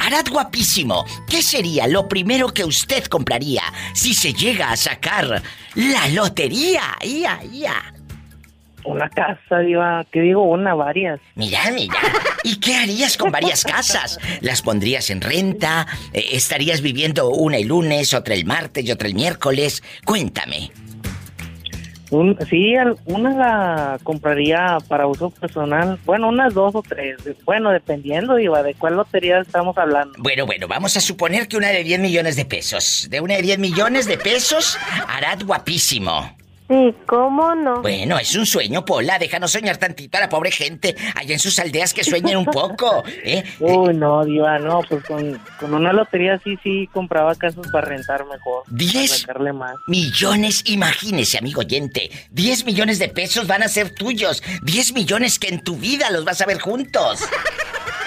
Arad 0.00 0.26
guapísimo. 0.30 1.06
¿Qué 1.30 1.42
sería 1.42 1.86
lo 1.86 2.06
primero 2.06 2.52
que 2.52 2.66
usted 2.66 3.04
compraría 3.04 3.62
si 3.94 4.12
se 4.12 4.34
llega 4.34 4.70
a 4.70 4.76
sacar 4.76 5.42
la 5.74 6.08
lotería? 6.08 6.98
Ia, 7.02 7.40
ia. 7.50 7.93
Una 8.84 9.08
casa, 9.08 9.58
Diva. 9.58 10.04
¿Qué 10.10 10.20
digo? 10.20 10.42
Una, 10.44 10.74
varias. 10.74 11.20
Mira, 11.34 11.60
mira. 11.72 11.94
¿Y 12.42 12.60
qué 12.60 12.76
harías 12.76 13.16
con 13.16 13.30
varias 13.32 13.64
casas? 13.64 14.18
¿Las 14.40 14.62
pondrías 14.62 15.10
en 15.10 15.20
renta? 15.20 15.86
Eh, 16.12 16.24
¿Estarías 16.32 16.80
viviendo 16.80 17.30
una 17.30 17.56
el 17.56 17.68
lunes, 17.68 18.14
otra 18.14 18.34
el 18.34 18.44
martes 18.44 18.84
y 18.84 18.92
otra 18.92 19.08
el 19.08 19.14
miércoles? 19.14 19.82
Cuéntame. 20.04 20.70
Un, 22.10 22.38
sí, 22.48 22.74
una 23.06 23.30
la 23.34 23.98
compraría 24.02 24.78
para 24.88 25.06
uso 25.06 25.30
personal. 25.30 25.98
Bueno, 26.04 26.28
unas 26.28 26.54
dos 26.54 26.74
o 26.74 26.82
tres. 26.82 27.16
Bueno, 27.44 27.70
dependiendo, 27.70 28.36
Diva, 28.36 28.62
de 28.62 28.74
cuál 28.74 28.94
lotería 28.94 29.40
estamos 29.40 29.76
hablando. 29.78 30.12
Bueno, 30.18 30.46
bueno, 30.46 30.68
vamos 30.68 30.96
a 30.96 31.00
suponer 31.00 31.48
que 31.48 31.56
una 31.56 31.68
de 31.68 31.82
10 31.82 32.00
millones 32.00 32.36
de 32.36 32.44
pesos. 32.44 33.08
De 33.10 33.20
una 33.20 33.34
de 33.34 33.42
10 33.42 33.58
millones 33.58 34.06
de 34.06 34.18
pesos, 34.18 34.78
Arad 35.08 35.42
guapísimo. 35.44 36.36
Sí, 36.66 36.94
¿cómo 37.06 37.54
no? 37.54 37.82
Bueno, 37.82 38.18
es 38.18 38.34
un 38.34 38.46
sueño, 38.46 38.84
Pola. 38.86 39.18
Déjanos 39.18 39.50
soñar 39.52 39.76
tantito 39.76 40.16
a 40.16 40.22
la 40.22 40.28
pobre 40.30 40.50
gente 40.50 40.96
allá 41.14 41.34
en 41.34 41.38
sus 41.38 41.58
aldeas 41.58 41.92
que 41.92 42.02
sueñen 42.02 42.38
un 42.38 42.46
poco, 42.46 43.04
¿eh? 43.24 43.44
Uy, 43.60 43.94
no, 43.94 44.24
Diva, 44.24 44.58
no, 44.58 44.80
pues 44.88 45.04
con, 45.04 45.38
con 45.60 45.74
una 45.74 45.92
lotería 45.92 46.40
sí, 46.42 46.58
sí 46.62 46.88
compraba 46.92 47.34
casas 47.34 47.66
para 47.70 47.88
rentar 47.88 48.24
mejor. 48.26 48.62
Diez 48.68 49.26
para 49.26 49.52
más. 49.52 49.74
millones, 49.86 50.62
imagínese, 50.64 51.36
amigo 51.38 51.60
oyente. 51.60 52.10
10 52.30 52.64
millones 52.64 52.98
de 52.98 53.08
pesos 53.08 53.46
van 53.46 53.62
a 53.62 53.68
ser 53.68 53.90
tuyos. 53.90 54.42
10 54.62 54.94
millones 54.94 55.38
que 55.38 55.48
en 55.48 55.62
tu 55.62 55.76
vida 55.76 56.10
los 56.10 56.24
vas 56.24 56.40
a 56.40 56.46
ver 56.46 56.60
juntos. 56.60 57.20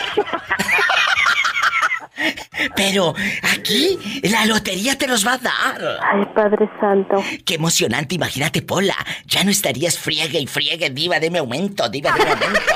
Pero 2.75 3.13
aquí 3.53 3.97
la 4.23 4.45
lotería 4.45 4.97
te 4.97 5.07
los 5.07 5.25
va 5.25 5.33
a 5.33 5.37
dar. 5.37 5.99
Ay, 6.01 6.25
Padre 6.33 6.69
Santo. 6.79 7.23
Qué 7.45 7.55
emocionante, 7.55 8.15
imagínate, 8.15 8.61
Pola. 8.61 8.95
Ya 9.25 9.43
no 9.43 9.51
estarías 9.51 9.97
friegue 9.97 10.39
y 10.39 10.47
friegue, 10.47 10.89
diva, 10.89 11.19
deme 11.19 11.39
aumento, 11.39 11.87
diva, 11.89 12.11
deme 12.11 12.31
aumento. 12.31 12.73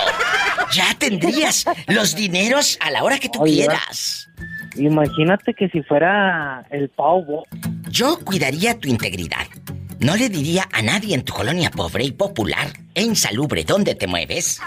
Ya 0.72 0.94
tendrías 0.98 1.66
los 1.88 2.16
dineros 2.16 2.78
a 2.80 2.92
la 2.92 3.04
hora 3.04 3.20
que 3.20 3.30
tú 3.30 3.42
Oye, 3.42 3.56
quieras. 3.56 4.30
Imagínate 4.78 5.54
que 5.54 5.68
si 5.70 5.82
fuera 5.84 6.66
el 6.70 6.90
pavo. 6.90 7.46
Yo 7.90 8.20
cuidaría 8.24 8.80
tu 8.80 8.88
integridad. 8.88 9.48
No 10.00 10.16
le 10.16 10.30
diría 10.30 10.68
a 10.72 10.82
nadie 10.82 11.14
en 11.14 11.24
tu 11.24 11.34
colonia 11.34 11.70
pobre 11.70 12.06
y 12.06 12.12
popular 12.12 12.68
e 12.96 13.04
insalubre 13.04 13.64
donde 13.64 13.96
te 13.96 14.08
mueves 14.08 14.60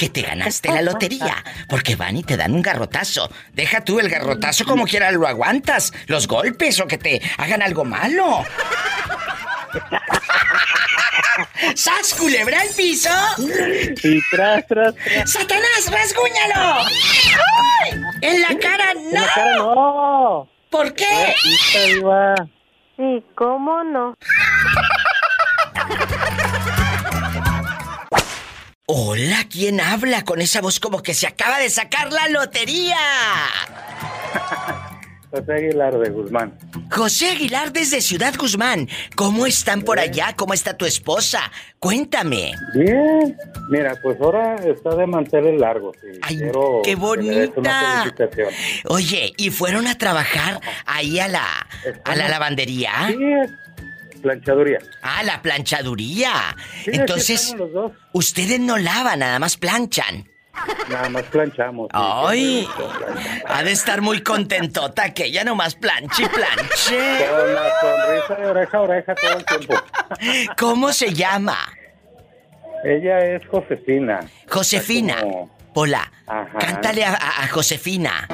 que 0.00 0.08
te 0.08 0.22
ganaste 0.22 0.72
la 0.72 0.80
lotería, 0.80 1.44
porque 1.68 1.94
van 1.94 2.16
y 2.16 2.22
te 2.22 2.38
dan 2.38 2.54
un 2.54 2.62
garrotazo. 2.62 3.30
Deja 3.52 3.84
tú 3.84 4.00
el 4.00 4.08
garrotazo 4.08 4.64
como 4.64 4.86
quiera 4.86 5.12
lo 5.12 5.26
aguantas, 5.26 5.92
los 6.06 6.26
golpes 6.26 6.80
o 6.80 6.86
que 6.86 6.96
te 6.96 7.20
hagan 7.36 7.60
algo 7.60 7.84
malo. 7.84 8.42
¡Sas, 11.74 12.14
culebra 12.14 12.62
al 12.62 12.70
piso! 12.70 13.10
Y 14.02 14.22
tras, 14.30 14.66
tras, 14.66 14.94
tras. 14.94 15.30
¡Satanás, 15.30 15.90
rasguñalo! 15.90 16.78
¡Ay! 17.82 18.00
¡En 18.22 18.40
la 18.40 18.58
cara 18.58 18.94
no! 18.94 19.00
En 19.02 19.12
la 19.12 19.26
cara 19.34 19.56
no. 19.56 20.48
¿Por 20.70 20.94
qué? 20.94 21.34
Sí, 22.96 23.22
¿cómo 23.34 23.84
no? 23.84 24.14
Hola, 28.92 29.46
¿quién 29.48 29.80
habla 29.80 30.24
con 30.24 30.40
esa 30.40 30.60
voz 30.60 30.80
como 30.80 31.00
que 31.00 31.14
se 31.14 31.28
acaba 31.28 31.60
de 31.60 31.70
sacar 31.70 32.12
la 32.12 32.26
lotería? 32.28 32.96
José 35.30 35.52
Aguilar 35.52 35.96
de 35.96 36.10
Guzmán. 36.10 36.58
José 36.90 37.30
Aguilar 37.30 37.72
desde 37.72 38.00
Ciudad 38.00 38.34
Guzmán. 38.36 38.88
¿Cómo 39.14 39.46
están 39.46 39.82
por 39.82 40.00
allá? 40.00 40.34
¿Cómo 40.36 40.54
está 40.54 40.76
tu 40.76 40.86
esposa? 40.86 41.52
Cuéntame. 41.78 42.50
Bien. 42.74 43.36
Mira, 43.70 43.94
pues 44.02 44.20
ahora 44.20 44.56
está 44.56 44.96
de 44.96 45.06
manteles 45.06 45.60
largos. 45.60 45.96
y 46.28 46.38
quiero 46.38 46.80
qué 46.82 46.96
bonita. 46.96 48.12
Oye, 48.88 49.32
¿y 49.36 49.50
fueron 49.50 49.86
a 49.86 49.96
trabajar 49.96 50.60
ahí 50.84 51.20
a 51.20 51.28
la 51.28 51.46
a 52.02 52.16
la 52.16 52.28
lavandería? 52.28 52.90
Sí, 53.06 53.16
planchaduría. 54.20 54.78
Ah, 55.02 55.22
la 55.22 55.42
planchaduría. 55.42 56.32
Sí, 56.84 56.90
Entonces, 56.92 57.42
estamos 57.44 57.60
los 57.60 57.72
dos. 57.72 57.92
ustedes 58.12 58.60
no 58.60 58.78
lavan, 58.78 59.18
nada 59.20 59.38
más 59.38 59.56
planchan. 59.56 60.28
Nada 60.88 61.08
más 61.08 61.22
planchamos. 61.24 61.88
sí, 61.92 61.96
Ay, 61.98 62.68
ha 63.46 63.62
de 63.62 63.70
estar 63.72 64.02
muy 64.02 64.22
contentota 64.22 65.14
que 65.14 65.26
ella 65.26 65.44
nomás 65.44 65.74
planche 65.76 66.24
y 66.24 66.26
planche. 66.26 67.26
Con 67.30 67.54
la 67.54 67.70
sonrisa 67.80 68.34
de 68.42 68.46
oreja 68.50 68.76
a 68.76 68.80
oreja 68.82 69.14
todo 69.14 69.38
el 69.38 69.44
tiempo. 69.44 69.74
¿Cómo 70.58 70.92
se 70.92 71.14
llama? 71.14 71.56
Ella 72.84 73.18
es 73.20 73.46
Josefina. 73.46 74.20
Josefina. 74.48 75.20
Como- 75.20 75.60
Hola, 75.74 76.10
Ajá. 76.26 76.58
cántale 76.58 77.04
a, 77.04 77.14
a- 77.14 77.44
a 77.44 77.48
Josefina. 77.48 78.26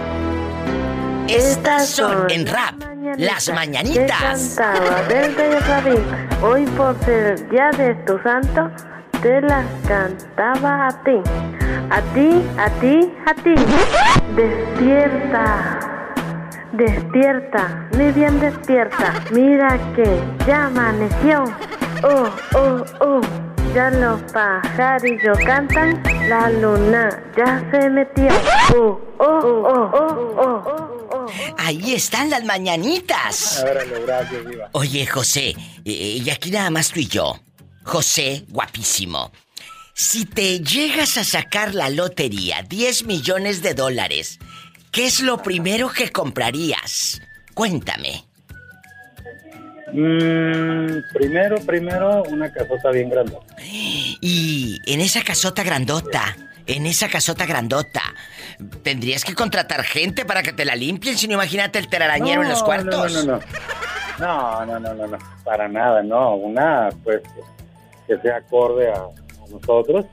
Estas 1.29 1.89
son 1.89 2.31
en 2.31 2.47
rap, 2.47 2.75
las 3.17 3.53
mañanitas. 3.53 4.57
cantaba. 4.57 5.03
Hoy 6.43 6.65
por 6.77 6.97
ser 7.05 7.39
el 7.39 7.49
día 7.49 7.71
de 7.77 7.95
tu 8.07 8.19
santo, 8.21 8.71
te 9.23 9.41
las 9.41 9.67
cantaba 9.89 10.89
a 10.89 11.03
ti. 11.03 11.21
A 11.91 12.01
ti, 12.15 12.43
a 12.59 12.71
ti, 12.81 13.13
a 13.27 13.35
ti. 13.35 13.55
Despierta. 14.37 15.81
Despierta, 16.73 17.89
muy 17.97 18.13
bien 18.13 18.39
despierta. 18.39 19.15
Mira 19.33 19.79
que 19.95 20.21
ya 20.47 20.67
amaneció. 20.67 21.45
Oh, 22.05 22.29
oh, 22.55 22.85
oh. 23.01 23.21
Ya 23.75 23.91
los 23.91 24.21
pajarillos 24.33 25.39
cantan. 25.45 26.03
La 26.29 26.51
luna 26.51 27.23
ya 27.37 27.63
se 27.71 27.91
metió. 27.91 28.29
Oh, 28.75 29.01
oh, 29.19 29.25
oh, 29.25 29.91
oh, 29.93 30.35
oh, 30.39 31.09
oh. 31.13 31.27
Ahí 31.59 31.95
están 31.95 32.31
las 32.31 32.45
mañanitas. 32.45 33.63
Órale, 33.63 34.01
gracias, 34.07 34.47
Diva. 34.47 34.69
Oye, 34.73 35.07
José, 35.07 35.55
eh, 35.85 36.23
y 36.25 36.31
aquí 36.31 36.51
nada 36.51 36.71
más 36.71 36.91
tú 36.91 37.01
y 37.01 37.07
yo. 37.07 37.39
José, 37.85 38.45
guapísimo. 38.49 39.33
Si 39.95 40.27
te 40.27 40.61
llegas 40.61 41.17
a 41.17 41.25
sacar 41.25 41.75
la 41.75 41.89
lotería, 41.89 42.63
10 42.63 43.05
millones 43.05 43.63
de 43.63 43.73
dólares, 43.73 44.39
¿qué 44.93 45.07
es 45.07 45.21
lo 45.21 45.43
primero 45.43 45.89
que 45.91 46.13
comprarías? 46.13 47.23
Cuéntame. 47.55 48.26
Mm, 49.93 51.13
primero, 51.13 51.57
primero, 51.65 52.23
una 52.25 52.53
casota 52.53 52.91
bien 52.91 53.09
grande. 53.09 53.37
Y 54.21 54.81
en 54.87 55.01
esa 55.01 55.23
casota 55.23 55.63
grandota, 55.63 56.37
en 56.67 56.87
esa 56.87 57.09
casota 57.09 57.47
grandota, 57.47 58.03
tendrías 58.83 59.25
que 59.25 59.35
contratar 59.35 59.85
gente 59.85 60.25
para 60.25 60.43
que 60.43 60.53
te 60.53 60.65
la 60.65 60.75
limpien, 60.75 61.17
si 61.17 61.29
no 61.29 61.35
imagínate 61.35 61.79
el 61.79 61.89
telarañero 61.89 62.43
en 62.43 62.49
los 62.49 62.63
cuartos. 62.63 63.25
No, 63.27 63.33
no, 63.33 63.39
no. 63.39 63.45
No, 64.19 64.67
no, 64.67 64.81
no, 64.81 64.95
no, 64.95 65.07
no. 65.07 65.19
Para 65.45 65.69
nada, 65.69 66.03
no. 66.03 66.37
Una, 66.37 66.89
pues, 67.05 67.21
que 68.07 68.19
sea 68.19 68.37
acorde 68.37 68.91
a, 68.91 68.97
a 68.97 69.51
nosotros. 69.51 70.07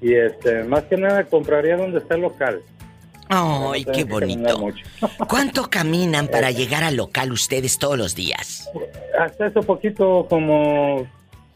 Y 0.00 0.14
este, 0.14 0.64
más 0.64 0.84
que 0.84 0.96
nada 0.96 1.24
compraría 1.24 1.76
donde 1.76 1.98
está 1.98 2.14
el 2.14 2.20
local. 2.22 2.60
Ay, 3.28 3.84
qué 3.84 4.04
bonito. 4.04 4.68
¿Cuánto 5.28 5.70
caminan 5.70 6.28
para 6.28 6.50
llegar 6.50 6.84
al 6.84 6.96
local 6.96 7.32
ustedes 7.32 7.78
todos 7.78 7.96
los 7.98 8.14
días? 8.14 8.68
Hasta 9.18 9.46
eso 9.46 9.62
poquito, 9.62 10.26
como, 10.28 11.06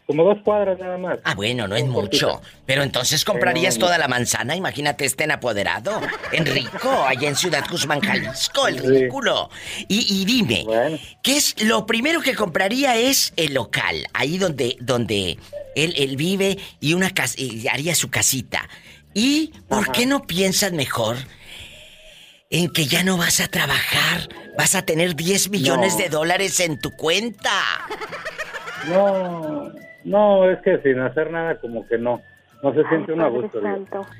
como 0.07 0.23
dos 0.23 0.37
cuadras 0.43 0.79
nada 0.79 0.97
más. 0.97 1.19
Ah, 1.23 1.35
bueno, 1.35 1.67
no 1.67 1.75
es 1.75 1.85
mucho. 1.85 2.41
Pero 2.65 2.83
entonces 2.83 3.23
comprarías 3.23 3.75
Eh, 3.75 3.79
toda 3.79 3.97
la 3.97 4.07
manzana. 4.07 4.55
Imagínate 4.55 5.05
este 5.05 5.25
en 5.25 5.31
apoderado. 5.31 5.99
En 6.31 6.45
Rico, 6.45 6.89
allá 7.07 7.27
en 7.29 7.35
Ciudad 7.35 7.63
Guzmán, 7.69 7.99
Jalisco, 8.01 8.67
el 8.67 8.79
Sí. 8.81 8.87
ridículo. 8.87 9.49
Y, 9.87 10.21
y 10.21 10.25
dime, 10.25 10.65
¿qué 11.21 11.37
es 11.37 11.61
lo 11.63 11.85
primero 11.85 12.21
que 12.21 12.33
compraría 12.35 12.95
es 12.97 13.33
el 13.35 13.53
local? 13.53 14.07
Ahí 14.13 14.37
donde, 14.37 14.75
donde 14.79 15.37
él, 15.75 15.93
él 15.97 16.15
vive 16.17 16.57
y 16.79 16.93
una 16.93 17.11
cas- 17.11 17.37
y 17.37 17.67
haría 17.67 17.93
su 17.95 18.09
casita. 18.09 18.67
¿Y 19.13 19.53
por 19.67 19.91
qué 19.91 20.05
no 20.05 20.27
piensas 20.27 20.71
mejor 20.71 21.17
en 22.49 22.69
que 22.71 22.85
ya 22.85 23.03
no 23.03 23.17
vas 23.17 23.39
a 23.41 23.47
trabajar? 23.47 24.27
Vas 24.57 24.75
a 24.75 24.81
tener 24.81 25.15
10 25.15 25.49
millones 25.49 25.93
No. 25.93 25.99
de 26.03 26.09
dólares 26.09 26.59
en 26.59 26.79
tu 26.79 26.91
cuenta. 26.91 27.51
No, 28.87 29.71
no, 30.03 30.49
es 30.49 30.59
que 30.63 30.79
sin 30.81 30.99
hacer 30.99 31.31
nada 31.31 31.59
como 31.59 31.87
que 31.87 31.97
no. 31.97 32.21
No 32.61 32.73
se 32.73 32.83
siente 32.89 33.13
uno 33.13 33.25
a 33.25 33.29
gusto. 33.29 33.61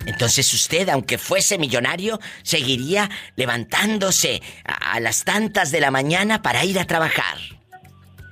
Entonces 0.05 0.53
usted, 0.53 0.87
aunque 0.89 1.17
fuese 1.17 1.57
millonario, 1.57 2.19
seguiría 2.41 3.09
levantándose 3.35 4.41
a, 4.63 4.93
a 4.93 4.99
las 5.01 5.25
tantas 5.25 5.71
de 5.71 5.81
la 5.81 5.91
mañana 5.91 6.41
para 6.41 6.63
ir 6.63 6.79
a 6.79 6.85
trabajar. 6.85 7.37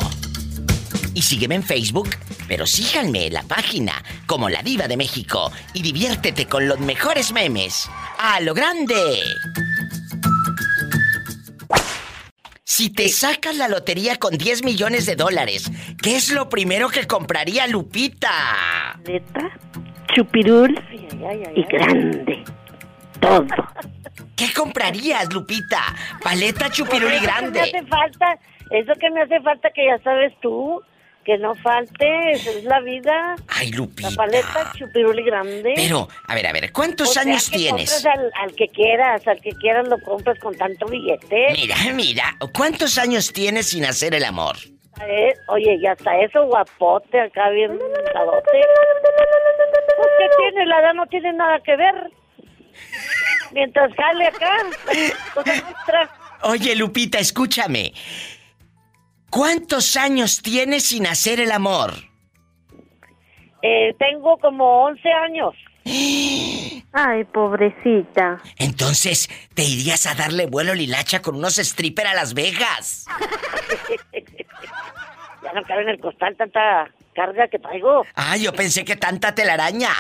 Y 1.16 1.22
sígueme 1.22 1.56
en 1.56 1.64
Facebook, 1.64 2.10
pero 2.48 2.68
síganme 2.68 3.28
en 3.28 3.34
la 3.34 3.44
página 3.44 4.04
como 4.28 4.50
La 4.50 4.62
Diva 4.62 4.88
de 4.88 4.98
México 4.98 5.52
y 5.74 5.82
diviértete 5.82 6.46
con 6.46 6.68
los 6.68 6.80
mejores 6.80 7.32
memes. 7.32 7.90
¡A 8.20 8.42
lo 8.42 8.54
grande! 8.54 9.24
Si 12.64 12.90
te 12.90 13.08
sacas 13.08 13.56
la 13.56 13.70
lotería 13.70 14.18
con 14.18 14.38
10 14.38 14.64
millones 14.66 15.06
de 15.06 15.16
dólares, 15.16 15.72
¿qué 16.02 16.18
es 16.18 16.32
lo 16.34 16.50
primero 16.50 16.90
que 16.90 17.08
compraría 17.08 17.66
Lupita? 17.68 19.00
Neta, 19.08 19.58
chupirul 20.14 20.78
y 21.56 21.64
grande. 21.64 22.44
Todo. 23.22 23.46
¿Qué 24.36 24.52
comprarías, 24.54 25.32
Lupita? 25.34 25.82
Paleta 26.22 26.70
chupirul 26.70 27.14
y 27.14 27.16
Eso 27.16 27.22
que 27.22 27.26
grande. 27.26 27.60
me 27.60 27.80
hace 27.80 27.88
falta, 27.88 28.40
eso 28.72 28.94
que 29.00 29.10
me 29.12 29.22
hace 29.22 29.40
falta 29.40 29.70
que 29.74 29.86
ya 29.86 30.04
sabes 30.04 30.34
tú, 30.42 30.82
que 31.26 31.38
no 31.40 31.56
falte, 31.56 32.32
esa 32.32 32.52
es 32.52 32.64
la 32.64 32.80
vida. 32.82 33.36
Ay, 33.48 33.72
Lupita. 33.72 34.10
La 34.12 34.16
paleta 34.16 34.72
chupiruli 34.78 35.24
grande. 35.24 35.74
Pero, 35.76 36.08
a 36.28 36.36
ver, 36.36 36.46
a 36.48 36.54
ver, 36.54 36.72
¿cuántos 36.72 37.10
O 37.10 37.14
sea, 37.14 37.24
años 37.24 37.50
que 37.50 37.58
tienes? 37.58 38.06
Al, 38.06 38.32
al 38.42 38.56
que 38.56 38.68
quieras, 38.68 39.28
al 39.28 39.42
que 39.42 39.50
quieras 39.52 39.88
lo 39.88 40.00
compras 40.00 40.38
con 40.40 40.56
tanto 40.56 40.86
billete. 40.86 41.48
Mira, 41.54 41.76
mira, 41.94 42.38
¿cuántos 42.54 42.98
años 42.98 43.34
tienes 43.34 43.70
sin 43.70 43.86
hacer 43.86 44.14
el 44.14 44.24
amor? 44.24 44.56
Oye, 45.50 45.78
ya 45.82 45.92
está 45.92 46.18
eso, 46.20 46.46
guapote, 46.46 47.20
acá 47.20 47.50
bien 47.50 47.78
dadote. 48.14 48.60
Pues, 49.98 50.10
¿qué 50.20 50.28
tiene? 50.38 50.66
La 50.68 50.80
edad 50.80 50.94
no 50.94 51.06
tiene 51.08 51.34
nada 51.34 51.60
que 51.60 51.76
ver. 51.76 51.96
Mientras 53.52 53.92
sale 53.96 54.28
acá, 54.28 54.58
cosa 55.34 55.54
nuestra. 55.54 56.10
Oye, 56.44 56.76
Lupita, 56.76 57.20
escúchame. 57.20 57.94
¿Cuántos 59.36 59.98
años 59.98 60.42
tienes 60.42 60.86
sin 60.86 61.06
hacer 61.06 61.42
el 61.42 61.52
amor? 61.52 61.92
Eh, 63.62 63.94
tengo 64.00 64.38
como 64.38 64.86
11 64.86 65.12
años. 65.12 65.54
Ay, 66.94 67.26
pobrecita. 67.26 68.42
Entonces, 68.58 69.30
¿te 69.54 69.64
irías 69.64 70.06
a 70.06 70.16
darle 70.16 70.46
vuelo 70.46 70.74
lilacha 70.74 71.22
con 71.22 71.36
unos 71.36 71.58
stripper 71.58 72.08
a 72.08 72.14
Las 72.14 72.34
Vegas? 72.34 73.08
Ya 75.44 75.54
no 75.54 75.62
cabe 75.64 75.84
en 75.84 75.90
el 75.90 76.00
costal 76.00 76.36
tanta 76.38 76.90
carga 77.14 77.48
que 77.48 77.60
traigo. 77.60 78.04
Ah, 78.16 78.36
yo 78.36 78.52
pensé 78.52 78.84
que 78.84 78.96
tanta 78.96 79.36
telaraña. 79.36 79.92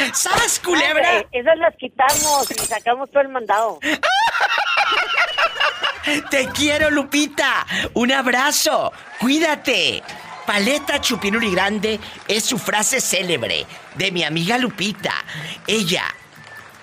¡Sas, 0.14 0.60
culebra! 0.60 1.18
Eh, 1.18 1.26
esas 1.32 1.58
las 1.58 1.74
quitamos 1.74 2.48
y 2.50 2.54
sacamos 2.54 3.10
todo 3.10 3.22
el 3.22 3.28
mandado. 3.30 3.80
Te 6.30 6.48
quiero, 6.54 6.90
Lupita. 6.90 7.66
Un 7.94 8.12
abrazo. 8.12 8.92
Cuídate. 9.20 10.02
Paleta 10.46 11.00
Chupinuri 11.00 11.50
Grande 11.50 11.98
es 12.28 12.44
su 12.44 12.58
frase 12.58 13.00
célebre 13.00 13.66
de 13.96 14.12
mi 14.12 14.22
amiga 14.22 14.56
Lupita. 14.58 15.12
Ella 15.66 16.04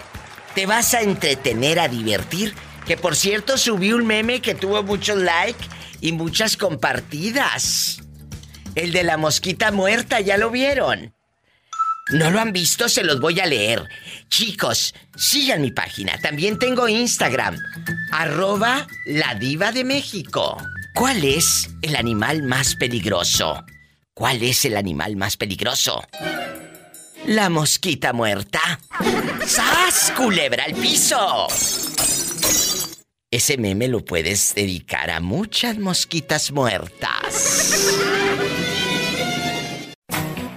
te 0.56 0.66
vas 0.66 0.94
a 0.94 1.02
entretener, 1.02 1.80
a 1.80 1.88
divertir. 1.88 2.54
Que 2.86 2.96
por 2.96 3.16
cierto 3.16 3.58
subí 3.58 3.92
un 3.92 4.08
meme 4.08 4.42
que 4.42 4.56
tuvo 4.56 4.82
muchos 4.82 5.18
likes 5.18 5.66
y 6.00 6.14
muchas 6.14 6.56
compartidas. 6.56 8.00
El 8.76 8.94
de 8.94 9.04
la 9.04 9.18
mosquita 9.18 9.72
muerta, 9.72 10.22
¿ya 10.22 10.38
lo 10.38 10.52
vieron? 10.52 11.17
¿No 12.10 12.32
lo 12.32 12.40
han 12.40 12.54
visto? 12.54 12.88
Se 12.88 13.04
los 13.04 13.20
voy 13.20 13.40
a 13.40 13.46
leer. 13.46 13.84
Chicos, 14.30 14.94
sigan 15.16 15.62
mi 15.62 15.72
página. 15.72 16.18
También 16.20 16.58
tengo 16.58 16.88
Instagram. 16.88 17.58
Arroba 18.12 18.88
la 19.06 19.36
diva 19.36 19.72
de 19.72 19.84
México. 19.84 20.58
¿Cuál 20.96 21.24
es 21.24 21.70
el 21.82 21.96
animal 21.96 22.44
más 22.44 22.76
peligroso? 22.76 23.64
¿Cuál 24.14 24.42
es 24.42 24.66
el 24.66 24.78
animal 24.78 25.16
más 25.16 25.38
peligroso? 25.38 26.02
La 27.26 27.50
mosquita 27.50 28.14
muerta. 28.14 28.80
¡Sas, 29.46 30.14
culebra 30.16 30.64
al 30.64 30.74
piso! 30.74 31.48
Ese 33.30 33.58
meme 33.58 33.90
lo 33.90 34.06
puedes 34.06 34.56
dedicar 34.56 35.12
a 35.12 35.20
muchas 35.20 35.78
mosquitas 35.78 36.52
muertas. 36.54 37.87